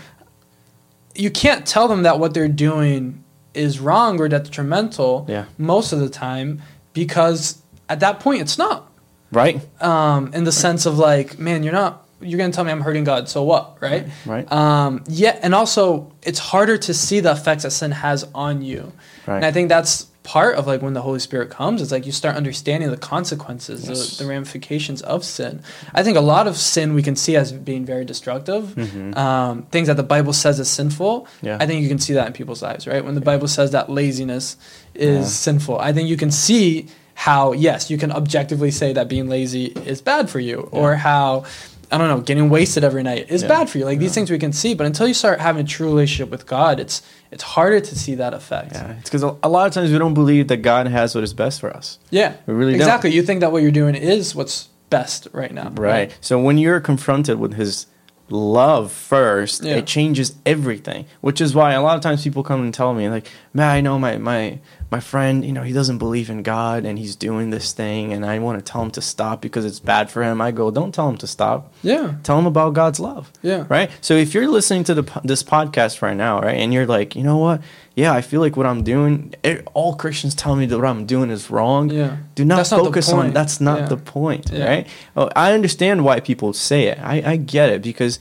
you 1.15 1.29
can't 1.31 1.65
tell 1.65 1.87
them 1.87 2.03
that 2.03 2.19
what 2.19 2.33
they're 2.33 2.47
doing 2.47 3.23
is 3.53 3.79
wrong 3.79 4.19
or 4.19 4.27
detrimental 4.29 5.25
Yeah. 5.27 5.45
most 5.57 5.91
of 5.93 5.99
the 5.99 6.09
time 6.09 6.61
because 6.93 7.57
at 7.89 7.99
that 8.01 8.19
point 8.19 8.41
it's 8.41 8.57
not. 8.57 8.87
Right. 9.31 9.61
Um, 9.81 10.31
in 10.33 10.43
the 10.43 10.51
sense 10.51 10.85
of 10.85 10.97
like, 10.97 11.39
man, 11.39 11.63
you're 11.63 11.73
not 11.73 12.00
you're 12.21 12.37
gonna 12.37 12.53
tell 12.53 12.63
me 12.63 12.71
I'm 12.71 12.81
hurting 12.81 13.03
God, 13.03 13.27
so 13.29 13.43
what, 13.43 13.77
right? 13.81 14.07
Right. 14.25 14.49
Um, 14.51 15.03
yeah, 15.07 15.37
and 15.41 15.53
also 15.55 16.11
it's 16.23 16.39
harder 16.39 16.77
to 16.77 16.93
see 16.93 17.19
the 17.19 17.31
effects 17.31 17.63
that 17.63 17.71
sin 17.71 17.91
has 17.91 18.25
on 18.35 18.61
you. 18.61 18.91
Right. 19.27 19.37
And 19.37 19.45
I 19.45 19.51
think 19.51 19.69
that's 19.69 20.05
part 20.23 20.55
of 20.55 20.67
like 20.67 20.83
when 20.83 20.93
the 20.93 21.01
Holy 21.01 21.17
Spirit 21.19 21.49
comes, 21.49 21.81
it's 21.81 21.91
like 21.91 22.05
you 22.05 22.11
start 22.11 22.35
understanding 22.35 22.91
the 22.91 22.97
consequences, 22.97 23.89
Yes. 23.89 24.17
the, 24.17 24.23
the 24.23 24.29
ramifications 24.29 25.01
of 25.01 25.25
sin. 25.25 25.63
I 25.95 26.03
think 26.03 26.15
a 26.15 26.21
lot 26.21 26.45
of 26.45 26.57
sin 26.57 26.93
we 26.93 27.01
can 27.01 27.15
see 27.15 27.35
as 27.35 27.51
being 27.51 27.85
very 27.85 28.05
destructive. 28.05 28.77
Um, 29.17 29.63
things 29.71 29.87
that 29.87 29.97
the 29.97 30.03
Bible 30.03 30.33
says 30.33 30.59
is 30.59 30.69
sinful. 30.69 31.21
Mm-hmm. 31.25 31.45
Yeah. 31.47 31.57
I 31.59 31.65
think 31.65 31.81
you 31.81 31.89
can 31.89 31.97
see 31.99 32.13
that 32.13 32.27
in 32.27 32.33
people's 32.33 32.61
lives, 32.61 32.85
right? 32.85 33.03
When 33.03 33.15
the 33.15 33.21
Bible 33.21 33.47
says 33.47 33.71
that 33.71 33.89
laziness 33.89 34.57
is 34.93 35.21
Yeah. 35.21 35.25
sinful, 35.25 35.79
I 35.79 35.91
think 35.91 36.07
you 36.07 36.17
can 36.17 36.29
see 36.31 36.87
how 37.15 37.51
yes, 37.53 37.89
you 37.91 37.97
can 37.97 38.11
objectively 38.11 38.71
say 38.71 38.93
that 38.93 39.07
being 39.07 39.27
lazy 39.27 39.65
is 39.65 40.01
bad 40.01 40.29
for 40.29 40.39
you, 40.39 40.69
or 40.71 40.95
how 40.95 41.43
I 41.91 41.97
don't 41.97 42.07
know, 42.07 42.21
getting 42.21 42.49
wasted 42.49 42.83
every 42.83 43.03
night 43.03 43.25
is 43.29 43.41
Yeah. 43.41 43.49
bad 43.49 43.69
for 43.69 43.77
you. 43.77 43.85
Like 43.85 43.99
these 43.99 44.13
things 44.13 44.31
we 44.31 44.39
can 44.39 44.53
see, 44.53 44.73
but 44.73 44.85
until 44.87 45.07
you 45.07 45.13
start 45.13 45.39
having 45.41 45.65
a 45.65 45.67
true 45.67 45.87
relationship 45.87 46.29
with 46.31 46.45
God, 46.47 46.79
it's 46.79 47.01
it's 47.31 47.43
harder 47.43 47.79
to 47.81 47.95
see 47.99 48.15
that 48.15 48.33
effect. 48.33 48.73
Yeah. 48.73 48.93
It's 48.99 49.09
because 49.09 49.23
a, 49.23 49.35
a 49.43 49.49
lot 49.49 49.67
of 49.67 49.73
times 49.73 49.91
we 49.91 49.97
don't 49.99 50.13
believe 50.13 50.47
that 50.47 50.57
God 50.57 50.87
has 50.87 51.13
what 51.15 51.23
is 51.23 51.33
best 51.33 51.59
for 51.59 51.69
us. 51.75 51.99
Yeah, 52.09 52.33
We 52.45 52.53
really 52.53 52.73
don't. 52.73 52.81
exactly. 52.81 53.11
You 53.11 53.23
think 53.23 53.39
that 53.41 53.51
what 53.51 53.61
you're 53.61 53.71
doing 53.71 53.95
is 53.95 54.33
what's 54.35 54.69
best 54.89 55.27
right 55.31 55.53
now, 55.53 55.69
Right. 55.75 56.15
So 56.21 56.37
when 56.41 56.57
you're 56.57 56.79
confronted 56.81 57.39
with 57.39 57.53
his 57.55 57.85
love 58.31 58.91
first, 58.91 59.63
Yeah. 59.63 59.75
it 59.75 59.85
changes 59.85 60.35
everything. 60.45 61.05
Which 61.21 61.41
is 61.41 61.53
why 61.53 61.73
a 61.73 61.81
lot 61.81 61.95
of 61.97 62.01
times 62.01 62.23
people 62.23 62.43
come 62.43 62.61
and 62.63 62.73
tell 62.73 62.93
me 62.93 63.09
like, 63.09 63.27
"Man, 63.53 63.69
I 63.69 63.81
know 63.81 63.99
my 63.99 64.17
my 64.17 64.59
my 64.89 64.99
friend, 64.99 65.45
you 65.45 65.53
know, 65.53 65.63
he 65.63 65.71
doesn't 65.73 65.99
believe 65.99 66.29
in 66.29 66.43
God 66.43 66.83
and 66.85 66.97
he's 66.99 67.15
doing 67.15 67.49
this 67.49 67.71
thing 67.71 68.11
and 68.11 68.25
I 68.25 68.39
want 68.39 68.59
to 68.59 68.71
tell 68.71 68.81
him 68.81 68.91
to 68.91 69.01
stop 69.01 69.41
because 69.41 69.65
it's 69.65 69.79
bad 69.79 70.09
for 70.09 70.23
him." 70.23 70.41
I 70.41 70.51
go, 70.51 70.71
"Don't 70.71 70.93
tell 70.93 71.09
him 71.09 71.17
to 71.17 71.27
stop. 71.27 71.73
Yeah, 71.83 72.13
Tell 72.23 72.39
him 72.39 72.45
about 72.45 72.73
God's 72.73 72.99
love." 72.99 73.31
yeah, 73.41 73.65
Right? 73.69 73.89
So 74.01 74.15
if 74.15 74.33
you're 74.33 74.47
listening 74.49 74.83
to 74.85 74.93
the 74.93 75.03
this 75.23 75.43
podcast 75.43 76.01
right 76.01 76.17
now, 76.17 76.39
right, 76.41 76.57
and 76.57 76.73
you're 76.73 76.87
like, 76.87 77.15
"You 77.15 77.23
know 77.23 77.37
what? 77.37 77.61
Yeah, 77.95 78.13
I 78.13 78.21
feel 78.21 78.39
like 78.39 78.55
what 78.55 78.65
I'm 78.65 78.83
doing, 78.83 79.33
it, 79.43 79.67
all 79.73 79.95
Christians 79.95 80.33
tell 80.33 80.55
me 80.55 80.65
that 80.65 80.77
what 80.77 80.87
I'm 80.87 81.05
doing 81.05 81.29
is 81.29 81.49
wrong." 81.51 81.89
yeah. 81.89 82.17
Do 82.35 82.45
not 82.45 82.57
That's 82.57 82.71
not 82.71 82.79
focus 82.85 83.11
on 83.11 83.33
that's 83.33 83.59
not 83.59 83.79
Yeah. 83.79 83.85
the 83.87 83.97
point, 83.97 84.49
Yeah. 84.51 84.65
right? 84.65 84.87
Oh, 85.17 85.29
I 85.35 85.53
understand 85.53 86.05
why 86.05 86.19
people 86.21 86.53
say 86.53 86.87
it. 86.87 86.97
I, 87.03 87.21
I 87.33 87.35
get 87.35 87.69
it 87.69 87.81
because 87.81 88.19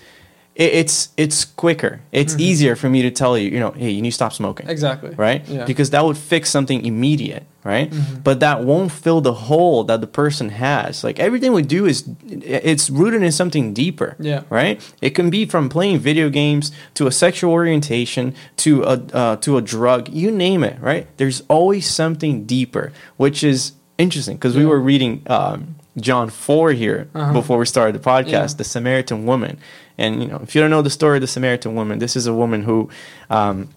it, 0.55 0.73
it's 0.75 1.09
it's 1.17 1.45
quicker. 1.45 2.01
It's 2.13 2.37
easier 2.39 2.75
for 2.77 2.89
me 2.91 3.03
to 3.03 3.11
tell 3.11 3.39
you, 3.39 3.51
you 3.51 3.61
know, 3.61 3.71
hey, 3.71 3.91
you 3.91 4.03
need 4.03 4.11
to 4.11 4.15
stop 4.15 4.33
smoking, 4.33 4.65
Mm-hmm. 4.67 4.73
Exactly. 4.73 5.11
right? 5.17 5.47
Yeah. 5.49 5.65
Because 5.65 5.91
that 5.91 6.05
would 6.05 6.19
fix 6.19 6.51
something 6.51 6.85
immediate, 6.85 7.45
right? 7.65 7.89
Mm-hmm. 7.91 8.21
But 8.23 8.41
that 8.41 8.65
won't 8.65 8.91
fill 8.93 9.21
the 9.21 9.33
hole 9.33 9.85
that 9.85 10.01
the 10.01 10.07
person 10.07 10.49
has. 10.51 11.05
Like 11.05 11.19
everything 11.21 11.53
we 11.53 11.63
do 11.63 11.87
is 11.87 12.05
it's 12.29 12.91
rooted 12.91 13.23
in 13.23 13.33
something 13.33 13.73
deeper, 13.73 14.17
Yeah. 14.19 14.43
right? 14.51 14.81
It 15.01 15.11
can 15.11 15.31
be 15.31 15.47
from 15.47 15.69
playing 15.69 15.99
video 16.01 16.29
games 16.31 16.73
to 16.95 17.07
a 17.07 17.13
sexual 17.13 17.53
orientation 17.53 18.35
to 18.59 18.83
a 18.85 18.95
uh, 19.13 19.37
to 19.37 19.57
a 19.57 19.63
drug, 19.63 20.09
you 20.09 20.31
name 20.31 20.65
it, 20.65 20.77
right? 20.81 21.07
There's 21.17 21.43
always 21.49 21.89
something 21.89 22.45
deeper, 22.45 22.93
which 23.17 23.43
is 23.45 23.73
interesting 23.99 24.37
because 24.37 24.57
we 24.57 24.67
were 24.67 24.81
reading 24.81 25.23
um, 25.27 25.77
John 25.97 26.29
four 26.31 26.73
here 26.73 27.09
Uh-huh. 27.15 27.33
before 27.33 27.59
we 27.59 27.67
started 27.67 27.95
the 27.95 28.05
podcast, 28.11 28.51
Yeah. 28.53 28.59
the 28.59 28.65
Samaritan 28.65 29.27
woman, 29.27 29.59
and 30.01 30.23
you 30.23 30.29
know 30.29 30.41
if 30.43 30.55
you 30.55 30.61
don't 30.61 30.71
know 30.71 30.83
the 30.83 30.91
story 30.91 31.19
of 31.19 31.21
the 31.21 31.27
Samaritan 31.27 31.75
woman, 31.75 31.99
this 31.99 32.17
is 32.17 32.27
a 32.27 32.35
woman 32.35 32.63
who, 32.65 32.89
um, 33.29 33.69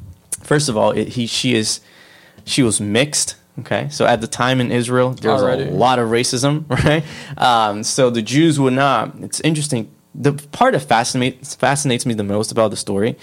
first 0.41 0.69
of 0.69 0.77
all, 0.77 0.91
it, 0.91 1.09
he 1.09 1.27
she 1.27 1.53
is 1.55 1.81
she 2.45 2.63
was 2.63 2.81
mixed. 2.81 3.35
Okay, 3.59 3.87
so 3.89 4.07
at 4.07 4.19
the 4.19 4.27
time 4.27 4.59
in 4.59 4.71
Israel, 4.71 5.11
there 5.11 5.31
was 5.31 5.43
Already. 5.43 5.65
a 5.65 5.71
lot 5.71 5.99
of 5.99 6.09
racism, 6.09 6.67
right? 6.85 7.03
Um, 7.37 7.83
so 7.83 8.09
the 8.09 8.23
Jews 8.23 8.59
would 8.59 8.73
not. 8.73 9.13
It's 9.21 9.39
interesting. 9.41 9.91
The 10.15 10.33
part 10.51 10.73
that 10.73 10.81
fascinates 10.81 11.53
fascinates 11.55 12.05
me 12.05 12.15
the 12.15 12.23
most 12.23 12.51
about 12.51 12.71
the 12.71 12.77
story, 12.77 13.15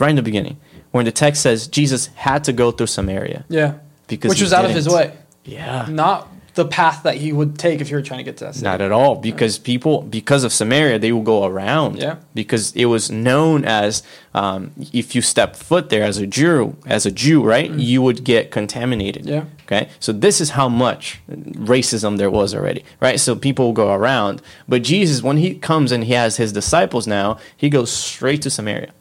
right 0.00 0.10
in 0.10 0.16
the 0.16 0.22
beginning, 0.22 0.56
when 0.90 1.04
the 1.04 1.12
text 1.12 1.42
says 1.42 1.68
Jesus 1.68 2.06
had 2.14 2.42
to 2.44 2.52
go 2.52 2.70
through 2.70 2.88
Samaria 2.88 3.44
Yeah, 3.48 3.74
because 4.08 4.30
which 4.30 4.40
was 4.40 4.52
out 4.52 4.64
of 4.64 4.70
his 4.72 4.88
way, 4.88 5.16
Yeah, 5.44 5.86
not 5.88 6.28
the 6.56 6.64
path 6.64 7.02
that 7.04 7.16
he 7.16 7.32
would 7.32 7.58
take 7.58 7.80
if 7.80 7.90
you 7.90 7.96
were 7.96 8.02
trying 8.02 8.18
to 8.18 8.24
get 8.24 8.38
to 8.38 8.44
that 8.44 8.54
city. 8.54 8.64
not 8.64 8.80
at 8.80 8.90
all. 8.90 9.14
Because 9.16 9.58
people, 9.58 10.02
because 10.02 10.42
of 10.42 10.52
Samaria, 10.52 10.98
they 10.98 11.12
will 11.12 11.22
go 11.22 11.44
around. 11.44 11.98
Yeah. 11.98 12.16
Because 12.34 12.74
it 12.74 12.86
was 12.86 13.10
known 13.10 13.64
as 13.64 14.02
um, 14.34 14.72
if 14.92 15.14
you 15.14 15.22
step 15.22 15.54
foot 15.54 15.90
there 15.90 16.02
as 16.02 16.18
a 16.18 16.26
Jew, 16.26 16.76
as 16.86 17.06
a 17.06 17.10
Jew, 17.10 17.42
right, 17.42 17.70
you 17.70 18.02
would 18.02 18.24
get 18.24 18.50
contaminated. 18.50 19.26
Yeah. 19.26 19.44
Okay. 19.64 19.88
So 20.00 20.12
this 20.12 20.40
is 20.40 20.50
how 20.50 20.68
much 20.68 21.20
racism 21.30 22.18
there 22.18 22.30
was 22.30 22.54
already, 22.54 22.84
right? 23.00 23.20
So 23.20 23.36
people 23.36 23.66
will 23.66 23.72
go 23.72 23.92
around, 23.92 24.40
but 24.66 24.82
Jesus, 24.82 25.22
when 25.22 25.36
he 25.36 25.54
comes 25.54 25.92
and 25.92 26.04
he 26.04 26.12
has 26.14 26.36
his 26.36 26.52
disciples 26.52 27.06
now, 27.06 27.38
he 27.56 27.68
goes 27.68 27.92
straight 27.92 28.42
to 28.42 28.50
Samaria. 28.50 28.92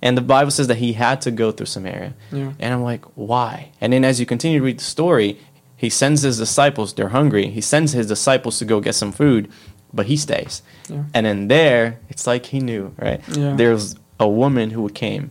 And 0.00 0.16
the 0.18 0.22
Bible 0.22 0.50
says 0.50 0.66
that 0.68 0.76
he 0.76 0.92
had 0.92 1.22
to 1.22 1.30
go 1.30 1.50
through 1.50 1.66
Samaria. 1.66 2.14
Yeah. 2.30 2.52
And 2.58 2.74
I'm 2.74 2.82
like, 2.82 3.04
why? 3.14 3.72
And 3.80 3.92
then 3.92 4.04
as 4.04 4.20
you 4.20 4.26
continue 4.26 4.58
to 4.58 4.64
read 4.64 4.78
the 4.78 4.84
story, 4.84 5.38
he 5.84 5.90
sends 5.90 6.22
his 6.22 6.38
disciples, 6.38 6.94
they're 6.94 7.10
hungry. 7.10 7.48
He 7.48 7.60
sends 7.60 7.92
his 7.92 8.06
disciples 8.06 8.58
to 8.58 8.64
go 8.64 8.80
get 8.80 8.94
some 8.94 9.12
food, 9.12 9.50
but 9.92 10.06
he 10.06 10.16
stays. 10.16 10.62
Yeah. 10.88 11.04
And 11.14 11.26
then 11.26 11.48
there, 11.48 12.00
it's 12.08 12.26
like 12.26 12.46
he 12.46 12.60
knew, 12.60 12.94
right? 12.98 13.20
Yeah. 13.28 13.54
There's 13.54 13.94
a 14.18 14.28
woman 14.28 14.70
who 14.70 14.88
came 14.88 15.30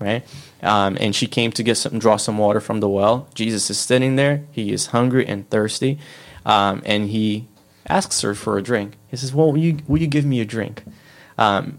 right? 0.00 0.26
Um, 0.62 0.96
and 0.98 1.14
she 1.14 1.26
came 1.26 1.52
to 1.52 1.62
get 1.62 1.76
some, 1.76 1.98
draw 1.98 2.16
some 2.16 2.38
water 2.38 2.60
from 2.60 2.80
the 2.80 2.88
well. 2.88 3.28
Jesus 3.34 3.70
is 3.70 3.78
sitting 3.78 4.16
there. 4.16 4.44
He 4.50 4.72
is 4.72 4.86
hungry 4.86 5.26
and 5.26 5.48
thirsty, 5.50 5.98
um, 6.44 6.82
and 6.84 7.08
he 7.10 7.46
asks 7.86 8.22
her 8.22 8.34
for 8.34 8.56
a 8.58 8.62
drink. 8.62 8.96
He 9.08 9.16
says, 9.16 9.32
"Well, 9.32 9.52
will 9.52 9.58
you 9.58 9.78
will 9.86 10.00
you 10.00 10.06
give 10.06 10.24
me 10.24 10.40
a 10.40 10.44
drink?" 10.44 10.84
Um, 11.38 11.78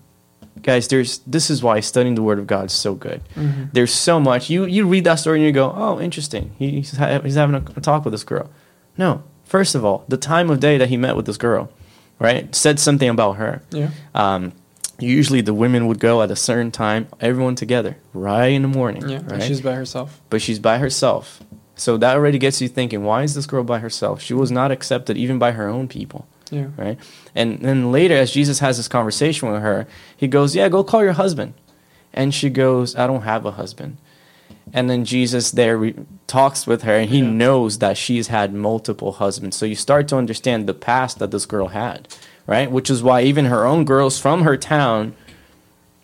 guys, 0.61 0.87
there's 0.87 1.19
this 1.19 1.49
is 1.49 1.63
why 1.63 1.79
studying 1.79 2.15
the 2.15 2.21
Word 2.21 2.39
of 2.39 2.47
God 2.47 2.65
is 2.65 2.73
so 2.73 2.95
good. 2.95 3.21
Mm-hmm. 3.35 3.65
There's 3.73 3.93
so 3.93 4.19
much. 4.19 4.49
You 4.49 4.65
you 4.65 4.87
read 4.87 5.03
that 5.05 5.15
story 5.15 5.39
and 5.39 5.45
you 5.45 5.51
go, 5.51 5.73
"Oh, 5.75 5.99
interesting. 5.99 6.55
He, 6.57 6.71
he's 6.71 6.95
ha- 6.97 7.19
he's 7.21 7.35
having 7.35 7.55
a, 7.55 7.61
talk 7.81 8.05
with 8.05 8.13
this 8.13 8.23
girl." 8.23 8.49
No, 8.97 9.23
first 9.43 9.75
of 9.75 9.83
all, 9.85 10.05
the 10.07 10.17
time 10.17 10.49
of 10.49 10.59
day 10.59 10.77
that 10.77 10.89
he 10.89 10.97
met 10.97 11.15
with 11.15 11.25
this 11.25 11.37
girl, 11.37 11.69
right, 12.19 12.53
said 12.55 12.79
something 12.79 13.09
about 13.09 13.33
her. 13.33 13.61
Yeah. 13.71 13.91
Um, 14.13 14.53
usually 14.99 15.41
the 15.41 15.53
women 15.53 15.87
would 15.87 15.99
go 15.99 16.21
at 16.21 16.31
a 16.31 16.35
certain 16.35 16.71
time, 16.71 17.07
everyone 17.19 17.55
together, 17.55 17.97
right 18.13 18.47
in 18.47 18.61
the 18.61 18.67
morning. 18.67 19.09
Yeah. 19.09 19.17
And 19.17 19.31
right? 19.31 19.43
she's 19.43 19.61
by 19.61 19.75
herself. 19.75 20.21
but 20.29 20.41
she's 20.41 20.59
by 20.59 20.77
herself. 20.77 21.41
So 21.75 21.97
that 21.97 22.15
already 22.15 22.37
gets 22.37 22.61
you 22.61 22.67
thinking, 22.67 23.03
why 23.03 23.23
is 23.23 23.33
this 23.33 23.47
girl 23.47 23.63
by 23.63 23.79
herself? 23.79 24.21
She 24.21 24.35
was 24.35 24.51
not 24.51 24.71
accepted 24.71 25.17
even 25.17 25.39
by 25.39 25.51
her 25.53 25.67
own 25.67 25.87
people, 25.87 26.27
Yeah. 26.51 26.67
right? 26.77 26.99
And 27.33 27.59
then 27.59 27.91
later, 27.91 28.15
as 28.15 28.31
Jesus 28.31 28.59
has 28.59 28.77
this 28.77 28.87
conversation 28.87 29.51
with 29.51 29.61
her, 29.61 29.87
he 30.15 30.27
goes, 30.27 30.55
Yeah, 30.55 30.69
go 30.69 30.83
call 30.83 31.01
your 31.03 31.13
husband. 31.13 31.53
And 32.13 32.33
she 32.33 32.49
goes, 32.49 32.95
I 32.95 33.07
don't 33.07 33.21
have 33.23 33.45
a 33.45 33.51
husband. 33.51 33.97
And 34.73 34.89
then 34.89 35.05
Jesus 35.05 35.51
there 35.51 35.77
re- 35.77 35.95
talks 36.27 36.67
with 36.67 36.83
her, 36.83 36.95
and 36.95 37.09
he 37.09 37.19
Yeah. 37.19 37.29
knows 37.31 37.79
that 37.79 37.97
she's 37.97 38.27
had 38.27 38.53
multiple 38.53 39.13
husbands. 39.13 39.55
So 39.57 39.65
you 39.65 39.75
start 39.75 40.07
to 40.09 40.17
understand 40.17 40.67
the 40.67 40.73
past 40.73 41.19
that 41.19 41.31
this 41.31 41.45
girl 41.45 41.69
had, 41.69 42.07
right? 42.47 42.69
Which 42.71 42.89
is 42.89 43.01
why 43.01 43.21
even 43.23 43.45
her 43.45 43.65
own 43.65 43.83
girls 43.85 44.19
from 44.19 44.43
her 44.43 44.57
town 44.57 45.13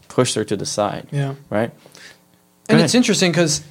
pushed 0.08 0.36
her 0.36 0.44
to 0.46 0.56
the 0.58 0.66
side, 0.66 1.08
Yeah. 1.12 1.36
right? 1.50 1.72
And 2.70 2.80
Go 2.80 2.84
it's 2.84 2.96
interesting 2.96 3.32
because, 3.32 3.62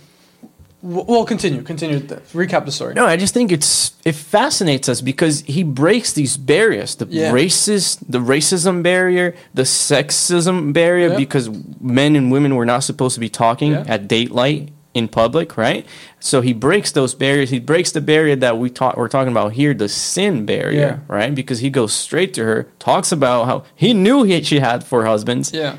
well, 0.86 1.24
continue, 1.24 1.62
continue. 1.62 1.98
The, 1.98 2.16
recap 2.34 2.64
the 2.64 2.72
story. 2.72 2.94
No, 2.94 3.06
I 3.06 3.16
just 3.16 3.34
think 3.34 3.50
it's 3.52 3.92
it 4.04 4.14
fascinates 4.14 4.88
us 4.88 5.00
because 5.00 5.40
he 5.42 5.62
breaks 5.64 6.12
these 6.12 6.36
barriers, 6.36 6.94
the 6.94 7.06
Yeah. 7.08 7.32
racist, 7.32 7.98
the 8.08 8.18
racism 8.20 8.82
barrier, 8.82 9.34
the 9.54 9.62
sexism 9.64 10.72
barrier, 10.72 11.16
because 11.16 11.50
men 11.80 12.16
and 12.16 12.30
women 12.30 12.54
were 12.54 12.66
not 12.66 12.84
supposed 12.84 13.14
to 13.14 13.20
be 13.20 13.28
talking 13.28 13.72
Yeah. 13.72 13.84
at 13.88 14.06
daylight 14.08 14.68
in 14.94 15.08
public, 15.08 15.56
right? 15.58 15.84
So 16.20 16.40
he 16.40 16.52
breaks 16.54 16.90
those 16.92 17.14
barriers. 17.14 17.50
He 17.50 17.58
breaks 17.60 17.90
the 17.92 18.00
barrier 18.00 18.36
that 18.36 18.56
we 18.58 18.70
talk, 18.70 18.96
we're 18.96 19.08
talking 19.08 19.30
about 19.30 19.52
here, 19.52 19.74
the 19.74 19.88
sin 19.88 20.46
barrier, 20.46 21.02
right? 21.08 21.34
Because 21.34 21.58
he 21.58 21.68
goes 21.68 21.92
straight 21.92 22.32
to 22.34 22.44
her, 22.44 22.68
talks 22.78 23.12
about 23.12 23.44
how 23.46 23.64
he 23.74 23.92
knew 23.92 24.22
he, 24.22 24.42
she 24.42 24.60
had 24.60 24.84
four 24.84 25.04
husbands. 25.04 25.52
Yeah. 25.52 25.76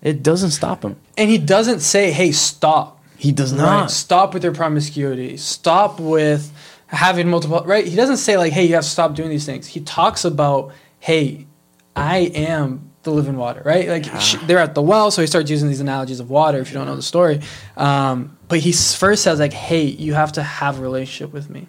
It 0.00 0.22
doesn't 0.22 0.50
stop 0.50 0.84
him. 0.84 0.96
And 1.16 1.28
he 1.30 1.38
doesn't 1.38 1.80
say, 1.80 2.10
"Hey, 2.10 2.32
stop." 2.32 3.01
He 3.22 3.30
does 3.30 3.54
Right. 3.54 3.88
Stop 3.88 4.34
with 4.34 4.42
your 4.42 4.52
promiscuity. 4.52 5.36
Stop 5.36 6.00
with 6.00 6.50
having 6.88 7.30
multiple. 7.30 7.62
Right. 7.64 7.86
He 7.86 7.94
doesn't 7.94 8.16
say 8.16 8.36
like, 8.36 8.52
"Hey, 8.52 8.64
you 8.64 8.74
have 8.74 8.82
to 8.82 8.90
stop 8.90 9.14
doing 9.14 9.30
these 9.30 9.46
things." 9.46 9.68
He 9.68 9.78
talks 9.78 10.24
about, 10.24 10.72
"Hey, 10.98 11.46
I 11.94 12.32
am 12.34 12.90
the 13.04 13.12
living 13.12 13.36
water." 13.36 13.62
Right. 13.64 13.88
Like 13.88 14.06
sh 14.20 14.34
they're 14.48 14.58
at 14.58 14.74
the 14.74 14.82
well, 14.82 15.12
so 15.12 15.20
he 15.20 15.28
starts 15.28 15.48
using 15.48 15.68
these 15.68 15.78
analogies 15.78 16.18
of 16.18 16.30
water. 16.30 16.58
If 16.58 16.70
you 16.70 16.74
don't 16.74 16.86
know 16.86 16.96
the 16.96 17.00
story, 17.02 17.40
um, 17.76 18.36
but 18.48 18.58
he 18.58 18.72
first 18.72 19.22
says 19.22 19.38
like, 19.38 19.52
"Hey, 19.52 19.84
you 19.84 20.14
have 20.14 20.32
to 20.32 20.42
have 20.42 20.80
a 20.80 20.82
relationship 20.82 21.32
with 21.32 21.48
me." 21.48 21.68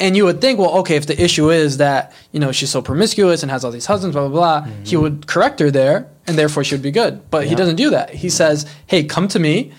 And 0.00 0.16
you 0.16 0.24
would 0.24 0.40
think, 0.40 0.58
well, 0.58 0.78
okay, 0.78 0.96
if 0.96 1.06
the 1.06 1.18
issue 1.22 1.48
is 1.52 1.76
that 1.76 2.12
you 2.32 2.40
know 2.40 2.50
she's 2.50 2.70
so 2.70 2.82
promiscuous 2.82 3.44
and 3.44 3.52
has 3.52 3.64
all 3.64 3.70
these 3.70 3.86
husbands, 3.86 4.16
blah 4.16 4.26
blah 4.26 4.62
blah, 4.62 4.72
he 4.82 4.96
would 4.96 5.28
correct 5.28 5.60
her 5.60 5.70
there, 5.70 6.08
and 6.26 6.36
therefore 6.36 6.64
she 6.64 6.74
would 6.74 6.82
be 6.82 6.90
good. 6.90 7.30
But 7.30 7.46
he 7.46 7.54
doesn't 7.54 7.76
do 7.76 7.90
that. 7.90 8.10
He 8.10 8.30
says, 8.30 8.66
"Hey, 8.88 9.04
come 9.04 9.28
to 9.28 9.38
me." 9.38 9.70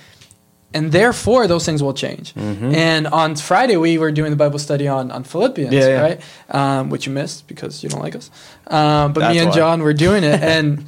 And 0.74 0.92
therefore 0.92 1.48
those 1.48 1.66
things 1.66 1.82
will 1.82 1.94
change. 1.94 2.34
Mm-hmm. 2.36 2.74
And 2.76 3.08
on 3.08 3.36
Friday 3.36 3.78
we 3.78 3.98
were 3.98 4.12
doing 4.12 4.32
the 4.32 4.38
Bible 4.38 4.60
study 4.60 4.88
on 4.88 5.12
on 5.12 5.24
Philippians, 5.24 5.74
Yeah, 5.74 5.88
yeah. 5.88 6.02
right? 6.02 6.22
Um, 6.50 6.90
which 6.90 7.06
you 7.08 7.14
missed 7.14 7.48
because 7.48 7.82
you 7.84 7.90
don't 7.90 8.02
like 8.02 8.16
us. 8.16 8.30
Um, 8.68 9.14
but 9.14 9.32
me 9.32 9.40
and 9.40 9.50
why. 9.50 9.56
John 9.56 9.82
were 9.82 9.94
doing 9.94 10.24
it, 10.24 10.42
and 10.56 10.86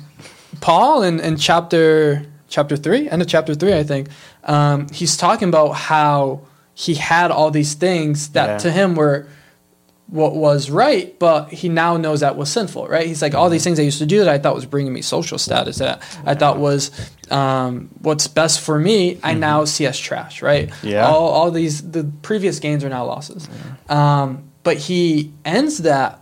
Paul 0.61 1.03
in, 1.03 1.19
in 1.19 1.37
chapter 1.37 2.23
chapter 2.49 2.75
three, 2.77 3.09
end 3.09 3.21
of 3.21 3.27
chapter 3.27 3.53
three, 3.55 3.73
I 3.73 3.83
think, 3.83 4.09
um, 4.43 4.87
he's 4.91 5.15
talking 5.17 5.47
about 5.49 5.73
how 5.73 6.41
he 6.73 6.95
had 6.95 7.29
all 7.31 7.51
these 7.51 7.73
things 7.75 8.29
that 8.29 8.47
Yeah. 8.47 8.57
to 8.59 8.71
him 8.71 8.95
were 8.95 9.27
what 10.09 10.35
was 10.35 10.69
right, 10.71 11.17
but 11.19 11.49
he 11.49 11.69
now 11.69 11.95
knows 11.97 12.21
that 12.21 12.35
was 12.35 12.51
sinful, 12.51 12.87
right? 12.87 13.05
He's 13.05 13.21
like, 13.21 13.35
all 13.35 13.49
these 13.49 13.63
things 13.63 13.79
I 13.79 13.83
used 13.83 13.99
to 13.99 14.05
do 14.07 14.19
that 14.19 14.29
I 14.29 14.39
thought 14.39 14.55
was 14.55 14.65
bringing 14.65 14.91
me 14.91 15.01
social 15.03 15.37
status, 15.37 15.77
that 15.77 16.01
I 16.25 16.33
thought 16.35 16.57
was 16.57 16.89
um, 17.29 17.89
what's 18.01 18.27
best 18.27 18.59
for 18.61 18.79
me, 18.79 19.19
I 19.23 19.35
now 19.35 19.65
see 19.65 19.85
as 19.85 19.99
trash, 19.99 20.41
right? 20.41 20.71
Yeah. 20.81 21.07
All, 21.07 21.27
all 21.29 21.51
these, 21.51 21.91
the 21.91 22.05
previous 22.23 22.59
gains 22.59 22.83
are 22.83 22.89
now 22.89 23.05
losses. 23.05 23.47
Um, 23.87 24.49
but 24.63 24.77
he 24.77 25.31
ends 25.45 25.79
that 25.79 26.21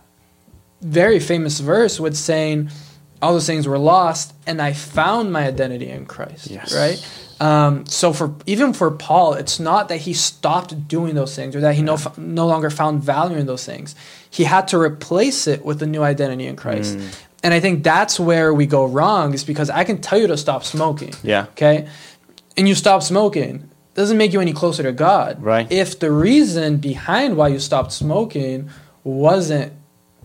very 0.82 1.18
famous 1.18 1.58
verse 1.60 1.98
with 1.98 2.14
saying, 2.16 2.70
all 3.22 3.32
those 3.32 3.46
things 3.46 3.66
were 3.66 3.78
lost, 3.78 4.32
and 4.46 4.60
I 4.62 4.74
found 4.74 5.32
my 5.32 5.46
identity 5.46 5.88
in 5.90 6.06
Christ, 6.06 6.50
Yes. 6.50 6.74
right? 6.74 7.27
Um, 7.40 7.86
so 7.86 8.12
for 8.12 8.34
even 8.46 8.72
for 8.72 8.90
Paul, 8.90 9.34
it's 9.34 9.60
not 9.60 9.88
that 9.88 9.98
he 9.98 10.12
stopped 10.12 10.88
doing 10.88 11.14
those 11.14 11.36
things 11.36 11.54
or 11.54 11.60
that 11.60 11.74
he 11.74 11.82
no 11.82 11.98
no 12.16 12.46
longer 12.46 12.70
found 12.70 13.02
value 13.02 13.36
in 13.36 13.46
those 13.46 13.64
things. 13.64 13.94
He 14.28 14.44
had 14.44 14.68
to 14.68 14.78
replace 14.78 15.46
it 15.46 15.64
with 15.64 15.82
a 15.82 15.86
new 15.86 16.02
identity 16.02 16.46
in 16.46 16.56
Christ. 16.56 16.98
Mm. 16.98 17.24
And 17.44 17.54
I 17.54 17.60
think 17.60 17.84
that's 17.84 18.18
where 18.18 18.52
we 18.52 18.66
go 18.66 18.84
wrong 18.84 19.34
is 19.34 19.44
because 19.44 19.70
I 19.70 19.84
can 19.84 20.00
tell 20.00 20.18
you 20.18 20.26
to 20.26 20.36
stop 20.36 20.64
smoking. 20.64 21.14
Yeah. 21.22 21.46
Okay. 21.50 21.88
And 22.56 22.68
you 22.68 22.74
stop 22.74 23.02
smoking. 23.02 23.70
Doesn't 23.94 24.18
make 24.18 24.32
you 24.32 24.40
any 24.40 24.52
closer 24.52 24.82
to 24.82 24.92
God. 24.92 25.40
Right. 25.42 25.70
If 25.70 26.00
the 26.00 26.10
reason 26.10 26.78
behind 26.78 27.36
why 27.36 27.48
you 27.48 27.60
stopped 27.60 27.92
smoking 27.92 28.70
wasn't 29.04 29.72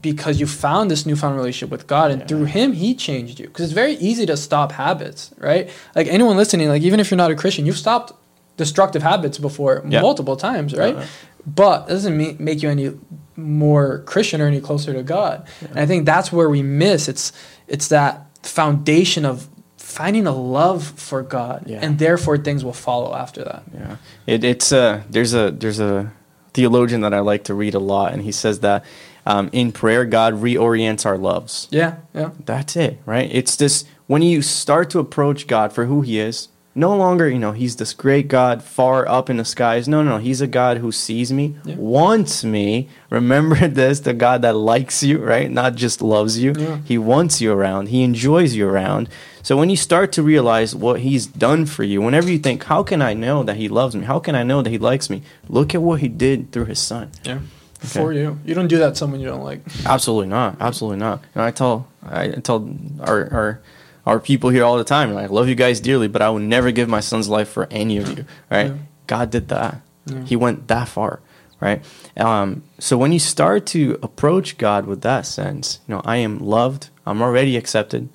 because 0.04 0.40
you 0.40 0.46
found 0.46 0.92
this 0.92 1.04
newfound 1.08 1.36
relationship 1.36 1.72
with 1.72 1.88
God 1.88 2.12
and 2.12 2.28
through 2.28 2.44
him 2.46 2.74
he 2.74 2.94
changed 2.94 3.40
you. 3.40 3.48
Because 3.48 3.64
it's 3.66 3.74
very 3.74 3.94
easy 3.96 4.26
to 4.28 4.38
stop 4.38 4.74
habits, 4.74 5.32
right? 5.40 5.68
Like 5.96 6.06
anyone 6.08 6.38
listening, 6.38 6.68
like 6.70 6.84
even 6.84 7.00
if 7.00 7.10
you're 7.10 7.18
not 7.18 7.32
a 7.32 7.36
Christian, 7.36 7.66
you've 7.66 7.78
stopped 7.78 8.12
destructive 8.58 9.02
habits 9.02 9.40
before 9.40 9.84
Yeah. 9.90 10.02
multiple 10.02 10.36
times, 10.36 10.76
right? 10.76 10.96
Uh-huh. 10.96 11.06
But 11.48 11.86
it 11.88 11.94
doesn't 11.94 12.16
me- 12.16 12.36
make 12.38 12.62
you 12.62 12.70
any 12.70 12.92
more 13.36 14.00
Christian 14.06 14.40
or 14.42 14.48
any 14.48 14.62
closer 14.62 14.94
to 14.94 15.02
God. 15.04 15.48
And 15.70 15.80
I 15.80 15.86
think 15.88 16.06
that's 16.06 16.32
where 16.32 16.50
we 16.50 16.62
miss. 16.62 17.08
It's 17.08 17.32
it's 17.68 17.88
that 17.88 18.28
foundation 18.44 19.26
of 19.26 19.48
finding 19.78 20.28
a 20.28 20.32
love 20.60 20.84
for 20.96 21.22
God, 21.24 21.64
Yeah. 21.66 21.80
and 21.82 21.98
therefore 21.98 22.38
things 22.38 22.64
will 22.64 22.74
follow 22.90 23.14
after 23.16 23.44
that. 23.44 23.64
Yeah, 23.74 23.96
it, 24.28 24.44
it's 24.44 24.72
a 24.72 25.04
there's 25.10 25.34
a 25.34 25.52
there's 25.52 25.80
a 25.80 26.12
theologian 26.54 27.02
that 27.02 27.14
I 27.14 27.20
like 27.20 27.44
to 27.46 27.54
read 27.54 27.74
a 27.74 27.80
lot, 27.80 28.14
and 28.14 28.22
he 28.22 28.32
says 28.32 28.60
that 28.62 28.84
um, 29.26 29.50
in 29.54 29.72
prayer, 29.72 30.04
God 30.06 30.34
reorients 30.36 31.06
our 31.06 31.18
loves. 31.18 31.68
Yeah, 31.72 31.96
yeah, 32.14 32.32
That's 32.46 32.76
it, 32.76 33.00
right? 33.06 33.30
It's 33.34 33.56
this 33.56 33.86
when 34.08 34.22
you 34.22 34.42
start 34.42 34.90
to 34.92 35.00
approach 35.00 35.48
God 35.48 35.72
for 35.74 35.86
who 35.86 36.02
He 36.02 36.20
is. 36.20 36.50
No 36.76 36.98
longer, 36.98 37.30
you 37.30 37.38
know, 37.38 37.52
He's 37.52 37.76
this 37.76 37.94
great 37.94 38.28
God 38.28 38.64
far 38.64 39.08
up 39.08 39.30
in 39.30 39.38
the 39.38 39.46
skies. 39.46 39.88
No, 39.88 40.02
no, 40.04 40.18
He's 40.18 40.42
a 40.42 40.48
God 40.48 40.78
who 40.80 40.92
sees 40.92 41.32
me, 41.32 41.56
Yeah. 41.64 41.76
wants 41.78 42.44
me. 42.44 42.90
Remember 43.12 43.68
this: 43.68 44.00
the 44.02 44.14
God 44.14 44.42
that 44.42 44.56
likes 44.56 45.04
you, 45.04 45.20
right? 45.24 45.50
Not 45.52 45.76
just 45.76 46.02
loves 46.02 46.40
you. 46.40 46.54
Yeah. 46.58 46.80
He 46.84 46.98
wants 46.98 47.40
you 47.42 47.54
around. 47.54 47.90
He 47.90 48.02
enjoys 48.04 48.56
you 48.56 48.68
around. 48.68 49.08
So 49.44 49.58
when 49.58 49.70
you 49.70 49.76
start 49.76 50.12
to 50.14 50.24
realize 50.24 50.74
what 50.76 51.02
He's 51.02 51.28
done 51.28 51.66
for 51.66 51.84
you, 51.84 52.02
whenever 52.02 52.32
you 52.32 52.40
think, 52.40 52.64
"How 52.64 52.82
can 52.82 53.02
I 53.02 53.14
know 53.14 53.44
that 53.44 53.58
He 53.58 53.68
loves 53.70 53.96
me? 53.96 54.06
How 54.06 54.20
can 54.20 54.36
I 54.36 54.44
know 54.44 54.62
that 54.62 54.70
He 54.70 54.78
likes 54.80 55.10
me?" 55.10 55.22
Look 55.50 55.76
at 55.76 55.82
what 55.82 56.00
He 56.00 56.08
did 56.08 56.52
through 56.52 56.66
His 56.66 56.80
Son. 56.80 57.12
yeah. 57.24 57.40
For 57.80 58.14
you, 58.14 58.40
you 58.46 58.54
don't 58.56 58.70
do 58.70 58.78
that 58.78 58.92
to 58.92 58.96
someone 58.96 59.20
you 59.20 59.28
don't 59.28 59.44
like. 59.44 59.60
Absolutely 59.86 60.28
not. 60.28 60.56
Absolutely 60.62 61.00
not. 61.00 61.22
And 61.36 61.44
I 61.44 61.52
tell 61.52 61.88
I 62.02 62.30
tell 62.30 62.70
our 63.02 63.28
our 63.34 63.60
our 64.06 64.20
people 64.22 64.50
here 64.52 64.64
all 64.64 64.78
the 64.78 64.86
time. 64.86 65.14
Like, 65.14 65.30
I 65.30 65.34
love 65.34 65.50
you 65.50 65.56
guys 65.56 65.82
dearly, 65.82 66.08
but 66.08 66.22
I 66.22 66.30
will 66.30 66.40
never 66.40 66.72
give 66.72 66.88
my 66.88 67.02
son's 67.02 67.28
life 67.28 67.50
for 67.50 67.68
any 67.70 67.98
of 67.98 68.18
you. 68.18 68.24
Right? 68.50 68.68
Yeah. 68.68 68.78
God 69.08 69.32
did 69.32 69.50
that. 69.50 69.82
Yeah. 70.06 70.24
He 70.24 70.38
went 70.38 70.70
that 70.70 70.88
far. 70.88 71.20
Right? 71.60 71.84
Um, 72.16 72.64
so 72.80 72.98
when 72.98 73.12
you 73.12 73.20
start 73.20 73.66
to 73.68 74.00
approach 74.02 74.58
God 74.58 74.86
with 74.86 75.02
that 75.02 75.26
sense, 75.26 75.80
you 75.86 75.96
know, 75.96 76.02
I 76.06 76.18
am 76.18 76.40
loved. 76.40 76.90
I'm 77.06 77.22
already 77.22 77.58
accepted. 77.58 78.08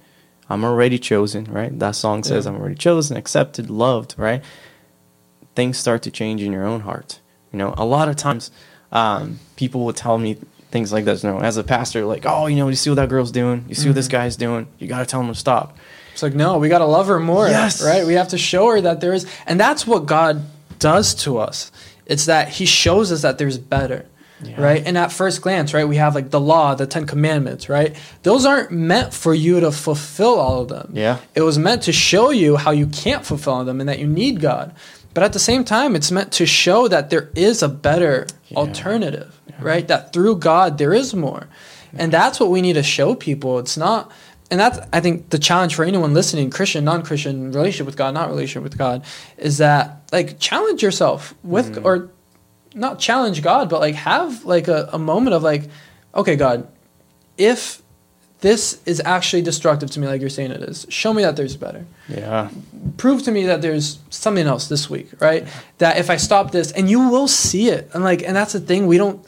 I'm 0.50 0.64
already 0.64 0.98
chosen. 0.98 1.44
Right? 1.44 1.76
That 1.78 1.94
song 1.96 2.24
says, 2.24 2.44
Yeah. 2.44 2.52
"I'm 2.52 2.58
already 2.60 2.74
chosen, 2.76 3.16
accepted, 3.16 3.70
loved." 3.70 4.14
Right? 4.18 4.42
Things 5.54 5.76
start 5.78 6.02
to 6.02 6.10
change 6.10 6.42
in 6.42 6.52
your 6.52 6.64
own 6.66 6.80
heart. 6.80 7.20
You 7.52 7.58
know, 7.58 7.74
a 7.76 7.84
lot 7.84 8.08
of 8.08 8.16
times 8.16 8.50
um, 8.92 9.38
people 9.56 9.84
will 9.84 9.92
tell 9.92 10.18
me 10.18 10.36
things 10.70 10.92
like 10.92 11.04
this. 11.04 11.24
You 11.24 11.30
know, 11.30 11.40
as 11.40 11.56
a 11.56 11.64
pastor, 11.64 12.04
like, 12.04 12.24
oh, 12.26 12.46
you 12.46 12.56
know, 12.56 12.68
you 12.68 12.76
see 12.76 12.90
what 12.90 12.96
that 12.96 13.08
girl's 13.08 13.32
doing, 13.32 13.64
you 13.68 13.74
see 13.74 13.82
what 13.82 13.90
Mm-hmm. 13.90 13.94
this 13.96 14.08
guy's 14.08 14.36
doing, 14.36 14.68
you 14.78 14.86
got 14.86 15.00
to 15.00 15.06
tell 15.06 15.20
him 15.20 15.28
to 15.28 15.34
stop. 15.34 15.76
It's 16.12 16.22
like 16.22 16.34
no, 16.34 16.58
we 16.58 16.68
got 16.68 16.78
to 16.78 16.84
love 16.84 17.06
her 17.08 17.18
more. 17.20 17.48
Yes. 17.48 17.82
right. 17.84 18.06
We 18.06 18.14
have 18.14 18.28
to 18.28 18.38
show 18.38 18.70
her 18.70 18.80
that 18.82 19.00
there 19.00 19.12
is, 19.12 19.26
and 19.46 19.58
that's 19.58 19.86
what 19.86 20.06
God 20.06 20.44
does 20.78 21.14
to 21.24 21.38
us. 21.38 21.70
It's 22.06 22.26
that 22.26 22.48
He 22.48 22.64
shows 22.66 23.10
us 23.12 23.22
that 23.22 23.38
there's 23.38 23.58
better. 23.58 24.06
Yeah. 24.42 24.60
right? 24.60 24.82
And 24.86 24.96
at 24.96 25.10
first 25.12 25.42
glance, 25.42 25.74
right, 25.74 25.86
we 25.86 25.96
have 25.96 26.14
like 26.14 26.30
the 26.30 26.40
law, 26.40 26.74
the 26.74 26.86
Ten 26.86 27.06
Commandments, 27.06 27.68
right? 27.68 27.96
Those 28.22 28.46
aren't 28.46 28.70
meant 28.70 29.12
for 29.12 29.34
you 29.34 29.60
to 29.60 29.72
fulfill 29.72 30.34
all 30.38 30.62
of 30.62 30.68
them. 30.68 30.92
Yeah. 30.94 31.18
It 31.34 31.42
was 31.42 31.58
meant 31.58 31.82
to 31.84 31.92
show 31.92 32.30
you 32.30 32.56
how 32.56 32.70
you 32.70 32.86
can't 32.86 33.26
fulfill 33.26 33.64
them 33.64 33.80
and 33.80 33.88
that 33.88 33.98
you 33.98 34.06
need 34.06 34.40
God. 34.40 34.74
But 35.14 35.24
at 35.24 35.32
the 35.32 35.38
same 35.40 35.64
time, 35.64 35.96
it's 35.96 36.12
meant 36.12 36.30
to 36.32 36.46
show 36.46 36.86
that 36.88 37.10
there 37.10 37.30
is 37.34 37.62
a 37.62 37.68
better 37.68 38.26
Yeah. 38.48 38.58
alternative, 38.58 39.40
right? 39.60 39.86
That 39.88 40.12
through 40.12 40.36
God 40.36 40.78
there 40.78 40.94
is 40.94 41.14
more. 41.14 41.48
And 41.96 42.12
that's 42.12 42.38
what 42.38 42.50
we 42.50 42.60
need 42.62 42.74
to 42.74 42.82
show 42.82 43.14
people. 43.14 43.58
It's 43.58 43.76
not 43.76 44.12
and 44.50 44.58
that's 44.60 44.78
I 44.94 45.00
think 45.00 45.28
the 45.30 45.38
challenge 45.38 45.74
for 45.74 45.84
anyone 45.84 46.14
listening, 46.14 46.48
Christian, 46.50 46.82
non-Christian, 46.84 47.52
relationship 47.52 47.86
with 47.86 47.96
God, 47.96 48.14
not 48.14 48.28
relationship 48.30 48.62
with 48.62 48.78
God, 48.78 49.04
is 49.36 49.58
that 49.58 50.02
like 50.12 50.38
challenge 50.38 50.82
yourself 50.82 51.34
with 51.42 51.72
Mm-hmm. 51.72 51.86
or 51.86 52.08
not 52.74 52.98
challenge 52.98 53.42
God, 53.42 53.68
but 53.68 53.80
like 53.80 53.94
have 53.94 54.44
like 54.44 54.68
a, 54.68 54.88
a 54.92 54.98
moment 54.98 55.34
of 55.34 55.42
like, 55.42 55.64
okay, 56.14 56.36
God, 56.36 56.66
if 57.36 57.82
this 58.40 58.80
is 58.86 59.02
actually 59.04 59.42
destructive 59.42 59.90
to 59.90 60.00
me 60.00 60.06
like 60.06 60.20
you're 60.20 60.30
saying 60.30 60.52
it 60.52 60.62
is, 60.62 60.86
show 60.88 61.12
me 61.12 61.22
that 61.22 61.34
there's 61.36 61.56
better 61.56 61.84
Yeah. 62.08 62.50
prove 62.96 63.22
to 63.24 63.32
me 63.32 63.46
that 63.46 63.62
there's 63.62 63.98
something 64.10 64.46
else 64.46 64.68
this 64.68 64.88
week, 64.88 65.08
right? 65.20 65.46
That 65.78 65.98
if 65.98 66.08
I 66.08 66.16
stop 66.16 66.52
this, 66.52 66.70
and 66.72 66.88
you 66.88 67.08
will 67.08 67.26
see 67.26 67.68
it, 67.68 67.90
and 67.92 68.04
like, 68.04 68.22
and 68.22 68.36
that's 68.36 68.52
the 68.52 68.60
thing, 68.60 68.86
we 68.86 68.96
don't, 68.96 69.24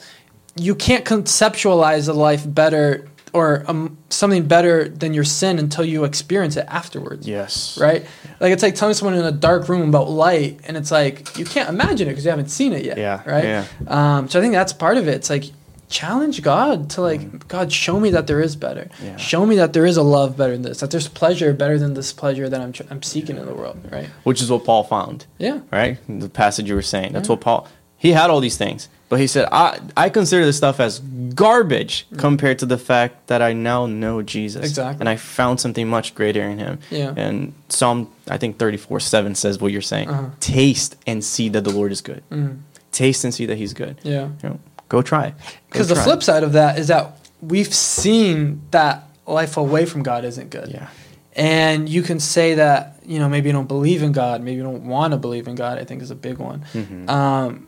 you 0.55 0.75
can't 0.75 1.03
conceptualize 1.03 2.07
a 2.07 2.13
life 2.13 2.43
better 2.45 3.07
or 3.33 3.63
um, 3.67 3.97
something 4.09 4.45
better 4.47 4.87
than 4.89 5.13
your 5.13 5.23
sin 5.23 5.57
until 5.59 5.85
you 5.85 6.03
experience 6.03 6.57
it 6.57 6.65
afterwards, 6.67 7.27
Yes. 7.27 7.77
right? 7.79 8.05
Like 8.39 8.51
it's 8.53 8.63
like 8.63 8.75
telling 8.75 8.93
someone 8.95 9.15
in 9.17 9.23
a 9.25 9.31
dark 9.31 9.69
room 9.69 9.87
about 9.89 10.09
light, 10.09 10.59
and 10.65 10.75
it's 10.77 10.91
like 10.91 11.37
you 11.37 11.45
can't 11.45 11.69
imagine 11.69 12.07
it 12.07 12.11
because 12.11 12.25
you 12.25 12.29
haven't 12.31 12.49
seen 12.49 12.73
it 12.73 12.83
yet, 12.85 12.97
Yeah, 12.97 13.21
right? 13.25 13.43
yeah. 13.43 13.65
Um, 13.87 14.27
so 14.29 14.39
I 14.39 14.41
think 14.41 14.53
that's 14.53 14.73
part 14.73 14.97
of 14.97 15.07
it. 15.07 15.15
It's 15.15 15.29
like 15.29 15.45
challenge 15.89 16.41
God 16.41 16.89
to 16.91 17.01
like 17.01 17.47
God 17.49 17.71
show 17.71 17.99
me 17.99 18.11
that 18.11 18.25
there 18.27 18.39
is 18.41 18.55
better. 18.55 18.89
Mm. 18.99 19.03
Yeah. 19.05 19.17
Show 19.17 19.45
me 19.45 19.57
that 19.57 19.73
there 19.73 19.85
is 19.85 19.97
a 19.97 20.03
love 20.03 20.37
better 20.37 20.53
than 20.53 20.61
this. 20.61 20.79
That 20.79 20.89
there's 20.91 21.07
pleasure 21.09 21.53
better 21.53 21.77
than 21.77 21.93
this 21.95 22.13
pleasure 22.13 22.47
that 22.49 22.61
I'm 22.61 22.71
tr- 22.71 22.83
I'm 22.89 23.03
seeking 23.03 23.37
in 23.37 23.45
the 23.45 23.53
world. 23.53 23.77
Right? 23.91 24.07
Which 24.23 24.41
is 24.41 24.49
what 24.49 24.63
Paul 24.63 24.83
found. 24.85 25.25
Yeah. 25.37 25.59
right? 25.71 25.97
The 26.07 26.29
passage 26.29 26.67
you 26.69 26.75
were 26.75 26.81
saying. 26.81 27.11
That's 27.13 27.27
what 27.29 27.41
Paul. 27.41 27.67
He 28.05 28.11
had 28.13 28.29
all 28.31 28.39
these 28.41 28.57
things, 28.57 28.89
but 29.09 29.19
he 29.19 29.27
said, 29.27 29.45
"I 29.51 29.79
I 30.05 30.09
consider 30.09 30.43
this 30.45 30.57
stuff 30.57 30.79
as 30.79 30.99
garbage 31.35 32.07
compared 32.17 32.57
to 32.59 32.65
the 32.65 32.77
fact 32.77 33.13
that 33.27 33.41
I 33.49 33.53
now 33.53 33.85
know 33.85 34.21
Jesus, 34.23 34.65
Exactly. 34.65 35.01
and 35.01 35.07
I 35.09 35.17
found 35.17 35.59
something 35.59 35.87
much 35.87 36.15
greater 36.15 36.41
in 36.51 36.57
Him." 36.57 36.79
Yeah. 36.89 37.13
And 37.15 37.53
Psalm 37.69 38.07
I 38.27 38.37
think 38.37 38.57
thirty 38.57 38.77
four 38.77 38.99
seven 38.99 39.35
says 39.35 39.59
what 39.61 39.71
you're 39.71 39.81
saying: 39.93 40.09
Uh-huh. 40.09 40.29
"Taste 40.39 40.95
and 41.05 41.23
see 41.23 41.49
that 41.49 41.63
the 41.63 41.69
Lord 41.79 41.91
is 41.91 42.01
good. 42.01 42.23
Mm. 42.31 42.57
Taste 42.91 43.23
and 43.23 43.33
see 43.33 43.45
that 43.45 43.57
He's 43.57 43.73
good." 43.73 43.97
Yeah. 44.03 44.29
You 44.41 44.49
know, 44.49 44.59
go 44.89 45.01
try. 45.03 45.33
Because 45.69 45.87
the 45.87 45.95
flip 45.95 46.23
side 46.23 46.43
of 46.43 46.53
that 46.53 46.79
is 46.79 46.87
that 46.87 47.03
we've 47.41 47.73
seen 47.73 48.61
that 48.71 49.03
life 49.27 49.57
away 49.57 49.85
from 49.85 50.01
God 50.03 50.25
isn't 50.25 50.49
good. 50.49 50.69
yeah, 50.69 50.87
And 51.35 51.87
you 51.87 52.01
can 52.01 52.19
say 52.19 52.55
that, 52.55 52.97
you 53.05 53.17
know, 53.19 53.29
maybe 53.29 53.47
you 53.49 53.53
don't 53.53 53.67
believe 53.67 54.03
in 54.03 54.11
God, 54.11 54.41
maybe 54.41 54.57
you 54.57 54.63
don't 54.63 54.85
want 54.85 55.11
to 55.13 55.17
believe 55.17 55.47
in 55.47 55.55
God, 55.55 55.77
I 55.77 55.85
think 55.85 56.01
is 56.01 56.11
a 56.11 56.15
big 56.15 56.37
one. 56.39 56.65
Mhm. 56.73 57.09
Um, 57.09 57.67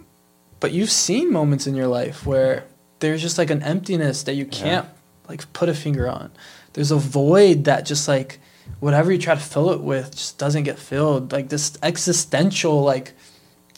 but 0.64 0.72
you've 0.72 0.90
seen 0.90 1.30
moments 1.30 1.68
in 1.68 1.76
your 1.76 1.88
life 1.88 2.26
where 2.26 2.64
there's 3.00 3.22
just 3.22 3.38
like 3.38 3.50
an 3.50 3.62
emptiness 3.64 4.24
that 4.24 4.36
you 4.36 4.46
can't 4.46 4.88
like 5.28 5.52
put 5.52 5.68
a 5.68 5.74
finger 5.74 6.08
on. 6.08 6.32
There's 6.72 6.90
a 6.90 6.96
void 6.96 7.66
that 7.66 7.86
just 7.86 8.08
like 8.08 8.40
whatever 8.80 9.12
you 9.12 9.18
try 9.18 9.36
to 9.36 9.42
fill 9.42 9.72
it 9.72 9.82
with 9.82 10.12
just 10.12 10.38
doesn't 10.38 10.64
get 10.64 10.80
filled. 10.80 11.34
Like 11.34 11.50
this 11.50 11.78
existential 11.84 12.82
like 12.82 13.12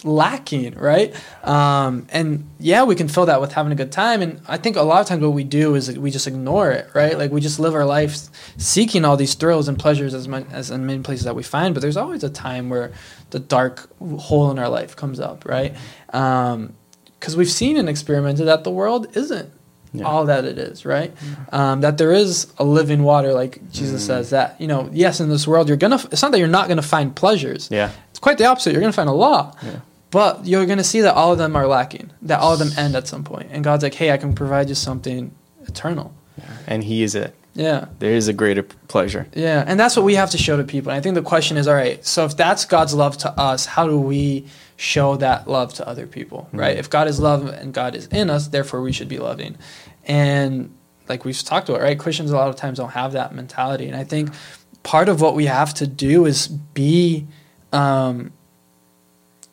lacking, 0.03 0.75
right? 0.75 1.13
Um, 1.43 2.05
and 2.11 2.47
yeah, 2.59 2.83
we 2.83 2.95
can 2.95 3.07
fill 3.07 3.25
that 3.25 3.41
with 3.41 3.53
having 3.53 3.71
a 3.71 3.75
good 3.75 3.91
time. 3.91 4.21
And 4.21 4.41
I 4.47 4.57
think 4.57 4.75
a 4.75 4.83
lot 4.83 5.01
of 5.01 5.07
times 5.07 5.23
what 5.23 5.33
we 5.33 5.43
do 5.43 5.73
is 5.73 5.97
we 5.97 6.11
just 6.11 6.27
ignore 6.27 6.71
it, 6.71 6.87
right? 6.93 7.17
Like 7.17 7.31
we 7.31 7.41
just 7.41 7.59
live 7.59 7.73
our 7.73 7.85
lives 7.85 8.29
seeking 8.57 9.05
all 9.05 9.17
these 9.17 9.33
thrills 9.33 9.67
and 9.67 9.79
pleasures 9.79 10.13
as 10.13 10.27
much 10.27 10.45
as 10.51 10.69
in 10.69 10.85
many 10.85 11.01
places 11.01 11.25
that 11.25 11.35
we 11.35 11.43
find. 11.43 11.73
But 11.73 11.81
there's 11.81 11.97
always 11.97 12.23
a 12.23 12.29
time 12.29 12.69
where 12.69 12.93
the 13.31 13.39
dark 13.39 13.89
hole 14.19 14.51
in 14.51 14.59
our 14.59 14.69
life 14.69 14.95
comes 14.95 15.19
up, 15.19 15.45
right? 15.45 15.75
Because 17.19 17.35
we've 17.35 17.51
seen 17.51 17.77
and 17.77 17.89
experimented 17.89 18.47
that 18.47 18.63
the 18.63 18.71
world 18.71 19.07
isn't 19.15 19.49
Yeah. 19.93 20.03
all 20.05 20.25
that 20.25 20.43
it 20.45 20.57
is, 20.57 20.85
right? 20.85 21.11
Um, 21.53 21.81
that 21.81 21.97
there 21.97 22.11
is 22.11 22.47
a 22.57 22.63
living 22.65 23.03
water, 23.03 23.33
like 23.33 23.59
Jesus 23.71 24.03
Mm. 24.03 24.07
says. 24.07 24.29
That 24.31 24.55
you 24.59 24.67
know, 24.67 24.89
yes, 24.91 25.19
in 25.19 25.29
this 25.29 25.47
world 25.47 25.67
you're 25.69 25.77
gonna. 25.77 25.99
It's 26.11 26.21
not 26.21 26.31
that 26.31 26.39
you're 26.39 26.47
not 26.59 26.67
gonna 26.67 26.81
find 26.81 27.15
pleasures. 27.15 27.67
yeah, 27.71 27.89
It's 28.11 28.19
quite 28.19 28.37
the 28.37 28.45
opposite. 28.45 28.71
You're 28.73 28.81
gonna 28.81 28.93
find 29.01 29.09
a 29.09 29.13
lot. 29.13 29.57
Yeah. 29.63 29.69
But 30.11 30.45
you're 30.45 30.65
going 30.65 30.77
to 30.77 30.83
see 30.93 31.01
that 31.01 31.13
all 31.15 31.33
of 31.33 31.37
them 31.39 31.57
are 31.57 31.67
lacking, 31.67 32.09
that 32.21 32.39
all 32.39 32.53
of 32.53 32.59
them 32.59 32.71
end 32.77 32.95
at 32.95 33.05
some 33.05 33.23
point. 33.25 33.47
And 33.51 33.65
God's 33.65 33.83
like, 33.83 33.95
hey, 33.95 34.11
I 34.11 34.17
can 34.17 34.31
provide 34.33 34.69
you 34.69 34.75
something 34.75 35.31
eternal. 35.67 36.13
Yeah. 36.37 36.45
and 36.67 36.83
He 36.85 37.03
is 37.03 37.15
it. 37.15 37.33
Yeah. 37.53 37.85
There 37.99 38.13
is 38.13 38.29
a 38.29 38.33
greater 38.33 38.63
pleasure. 38.87 39.27
Yeah. 39.33 39.65
And 39.67 39.77
that's 39.77 39.97
what 39.97 40.05
we 40.05 40.15
have 40.15 40.29
to 40.29 40.37
show 40.37 40.55
to 40.55 40.63
people. 40.63 40.91
And 40.91 40.97
I 40.97 41.01
think 41.01 41.15
the 41.15 41.21
question 41.21 41.57
is 41.57 41.67
all 41.67 41.73
right, 41.75 42.05
so 42.05 42.23
if 42.23 42.37
that's 42.37 42.63
God's 42.63 42.93
love 42.93 43.17
to 43.19 43.29
us, 43.37 43.65
how 43.65 43.87
do 43.87 43.97
we 43.99 44.45
show 44.77 45.15
that 45.17 45.47
love 45.47 45.73
to 45.75 45.87
other 45.87 46.05
people, 46.07 46.49
right? 46.51 46.75
If 46.77 46.89
God 46.89 47.07
is 47.07 47.19
love 47.19 47.45
and 47.47 47.73
God 47.73 47.95
is 47.95 48.07
in 48.07 48.29
us, 48.29 48.47
therefore 48.49 48.81
we 48.81 48.91
should 48.91 49.07
be 49.07 49.19
loving. 49.19 49.57
And 50.05 50.75
like 51.07 51.23
we've 51.23 51.41
talked 51.41 51.69
about, 51.69 51.81
right? 51.81 51.97
Christians 51.97 52.31
a 52.31 52.35
lot 52.35 52.49
of 52.49 52.55
times 52.55 52.77
don't 52.79 52.91
have 52.91 53.13
that 53.13 53.33
mentality. 53.33 53.87
And 53.87 53.95
I 53.95 54.03
think 54.03 54.31
part 54.83 55.07
of 55.09 55.21
what 55.21 55.33
we 55.35 55.45
have 55.45 55.73
to 55.75 55.87
do 55.87 56.25
is 56.25 56.47
be 56.47 57.25
um, 57.71 58.31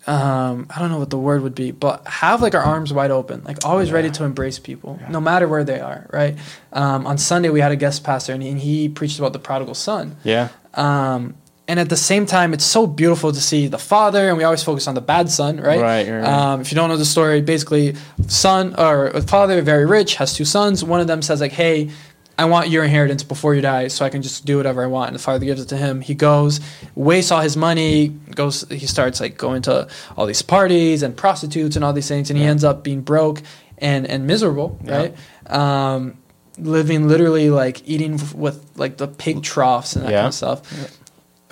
um, 0.06 0.66
I 0.68 0.80
don't 0.80 0.90
know 0.90 0.98
what 0.98 1.10
the 1.10 1.18
word 1.18 1.42
would 1.42 1.54
be, 1.54 1.70
but 1.70 2.06
have 2.08 2.42
like 2.42 2.56
our 2.56 2.62
arms 2.62 2.92
wide 2.92 3.12
open, 3.12 3.44
like 3.44 3.64
always 3.64 3.92
ready 3.92 4.10
to 4.10 4.24
embrace 4.24 4.58
people, 4.58 4.98
Yeah. 5.00 5.08
no 5.10 5.20
matter 5.20 5.46
where 5.46 5.62
they 5.62 5.78
are, 5.78 6.08
right? 6.12 6.36
Um, 6.72 7.06
on 7.06 7.18
Sunday, 7.18 7.50
we 7.50 7.60
had 7.60 7.70
a 7.70 7.76
guest 7.76 8.02
pastor 8.02 8.32
and 8.32 8.42
he, 8.42 8.48
and 8.48 8.58
he 8.58 8.88
preached 8.88 9.20
about 9.20 9.32
the 9.32 9.38
prodigal 9.38 9.74
son. 9.74 10.16
Yeah, 10.24 10.48
Um, 10.74 11.34
and 11.68 11.78
at 11.78 11.88
the 11.88 11.96
same 11.96 12.26
time, 12.26 12.52
it's 12.52 12.64
so 12.64 12.86
beautiful 12.86 13.32
to 13.32 13.40
see 13.40 13.68
the 13.68 13.78
father, 13.78 14.28
and 14.28 14.36
we 14.36 14.44
always 14.44 14.62
focus 14.62 14.86
on 14.88 14.94
the 14.94 15.00
bad 15.00 15.30
son, 15.30 15.58
right? 15.60 15.80
Right, 15.80 16.08
right. 16.08 16.24
Um, 16.24 16.60
if 16.60 16.72
you 16.72 16.76
don't 16.76 16.88
know 16.88 16.96
the 16.96 17.04
story, 17.04 17.40
basically, 17.40 17.94
son 18.26 18.74
or 18.78 19.10
father, 19.22 19.62
very 19.62 19.86
rich, 19.86 20.16
has 20.16 20.34
two 20.34 20.44
sons. 20.44 20.82
One 20.82 21.00
of 21.00 21.06
them 21.06 21.22
says 21.22 21.40
like, 21.40 21.52
"Hey, 21.52 21.90
I 22.36 22.46
want 22.46 22.68
your 22.68 22.82
inheritance 22.82 23.22
before 23.22 23.54
you 23.54 23.60
die, 23.60 23.88
so 23.88 24.04
I 24.04 24.08
can 24.08 24.22
just 24.22 24.44
do 24.44 24.56
whatever 24.56 24.82
I 24.82 24.86
want." 24.86 25.08
And 25.10 25.14
the 25.18 25.22
father 25.22 25.44
gives 25.44 25.60
it 25.62 25.68
to 25.68 25.76
him. 25.76 26.00
He 26.00 26.14
goes, 26.14 26.60
wastes 26.96 27.30
all 27.30 27.40
his 27.42 27.56
money, 27.56 28.08
goes. 28.34 28.64
He 28.68 28.86
starts 28.86 29.20
like 29.20 29.38
going 29.38 29.62
to 29.62 29.86
all 30.16 30.26
these 30.26 30.42
parties 30.42 31.02
and 31.04 31.16
prostitutes 31.16 31.76
and 31.76 31.84
all 31.84 31.92
these 31.92 32.08
things, 32.08 32.28
and 32.28 32.38
he 32.38 32.44
ends 32.44 32.64
up 32.64 32.82
being 32.82 33.02
broke 33.02 33.40
and 33.78 34.04
and 34.06 34.26
miserable, 34.26 34.78
Yeah. 34.84 34.96
right? 34.96 35.14
Um, 35.48 36.18
living 36.58 37.08
literally 37.08 37.50
like 37.50 37.82
eating 37.88 38.20
with 38.34 38.64
like 38.76 38.96
the 38.98 39.08
pig 39.08 39.42
troughs 39.42 39.94
and 39.96 40.04
that 40.04 40.10
Yeah. 40.10 40.18
kind 40.18 40.28
of 40.28 40.34
stuff 40.34 40.98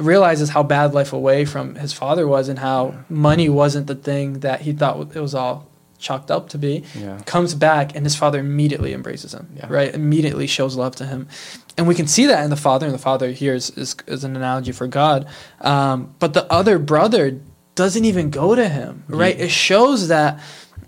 realizes 0.00 0.50
how 0.50 0.62
bad 0.62 0.94
life 0.94 1.12
away 1.12 1.44
from 1.44 1.74
his 1.76 1.92
father 1.92 2.26
was 2.26 2.48
and 2.48 2.58
how 2.58 2.94
money 3.08 3.48
wasn't 3.48 3.86
the 3.86 3.94
thing 3.94 4.40
that 4.40 4.62
he 4.62 4.72
thought 4.72 5.14
it 5.14 5.20
was 5.20 5.34
all 5.34 5.66
chalked 5.98 6.30
up 6.30 6.48
to 6.48 6.56
be 6.56 6.82
yeah, 6.98 7.20
comes 7.26 7.54
back 7.54 7.94
and 7.94 8.06
his 8.06 8.16
father 8.16 8.38
immediately 8.38 8.94
embraces 8.94 9.34
him 9.34 9.48
Yeah. 9.54 9.66
right? 9.68 9.94
Immediately 9.94 10.46
shows 10.46 10.74
love 10.74 10.96
to 10.96 11.04
him. 11.04 11.28
And 11.76 11.86
we 11.86 11.94
can 11.94 12.06
see 12.06 12.24
that 12.26 12.42
in 12.42 12.48
the 12.50 12.56
father 12.56 12.86
and 12.86 12.94
the 12.94 12.98
father 12.98 13.30
here 13.32 13.52
is, 13.54 13.68
is, 13.76 13.94
is 14.06 14.24
an 14.24 14.34
analogy 14.34 14.72
for 14.72 14.86
god. 14.86 15.26
Um, 15.60 16.14
but 16.18 16.32
the 16.32 16.50
other 16.50 16.78
brother 16.78 17.38
doesn't 17.74 18.04
even 18.06 18.30
go 18.30 18.54
to 18.54 18.68
him 18.68 19.04
right? 19.08 19.38
It 19.38 19.50
shows 19.50 20.08
that 20.08 20.40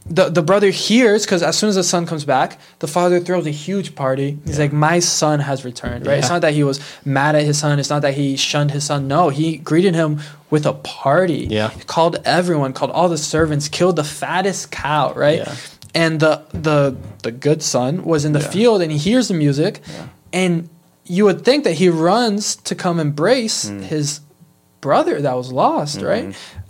the, 0.04 0.28
the 0.30 0.42
brother 0.42 0.70
hears 0.70 1.24
because 1.24 1.42
as 1.42 1.56
soon 1.56 1.68
as 1.68 1.76
the 1.76 1.84
son 1.84 2.06
comes 2.06 2.24
back 2.24 2.58
the 2.80 2.88
father 2.88 3.20
throws 3.20 3.46
a 3.46 3.50
huge 3.50 3.94
party 3.94 4.38
he's 4.44 4.56
Yeah. 4.58 4.64
like 4.64 4.72
my 4.72 4.98
son 4.98 5.38
has 5.40 5.64
returned 5.64 6.06
right 6.06 6.18
it's 6.18 6.28
not 6.28 6.40
that 6.42 6.54
he 6.54 6.64
was 6.64 6.80
mad 7.04 7.36
at 7.36 7.44
his 7.44 7.58
son 7.58 7.78
it's 7.78 7.88
not 7.90 8.02
that 8.02 8.14
he 8.14 8.36
shunned 8.36 8.72
his 8.72 8.84
son 8.84 9.06
no 9.06 9.28
he 9.28 9.56
greeted 9.58 9.94
him 9.94 10.20
with 10.50 10.66
a 10.66 10.72
party 10.72 11.46
Yeah. 11.50 11.70
He 11.70 11.80
called 11.84 12.16
everyone 12.24 12.72
called 12.72 12.90
all 12.90 13.08
the 13.08 13.16
servants 13.18 13.68
killed 13.68 13.96
the 13.96 14.04
fattest 14.04 14.70
cow 14.72 15.12
right 15.14 15.38
Yeah. 15.38 15.54
and 15.94 16.18
the 16.20 16.42
the 16.52 16.96
the 17.22 17.30
good 17.30 17.62
son 17.62 18.02
was 18.04 18.24
in 18.24 18.32
the 18.32 18.40
Yeah. 18.40 18.48
field 18.50 18.82
and 18.82 18.90
he 18.90 18.98
hears 18.98 19.28
the 19.28 19.34
music 19.34 19.80
Yeah. 19.86 20.06
and 20.32 20.68
you 21.04 21.24
would 21.26 21.44
think 21.44 21.62
that 21.64 21.74
he 21.74 21.88
runs 21.88 22.56
to 22.56 22.74
come 22.74 22.98
embrace 22.98 23.66
Mm. 23.66 23.82
his 23.84 24.20
brother 24.82 25.22
that 25.22 25.34
was 25.42 25.50
lost 25.50 25.96
Mm-hmm. 25.98 26.06
right 26.12 26.26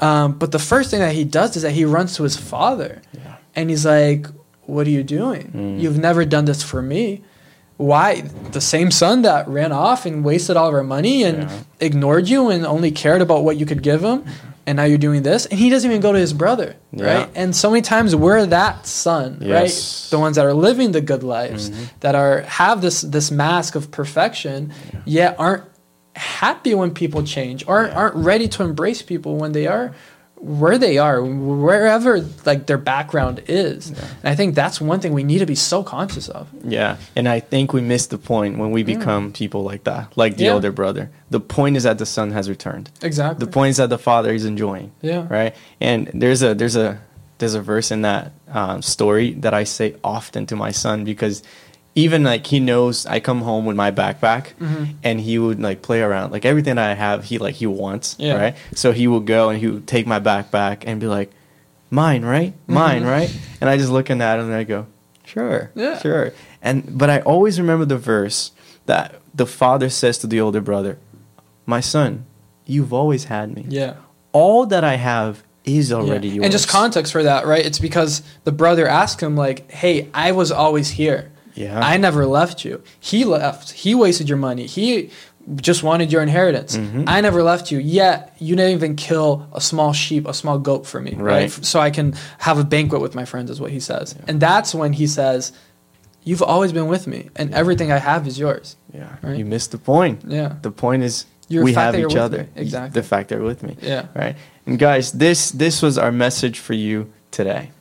um, 0.06 0.32
but 0.38 0.52
the 0.52 0.58
first 0.60 0.90
thing 0.90 1.00
that 1.00 1.14
he 1.20 1.24
does 1.24 1.56
is 1.56 1.62
that 1.66 1.72
he 1.72 1.84
runs 1.84 2.14
to 2.16 2.22
his 2.22 2.36
father 2.36 3.02
Yeah. 3.12 3.36
and 3.56 3.68
he's 3.70 3.84
like 3.84 4.26
what 4.74 4.86
are 4.86 4.94
you 4.98 5.02
doing 5.02 5.44
Mm. 5.56 5.80
you've 5.82 5.98
never 5.98 6.22
done 6.24 6.44
this 6.44 6.62
for 6.62 6.80
me 6.82 7.22
why 7.78 8.22
the 8.52 8.60
same 8.60 8.90
son 8.92 9.22
that 9.22 9.48
ran 9.48 9.72
off 9.72 10.06
and 10.06 10.22
wasted 10.24 10.56
all 10.56 10.68
of 10.68 10.74
our 10.74 10.84
money 10.84 11.24
and 11.24 11.36
Yeah. 11.50 11.58
ignored 11.88 12.28
you 12.28 12.50
and 12.50 12.64
only 12.66 12.90
cared 12.92 13.22
about 13.22 13.42
what 13.44 13.56
you 13.56 13.66
could 13.66 13.82
give 13.82 14.02
him 14.04 14.22
and 14.66 14.76
now 14.76 14.84
you're 14.84 14.98
doing 15.08 15.22
this 15.24 15.46
and 15.46 15.58
he 15.58 15.68
doesn't 15.70 15.90
even 15.90 16.00
go 16.02 16.12
to 16.12 16.18
his 16.18 16.32
brother 16.32 16.76
Yeah. 16.92 17.06
right 17.06 17.28
and 17.34 17.56
so 17.56 17.70
many 17.70 17.82
times 17.82 18.14
we're 18.14 18.44
that 18.46 18.86
son 18.86 19.38
Yes. 19.40 19.50
right 19.58 19.74
the 20.14 20.20
ones 20.20 20.36
that 20.36 20.44
are 20.46 20.54
living 20.68 20.92
the 20.92 21.00
good 21.12 21.24
lives 21.24 21.70
Mhm. 21.70 21.74
that 22.04 22.14
are 22.14 22.36
have 22.62 22.76
this 22.82 23.00
this 23.16 23.30
mask 23.32 23.74
of 23.74 23.90
perfection 23.90 24.70
yet 25.18 25.34
aren't 25.38 25.64
happy 26.16 26.74
when 26.74 26.92
people 26.92 27.22
change 27.22 27.64
or 27.66 27.84
Yeah. 27.84 27.94
aren't 27.94 28.16
ready 28.16 28.48
to 28.48 28.62
embrace 28.62 29.02
people 29.02 29.36
when 29.36 29.52
they 29.52 29.66
are 29.66 29.92
where 30.44 30.76
they 30.76 30.98
are, 30.98 31.22
wherever 31.22 32.20
like 32.44 32.66
their 32.66 32.76
background 32.76 33.40
is. 33.46 33.90
And 33.90 33.98
I 34.24 34.34
think 34.34 34.56
that's 34.56 34.80
one 34.80 34.98
thing 34.98 35.12
we 35.12 35.22
need 35.22 35.38
to 35.38 35.46
be 35.46 35.54
so 35.54 35.84
conscious 35.84 36.28
of. 36.28 36.48
Yeah, 36.64 36.96
and 37.14 37.28
I 37.28 37.38
think 37.38 37.72
we 37.72 37.80
miss 37.80 38.06
the 38.08 38.18
point 38.18 38.58
when 38.58 38.72
we 38.72 38.82
become 38.82 39.30
people 39.30 39.62
like 39.62 39.84
that, 39.84 40.12
like 40.16 40.36
the 40.38 40.46
Yeah. 40.46 40.54
older 40.54 40.72
brother. 40.72 41.10
The 41.30 41.38
point 41.38 41.76
is 41.76 41.84
that 41.84 41.98
the 41.98 42.06
son 42.06 42.32
has 42.32 42.48
returned. 42.48 42.90
Exactly. 43.02 43.46
The 43.46 43.52
point 43.52 43.70
is 43.70 43.76
that 43.76 43.88
the 43.88 43.98
father 43.98 44.32
is 44.34 44.44
enjoying. 44.44 44.90
Yeah. 45.00 45.26
Right. 45.30 45.54
And 45.80 46.10
there's 46.12 46.42
a 46.42 46.54
there's 46.54 46.74
a 46.74 46.98
there's 47.38 47.54
a 47.54 47.60
verse 47.62 47.92
in 47.92 48.02
that 48.02 48.32
um, 48.52 48.82
story 48.82 49.34
that 49.34 49.54
I 49.54 49.62
say 49.62 49.94
often 50.02 50.46
to 50.46 50.56
my 50.56 50.72
son 50.72 51.04
because 51.04 51.44
even 51.94 52.22
like 52.24 52.46
he 52.46 52.58
knows 52.60 53.04
I 53.06 53.20
come 53.20 53.42
home 53.42 53.66
with 53.66 53.76
my 53.76 53.90
backpack 53.90 54.54
Mm-hmm. 54.58 54.84
and 55.02 55.20
he 55.20 55.38
would 55.38 55.60
like 55.60 55.82
play 55.82 56.00
around 56.02 56.32
like 56.32 56.44
everything 56.44 56.78
I 56.78 56.94
have 56.94 57.24
he 57.24 57.38
like 57.38 57.56
he 57.56 57.66
wants 57.66 58.16
Yeah. 58.18 58.34
right 58.36 58.56
so 58.74 58.92
he 58.92 59.06
would 59.06 59.26
go 59.26 59.50
and 59.50 59.58
he 59.60 59.66
would 59.68 59.86
take 59.86 60.06
my 60.06 60.20
backpack 60.20 60.84
and 60.86 61.00
be 61.00 61.06
like 61.06 61.30
mine 61.90 62.24
right 62.24 62.54
mine 62.66 63.04
right 63.04 63.30
and 63.60 63.68
I 63.68 63.76
just 63.76 63.90
looking 63.90 64.22
at 64.22 64.38
him 64.38 64.46
and 64.46 64.54
I 64.54 64.64
go 64.64 64.86
sure 65.24 65.70
Mm-hmm. 65.74 65.80
Yeah. 65.80 65.98
sure 65.98 66.32
and 66.62 66.96
but 66.98 67.10
I 67.10 67.20
always 67.20 67.60
remember 67.60 67.84
the 67.84 67.98
verse 67.98 68.52
that 68.86 69.20
the 69.34 69.46
father 69.46 69.88
says 69.90 70.18
to 70.18 70.26
the 70.26 70.40
older 70.40 70.60
brother 70.60 70.98
my 71.66 71.80
son 71.80 72.24
you've 72.64 72.92
always 72.92 73.24
had 73.24 73.54
me 73.54 73.66
Yeah. 73.68 73.94
all 74.32 74.64
that 74.66 74.82
I 74.84 74.96
have 74.96 75.42
is 75.64 75.92
already 75.92 76.28
Yeah. 76.28 76.34
yours. 76.34 76.44
And 76.44 76.52
just 76.52 76.68
context 76.68 77.12
for 77.12 77.22
that, 77.22 77.46
right? 77.46 77.64
It's 77.64 77.78
because 77.78 78.22
the 78.42 78.50
brother 78.50 78.88
asked 78.88 79.20
him, 79.22 79.36
like, 79.36 79.70
hey, 79.70 80.08
I 80.12 80.32
was 80.32 80.50
always 80.50 80.90
here. 80.90 81.30
Yeah. 81.54 81.78
I 81.80 81.96
never 81.96 82.26
left 82.26 82.64
you. 82.64 82.82
He 83.00 83.24
left. 83.24 83.72
He 83.72 83.94
wasted 83.94 84.28
your 84.28 84.38
money. 84.38 84.66
He 84.66 85.10
just 85.56 85.82
wanted 85.82 86.12
your 86.12 86.22
inheritance. 86.22 86.76
Mm-hmm. 86.76 87.04
I 87.06 87.20
never 87.20 87.42
left 87.42 87.70
you. 87.70 87.78
Yet 87.78 88.34
you 88.38 88.54
didn't 88.56 88.72
even 88.72 88.96
kill 88.96 89.48
a 89.52 89.60
small 89.60 89.92
sheep, 89.92 90.26
a 90.26 90.34
small 90.34 90.58
goat 90.58 90.86
for 90.86 91.00
me, 91.00 91.14
right? 91.14 91.42
Right. 91.42 91.50
So 91.50 91.80
I 91.80 91.90
can 91.90 92.14
have 92.38 92.58
a 92.58 92.64
banquet 92.64 93.00
with 93.00 93.14
my 93.14 93.24
friends, 93.24 93.50
is 93.50 93.60
what 93.60 93.70
he 93.70 93.80
says. 93.80 94.14
And 94.28 94.40
that's 94.40 94.74
when 94.74 94.92
he 94.92 95.06
says, 95.06 95.52
You've 96.24 96.42
always 96.42 96.72
been 96.72 96.86
with 96.86 97.08
me, 97.08 97.30
and 97.34 97.52
everything 97.52 97.90
I 97.90 97.98
have 97.98 98.28
is 98.28 98.38
yours. 98.38 98.76
Yeah. 98.94 99.16
Right? 99.22 99.36
You 99.36 99.44
missed 99.44 99.72
the 99.72 99.78
point. 99.78 100.22
Yeah. 100.24 100.54
The 100.62 100.70
point 100.70 101.02
is 101.02 101.26
Your 101.48 101.64
we 101.64 101.72
have 101.72 101.96
each 101.96 102.14
other. 102.14 102.44
me. 102.44 102.48
Exactly. 102.54 103.00
The 103.00 103.04
fact 103.04 103.30
that 103.30 103.36
you're 103.36 103.44
with 103.44 103.64
me. 103.64 103.76
Yeah. 103.82 104.06
Right. 104.14 104.36
And 104.64 104.78
guys, 104.78 105.10
this 105.10 105.50
this 105.50 105.82
was 105.82 105.98
our 105.98 106.12
message 106.12 106.60
for 106.60 106.74
you 106.74 107.12
today. 107.32 107.72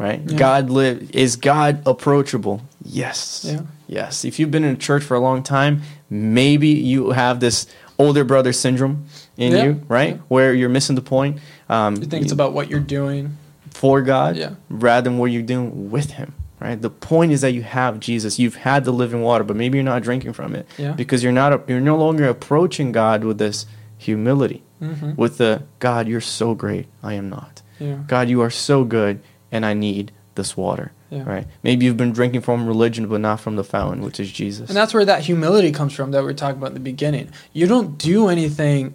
Right? 0.00 0.22
Yeah. 0.26 0.38
God 0.38 0.70
live 0.70 1.10
is 1.14 1.36
God 1.36 1.82
approachable? 1.84 2.62
Yes. 2.82 3.44
Yeah. 3.46 3.60
Yes. 3.86 4.24
If 4.24 4.38
you've 4.38 4.50
been 4.50 4.64
in 4.64 4.72
a 4.72 4.78
church 4.78 5.02
for 5.04 5.14
a 5.14 5.20
long 5.20 5.42
time, 5.42 5.82
maybe 6.08 6.68
you 6.68 7.10
have 7.10 7.40
this 7.40 7.66
older 7.98 8.24
brother 8.24 8.52
syndrome 8.54 9.04
in 9.36 9.52
Yeah. 9.52 9.64
you, 9.64 9.82
right? 9.88 10.14
Yeah. 10.14 10.22
Where 10.28 10.54
you're 10.54 10.70
missing 10.70 10.96
the 10.96 11.02
point. 11.02 11.38
Um, 11.68 11.96
You 11.96 12.04
think 12.06 12.22
it's 12.24 12.32
about 12.32 12.54
what 12.54 12.70
you're 12.70 12.80
doing. 12.80 13.36
for 13.74 14.00
God 14.02 14.36
Yeah. 14.36 14.50
rather 14.70 15.08
than 15.10 15.18
what 15.18 15.30
you're 15.32 15.42
doing 15.42 15.90
with 15.90 16.12
Him. 16.12 16.32
Right. 16.58 16.80
The 16.80 16.90
point 16.90 17.32
is 17.32 17.40
that 17.42 17.52
you 17.52 17.62
have 17.62 18.00
Jesus. 18.00 18.38
You've 18.38 18.56
had 18.56 18.84
the 18.84 18.92
living 18.92 19.20
water, 19.22 19.44
but 19.44 19.54
maybe 19.56 19.76
you're 19.78 19.84
not 19.84 20.02
drinking 20.02 20.32
from 20.32 20.54
it 20.54 20.66
Yeah. 20.78 20.92
because 20.92 21.22
you're 21.22 21.32
not. 21.32 21.68
You're 21.68 21.80
no 21.80 21.96
longer 21.96 22.26
approaching 22.26 22.90
God 22.92 23.22
with 23.24 23.38
this 23.38 23.64
humility, 23.98 24.62
Mhm. 24.82 25.16
with 25.16 25.36
the 25.38 25.62
God, 25.78 26.08
you're 26.08 26.20
so 26.22 26.54
great. 26.54 26.86
I 27.02 27.14
am 27.14 27.28
not. 27.30 27.60
Yeah. 27.78 27.96
God, 28.06 28.28
you 28.28 28.40
are 28.42 28.50
so 28.50 28.84
good, 28.84 29.20
and 29.52 29.66
I 29.66 29.74
need 29.74 30.12
this 30.34 30.56
water. 30.56 30.92
Yeah. 31.10 31.24
Right. 31.24 31.46
Maybe 31.64 31.86
you've 31.86 31.96
been 31.96 32.12
drinking 32.12 32.42
from 32.42 32.66
religion, 32.66 33.08
but 33.08 33.20
not 33.20 33.40
from 33.40 33.56
the 33.56 33.64
fountain, 33.64 34.02
which 34.02 34.20
is 34.20 34.30
Jesus. 34.30 34.70
And 34.70 34.76
that's 34.76 34.94
where 34.94 35.04
that 35.04 35.22
humility 35.22 35.72
comes 35.72 35.92
from 35.92 36.12
that 36.12 36.22
we 36.22 36.30
are 36.30 36.34
talking 36.34 36.58
about 36.58 36.68
in 36.68 36.74
the 36.74 36.80
beginning. 36.80 37.30
You 37.52 37.66
don't 37.66 37.98
do 37.98 38.28
anything. 38.28 38.94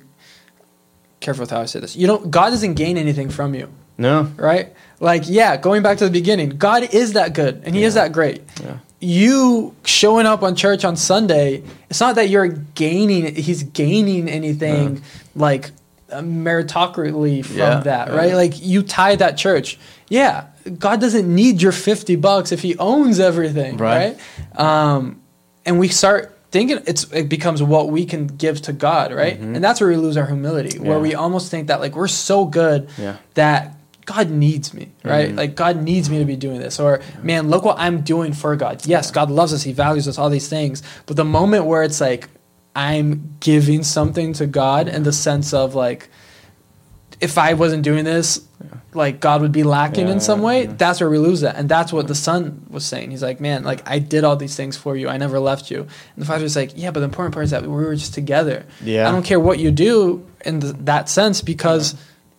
Careful 1.19 1.41
with 1.41 1.51
how 1.51 1.59
I 1.61 1.65
say 1.65 1.81
this. 1.81 1.95
You 1.95 2.07
don't. 2.07 2.31
God 2.31 2.51
doesn't 2.51 2.75
gain 2.75 2.97
anything 2.97 3.29
from 3.29 3.53
you, 3.53 3.69
no. 3.97 4.31
right? 4.37 4.73
Like, 4.99 5.23
yeah, 5.25 5.57
going 5.57 5.83
back 5.83 5.97
to 5.97 6.05
the 6.05 6.11
beginning, 6.11 6.49
God 6.51 6.93
is 6.93 7.13
that 7.13 7.33
good 7.33 7.63
and 7.65 7.75
He 7.75 7.83
is 7.83 7.95
that 7.95 8.13
great. 8.13 8.43
Yeah. 8.61 8.77
You 9.01 9.75
showing 9.83 10.25
up 10.25 10.41
on 10.41 10.55
church 10.55 10.85
on 10.85 10.95
Sunday, 10.95 11.63
it's 11.89 11.99
not 11.99 12.15
that 12.15 12.29
you're 12.29 12.47
gaining. 12.47 13.35
He's 13.35 13.63
gaining 13.63 14.29
anything 14.29 15.03
like 15.35 15.71
meritocratically 16.11 17.45
from 17.45 17.57
Yeah, 17.57 17.79
that, 17.81 18.07
yeah. 18.09 18.15
right? 18.15 18.33
Like 18.33 18.53
you 18.61 18.83
tithe 18.83 19.21
at 19.21 19.37
church. 19.37 19.77
Yeah, 20.09 20.45
God 20.77 21.01
doesn't 21.01 21.33
need 21.33 21.61
your 21.61 21.71
fifty 21.71 22.15
bucks 22.15 22.51
if 22.51 22.61
He 22.61 22.77
owns 22.77 23.19
everything, 23.19 23.77
Right. 23.77 24.17
right? 24.55 24.59
Um, 24.59 25.21
and 25.65 25.79
we 25.79 25.87
start 25.87 26.37
thinking 26.51 26.79
it's 26.85 27.11
it 27.11 27.27
becomes 27.27 27.61
what 27.61 27.89
we 27.89 28.05
can 28.05 28.27
give 28.27 28.61
to 28.63 28.73
God, 28.73 29.11
right? 29.13 29.37
And 29.39 29.63
that's 29.63 29.81
where 29.81 29.89
we 29.89 29.97
lose 29.97 30.15
our 30.17 30.27
humility, 30.27 30.79
where 30.79 30.93
Mm-hmm. 30.93 31.01
We 31.01 31.15
almost 31.15 31.49
think 31.51 31.67
that 31.67 31.79
like 31.81 31.95
we're 31.95 32.07
so 32.07 32.45
good 32.45 32.87
Yeah. 32.97 33.17
that 33.33 33.75
God 34.05 34.29
needs 34.29 34.71
me, 34.71 34.89
right? 35.03 35.31
Mhm. 35.31 35.37
Like 35.37 35.55
God 35.55 35.81
needs 35.81 36.09
me 36.11 36.19
to 36.19 36.25
be 36.25 36.35
doing 36.35 36.59
this, 36.59 36.79
or 36.79 37.01
man, 37.23 37.49
look 37.49 37.65
what 37.65 37.79
I'm 37.79 38.01
doing 38.01 38.33
for 38.33 38.55
God. 38.55 38.85
Yes, 38.85 39.09
God 39.09 39.31
loves 39.31 39.51
us, 39.53 39.63
He 39.63 39.73
values 39.73 40.07
us, 40.07 40.19
all 40.19 40.29
these 40.29 40.47
things. 40.47 40.83
But 41.07 41.15
the 41.17 41.25
moment 41.25 41.65
where 41.65 41.81
it's 41.81 41.99
like 41.99 42.29
I'm 42.75 43.35
giving 43.39 43.83
something 43.83 44.33
to 44.33 44.47
God 44.47 44.87
in 44.87 45.03
the 45.03 45.13
sense 45.13 45.53
of 45.53 45.75
like, 45.75 46.09
if 47.21 47.37
I 47.37 47.53
wasn't 47.53 47.83
doing 47.83 48.03
this, 48.03 48.45
like 48.93 49.19
God 49.21 49.41
would 49.41 49.51
be 49.53 49.63
lacking 49.63 50.07
in 50.07 50.15
Yeah, 50.15 50.19
some 50.19 50.41
way. 50.41 50.63
yeah. 50.65 50.73
That's 50.77 50.99
where 50.99 51.09
we 51.09 51.17
lose 51.17 51.41
that, 51.41 51.55
and 51.55 51.67
that's 51.69 51.93
what 51.93 52.07
the 52.07 52.15
son 52.15 52.65
was 52.69 52.85
saying. 52.85 53.11
He's 53.11 53.23
like, 53.23 53.39
man, 53.39 53.63
like 53.63 53.87
I 53.89 53.99
did 53.99 54.23
all 54.23 54.35
these 54.35 54.55
things 54.55 54.75
for 54.75 54.95
you. 54.97 55.07
I 55.07 55.17
never 55.17 55.39
left 55.39 55.71
you. 55.71 55.81
And 55.81 55.89
the 56.17 56.25
father's 56.25 56.55
like, 56.55 56.71
yeah, 56.75 56.91
but 56.91 56.99
the 56.99 57.05
important 57.05 57.33
part 57.33 57.45
is 57.45 57.51
that 57.51 57.61
we 57.63 57.69
were 57.69 57.95
just 57.95 58.13
together. 58.13 58.65
Yeah. 58.83 59.07
I 59.07 59.11
don't 59.11 59.23
care 59.23 59.39
what 59.39 59.59
you 59.59 59.71
do 59.71 60.25
in 60.45 60.59
th- 60.61 60.75
that 60.79 61.07
sense 61.09 61.41
because 61.41 61.95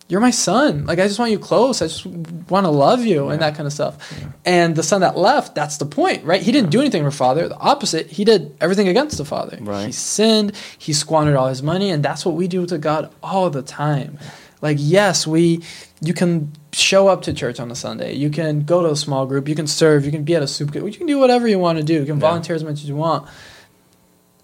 you're 0.09 0.21
my 0.21 0.31
son. 0.31 0.85
Like 0.85 0.99
I 0.99 1.07
just 1.07 1.19
want 1.19 1.31
you 1.31 1.39
close. 1.39 1.81
I 1.81 1.87
just 1.87 2.05
want 2.05 2.65
to 2.65 2.69
love 2.69 3.03
you 3.05 3.29
and 3.29 3.41
that 3.41 3.55
kind 3.55 3.67
of 3.67 3.73
stuff. 3.73 4.23
And 4.45 4.75
the 4.75 4.83
son 4.83 5.01
that 5.01 5.17
left, 5.17 5.53
that's 5.53 5.77
the 5.77 5.85
point, 5.85 6.23
right? 6.23 6.41
He 6.41 6.51
didn't 6.51 6.69
do 6.69 6.79
anything 6.79 7.03
for 7.03 7.11
father. 7.11 7.49
The 7.49 7.57
opposite, 7.57 8.07
he 8.07 8.23
did 8.23 8.55
everything 8.61 8.87
against 8.87 9.17
the 9.17 9.25
father. 9.25 9.57
Right. 9.59 9.87
He 9.87 9.91
sinned. 9.91 10.53
He 10.77 10.93
squandered 10.93 11.35
all 11.35 11.47
his 11.47 11.61
money, 11.61 11.89
and 11.89 12.01
that's 12.03 12.25
what 12.25 12.35
we 12.35 12.47
do 12.47 12.65
to 12.67 12.77
God 12.77 13.13
all 13.21 13.49
the 13.49 13.61
time. 13.61 14.17
Like 14.61 14.77
yes, 14.79 15.27
we 15.27 15.61
you 16.01 16.13
can 16.13 16.51
show 16.71 17.07
up 17.07 17.23
to 17.23 17.33
church 17.33 17.59
on 17.59 17.69
a 17.71 17.75
Sunday. 17.75 18.13
You 18.13 18.29
can 18.29 18.61
go 18.61 18.83
to 18.83 18.91
a 18.91 18.95
small 18.95 19.25
group. 19.25 19.47
You 19.49 19.55
can 19.55 19.67
serve. 19.67 20.05
You 20.05 20.11
can 20.11 20.23
be 20.23 20.35
at 20.35 20.43
a 20.43 20.47
soup. 20.47 20.71
kitchen, 20.71 20.87
You 20.87 20.93
can 20.93 21.07
do 21.07 21.19
whatever 21.19 21.47
you 21.47 21.59
want 21.59 21.79
to 21.79 21.83
do. 21.83 21.93
You 21.95 22.05
can 22.05 22.15
Yeah. 22.15 22.21
volunteer 22.21 22.55
as 22.55 22.63
much 22.63 22.73
as 22.75 22.85
you 22.87 22.95
want 22.95 23.27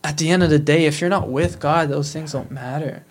at 0.03 0.17
the 0.17 0.29
end 0.29 0.43
of 0.43 0.49
the 0.49 0.59
day, 0.59 0.85
if 0.85 0.99
you're 0.99 1.09
not 1.09 1.29
with 1.29 1.59
God, 1.59 1.89
those 1.89 2.11
things 2.11 2.33
don't 2.33 2.51
matter. 2.51 3.05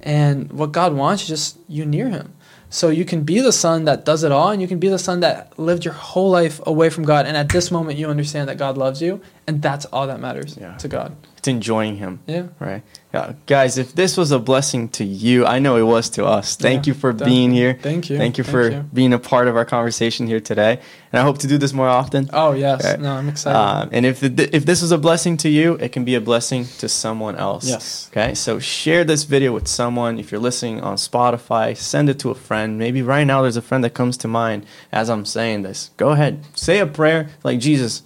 And 0.00 0.50
what 0.52 0.72
God 0.72 0.94
wants 0.94 1.22
is 1.22 1.28
just 1.28 1.58
you 1.68 1.84
near 1.84 2.08
Him. 2.08 2.34
So 2.70 2.90
you 2.90 3.04
can 3.04 3.22
be 3.22 3.40
the 3.40 3.52
son 3.52 3.84
that 3.84 4.04
does 4.04 4.24
it 4.24 4.32
all, 4.32 4.50
and 4.50 4.60
you 4.60 4.68
can 4.68 4.78
be 4.78 4.88
the 4.88 4.98
son 4.98 5.20
that 5.20 5.58
lived 5.58 5.84
your 5.84 5.94
whole 5.94 6.30
life 6.30 6.60
away 6.66 6.90
from 6.90 7.04
God. 7.04 7.26
And 7.26 7.36
at 7.36 7.48
this 7.48 7.70
moment, 7.70 7.98
you 7.98 8.08
understand 8.08 8.48
that 8.48 8.58
God 8.58 8.76
loves 8.76 9.00
you, 9.00 9.20
and 9.48 9.60
that's 9.62 9.84
all 9.86 10.06
that 10.06 10.20
matters 10.20 10.56
Yeah. 10.60 10.76
to 10.76 10.86
God. 10.88 11.16
It's 11.38 11.48
enjoying 11.48 11.96
Him. 11.96 12.18
Yeah. 12.26 12.46
Right. 12.58 12.82
Yeah. 13.14 13.32
Guys, 13.46 13.78
if 13.78 13.94
this 13.94 14.16
was 14.16 14.32
a 14.32 14.40
blessing 14.40 14.88
to 14.98 15.04
you, 15.04 15.46
I 15.46 15.60
know 15.60 15.76
it 15.76 15.82
was 15.84 16.10
to 16.10 16.26
us. 16.26 16.56
Thank 16.56 16.86
Yeah, 16.86 16.90
you 16.90 16.94
for 16.98 17.12
definitely. 17.12 17.32
being 17.34 17.52
here. 17.52 17.78
Thank 17.80 18.10
you. 18.10 18.18
Thank 18.18 18.38
you 18.38 18.44
Thank 18.44 18.52
for 18.52 18.70
you. 18.70 18.84
being 18.92 19.12
a 19.12 19.18
part 19.20 19.46
of 19.48 19.54
our 19.56 19.64
conversation 19.64 20.26
here 20.26 20.40
today. 20.40 20.80
And 21.12 21.20
I 21.20 21.22
hope 21.22 21.38
to 21.38 21.46
do 21.46 21.56
this 21.56 21.72
more 21.72 21.88
often. 21.88 22.28
Oh 22.32 22.52
yes. 22.52 22.84
Okay. 22.84 23.00
No, 23.00 23.12
I'm 23.12 23.28
excited. 23.28 23.56
Um, 23.58 23.88
and 23.92 24.04
if 24.04 24.18
the, 24.20 24.50
if 24.54 24.66
this 24.66 24.82
was 24.82 24.90
a 24.92 24.98
blessing 24.98 25.36
to 25.38 25.48
you, 25.48 25.74
it 25.74 25.90
can 25.92 26.04
be 26.04 26.16
a 26.16 26.20
blessing 26.20 26.66
to 26.80 26.88
someone 26.88 27.36
else. 27.36 27.64
Yes. 27.68 28.10
Okay. 28.12 28.34
So 28.34 28.58
share 28.58 29.04
this 29.04 29.22
video 29.24 29.52
with 29.52 29.68
someone. 29.68 30.18
If 30.18 30.32
you're 30.32 30.40
listening 30.50 30.80
on 30.80 30.96
Spotify, 30.96 31.76
send 31.76 32.10
it 32.10 32.18
to 32.18 32.30
a 32.30 32.34
friend. 32.34 32.78
Maybe 32.78 33.00
right 33.00 33.24
now 33.24 33.42
there's 33.42 33.56
a 33.56 33.62
friend 33.62 33.82
that 33.84 33.94
comes 33.94 34.16
to 34.18 34.28
mind 34.28 34.66
as 34.92 35.08
I'm 35.08 35.24
saying 35.24 35.62
this. 35.62 35.90
Go 35.96 36.10
ahead, 36.10 36.44
say 36.54 36.80
a 36.80 36.86
prayer 36.86 37.28
like 37.44 37.60
Jesus, 37.60 38.02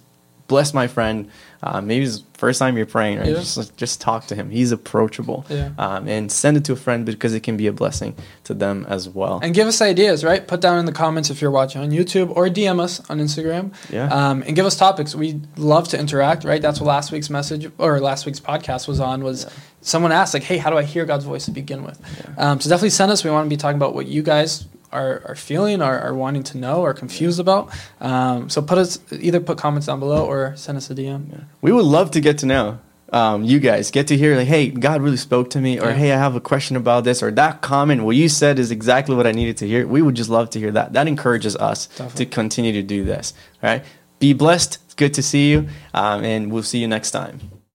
bless 0.47 0.73
my 0.73 0.87
friend. 0.87 1.29
Uh, 1.61 1.79
maybe 1.79 2.03
it's 2.03 2.19
the 2.19 2.37
first 2.37 2.59
time 2.59 2.75
you're 2.75 2.85
praying, 2.85 3.19
right? 3.19 3.29
Yeah. 3.29 3.35
Just 3.35 3.77
just 3.77 4.01
talk 4.01 4.27
to 4.27 4.35
him. 4.35 4.49
He's 4.49 4.71
approachable. 4.71 5.45
Yeah. 5.49 5.71
Um, 5.77 6.07
and 6.07 6.31
send 6.31 6.57
it 6.57 6.65
to 6.65 6.73
a 6.73 6.75
friend 6.75 7.05
because 7.05 7.33
it 7.33 7.41
can 7.41 7.55
be 7.55 7.67
a 7.67 7.71
blessing 7.71 8.15
to 8.43 8.53
them 8.53 8.85
as 8.89 9.07
well. 9.07 9.39
And 9.41 9.53
give 9.53 9.67
us 9.67 9.81
ideas, 9.81 10.23
right? 10.23 10.45
Put 10.45 10.59
down 10.59 10.77
in 10.79 10.85
the 10.85 10.91
comments 10.91 11.29
if 11.29 11.41
you're 11.41 11.51
watching 11.51 11.81
on 11.81 11.91
YouTube 11.91 12.35
or 12.35 12.47
DM 12.49 12.81
us 12.81 12.99
on 13.09 13.19
Instagram. 13.19 13.73
Yeah. 13.89 14.07
Um, 14.07 14.43
and 14.45 14.55
give 14.55 14.65
us 14.65 14.75
topics. 14.75 15.15
We 15.15 15.39
love 15.55 15.87
to 15.89 15.99
interact, 15.99 16.43
right? 16.43 16.61
That's 16.61 16.81
what 16.81 16.87
last 16.87 17.11
week's 17.11 17.29
message 17.29 17.71
or 17.77 17.99
last 18.01 18.25
week's 18.25 18.41
podcast 18.41 18.87
was 18.87 18.99
on. 18.99 19.23
Was 19.23 19.49
someone 19.81 20.11
asked 20.11 20.33
like, 20.33 20.43
"Hey, 20.43 20.57
how 20.57 20.69
do 20.69 20.77
I 20.77 20.83
hear 20.83 21.05
God's 21.05 21.25
voice 21.25 21.45
to 21.45 21.51
begin 21.51 21.83
with?" 21.83 21.99
Um, 22.37 22.59
so 22.59 22.69
definitely 22.69 22.89
send 22.89 23.11
us. 23.11 23.23
We 23.23 23.31
want 23.31 23.45
to 23.45 23.49
be 23.49 23.57
talking 23.57 23.77
about 23.77 23.95
what 23.95 24.07
you 24.07 24.21
guys 24.21 24.65
are, 24.93 25.21
are 25.27 25.35
feeling, 25.35 25.81
are, 25.81 25.99
are 25.99 26.13
wanting 26.13 26.43
to 26.43 26.57
know, 26.57 26.81
or 26.81 26.93
confused 26.93 27.39
about. 27.39 27.69
Um, 27.99 28.49
so 28.49 28.61
put 28.61 28.77
us 28.77 28.99
either 29.11 29.39
put 29.41 29.57
comments 29.57 29.87
down 29.87 29.99
below 29.99 30.25
or 30.25 30.53
send 30.55 30.77
us 30.77 30.89
a 30.89 30.95
DM. 30.95 31.43
We 31.61 31.71
would 31.73 31.85
love 31.85 32.11
to 32.11 32.21
get 32.21 32.37
to 32.39 32.45
know 32.45 32.79
um, 33.11 33.43
you 33.43 33.59
guys. 33.59 33.91
Get 33.91 34.07
to 34.07 34.17
hear 34.17 34.35
like, 34.37 34.47
hey, 34.47 34.69
God 34.69 35.01
really 35.01 35.17
spoke 35.17 35.49
to 35.51 35.59
me, 35.59 35.79
or 35.79 35.89
Yeah. 35.89 35.93
hey, 35.95 36.11
I 36.13 36.17
have 36.17 36.35
a 36.35 36.41
question 36.41 36.75
about 36.77 37.03
this, 37.03 37.21
or 37.21 37.29
that 37.31 37.61
comment 37.61 38.03
what 38.03 38.15
you 38.15 38.29
said 38.29 38.57
is 38.59 38.71
exactly 38.71 39.15
what 39.15 39.27
I 39.27 39.31
needed 39.33 39.57
to 39.57 39.67
hear. 39.67 39.85
We 39.85 40.01
would 40.01 40.15
just 40.15 40.29
love 40.29 40.49
to 40.51 40.59
hear 40.59 40.71
that. 40.71 40.93
That 40.93 41.07
encourages 41.07 41.55
us 41.57 41.87
Definitely. 41.87 42.25
to 42.25 42.31
continue 42.31 42.71
to 42.73 42.81
do 42.83 43.03
this. 43.03 43.33
All 43.61 43.69
right. 43.69 43.83
Be 44.19 44.33
blessed. 44.33 44.79
It's 44.85 44.93
good 44.95 45.13
to 45.15 45.21
see 45.23 45.51
you, 45.51 45.67
um, 45.93 46.23
and 46.23 46.51
we'll 46.51 46.63
see 46.63 46.79
you 46.79 46.87
next 46.87 47.11
time. 47.11 47.39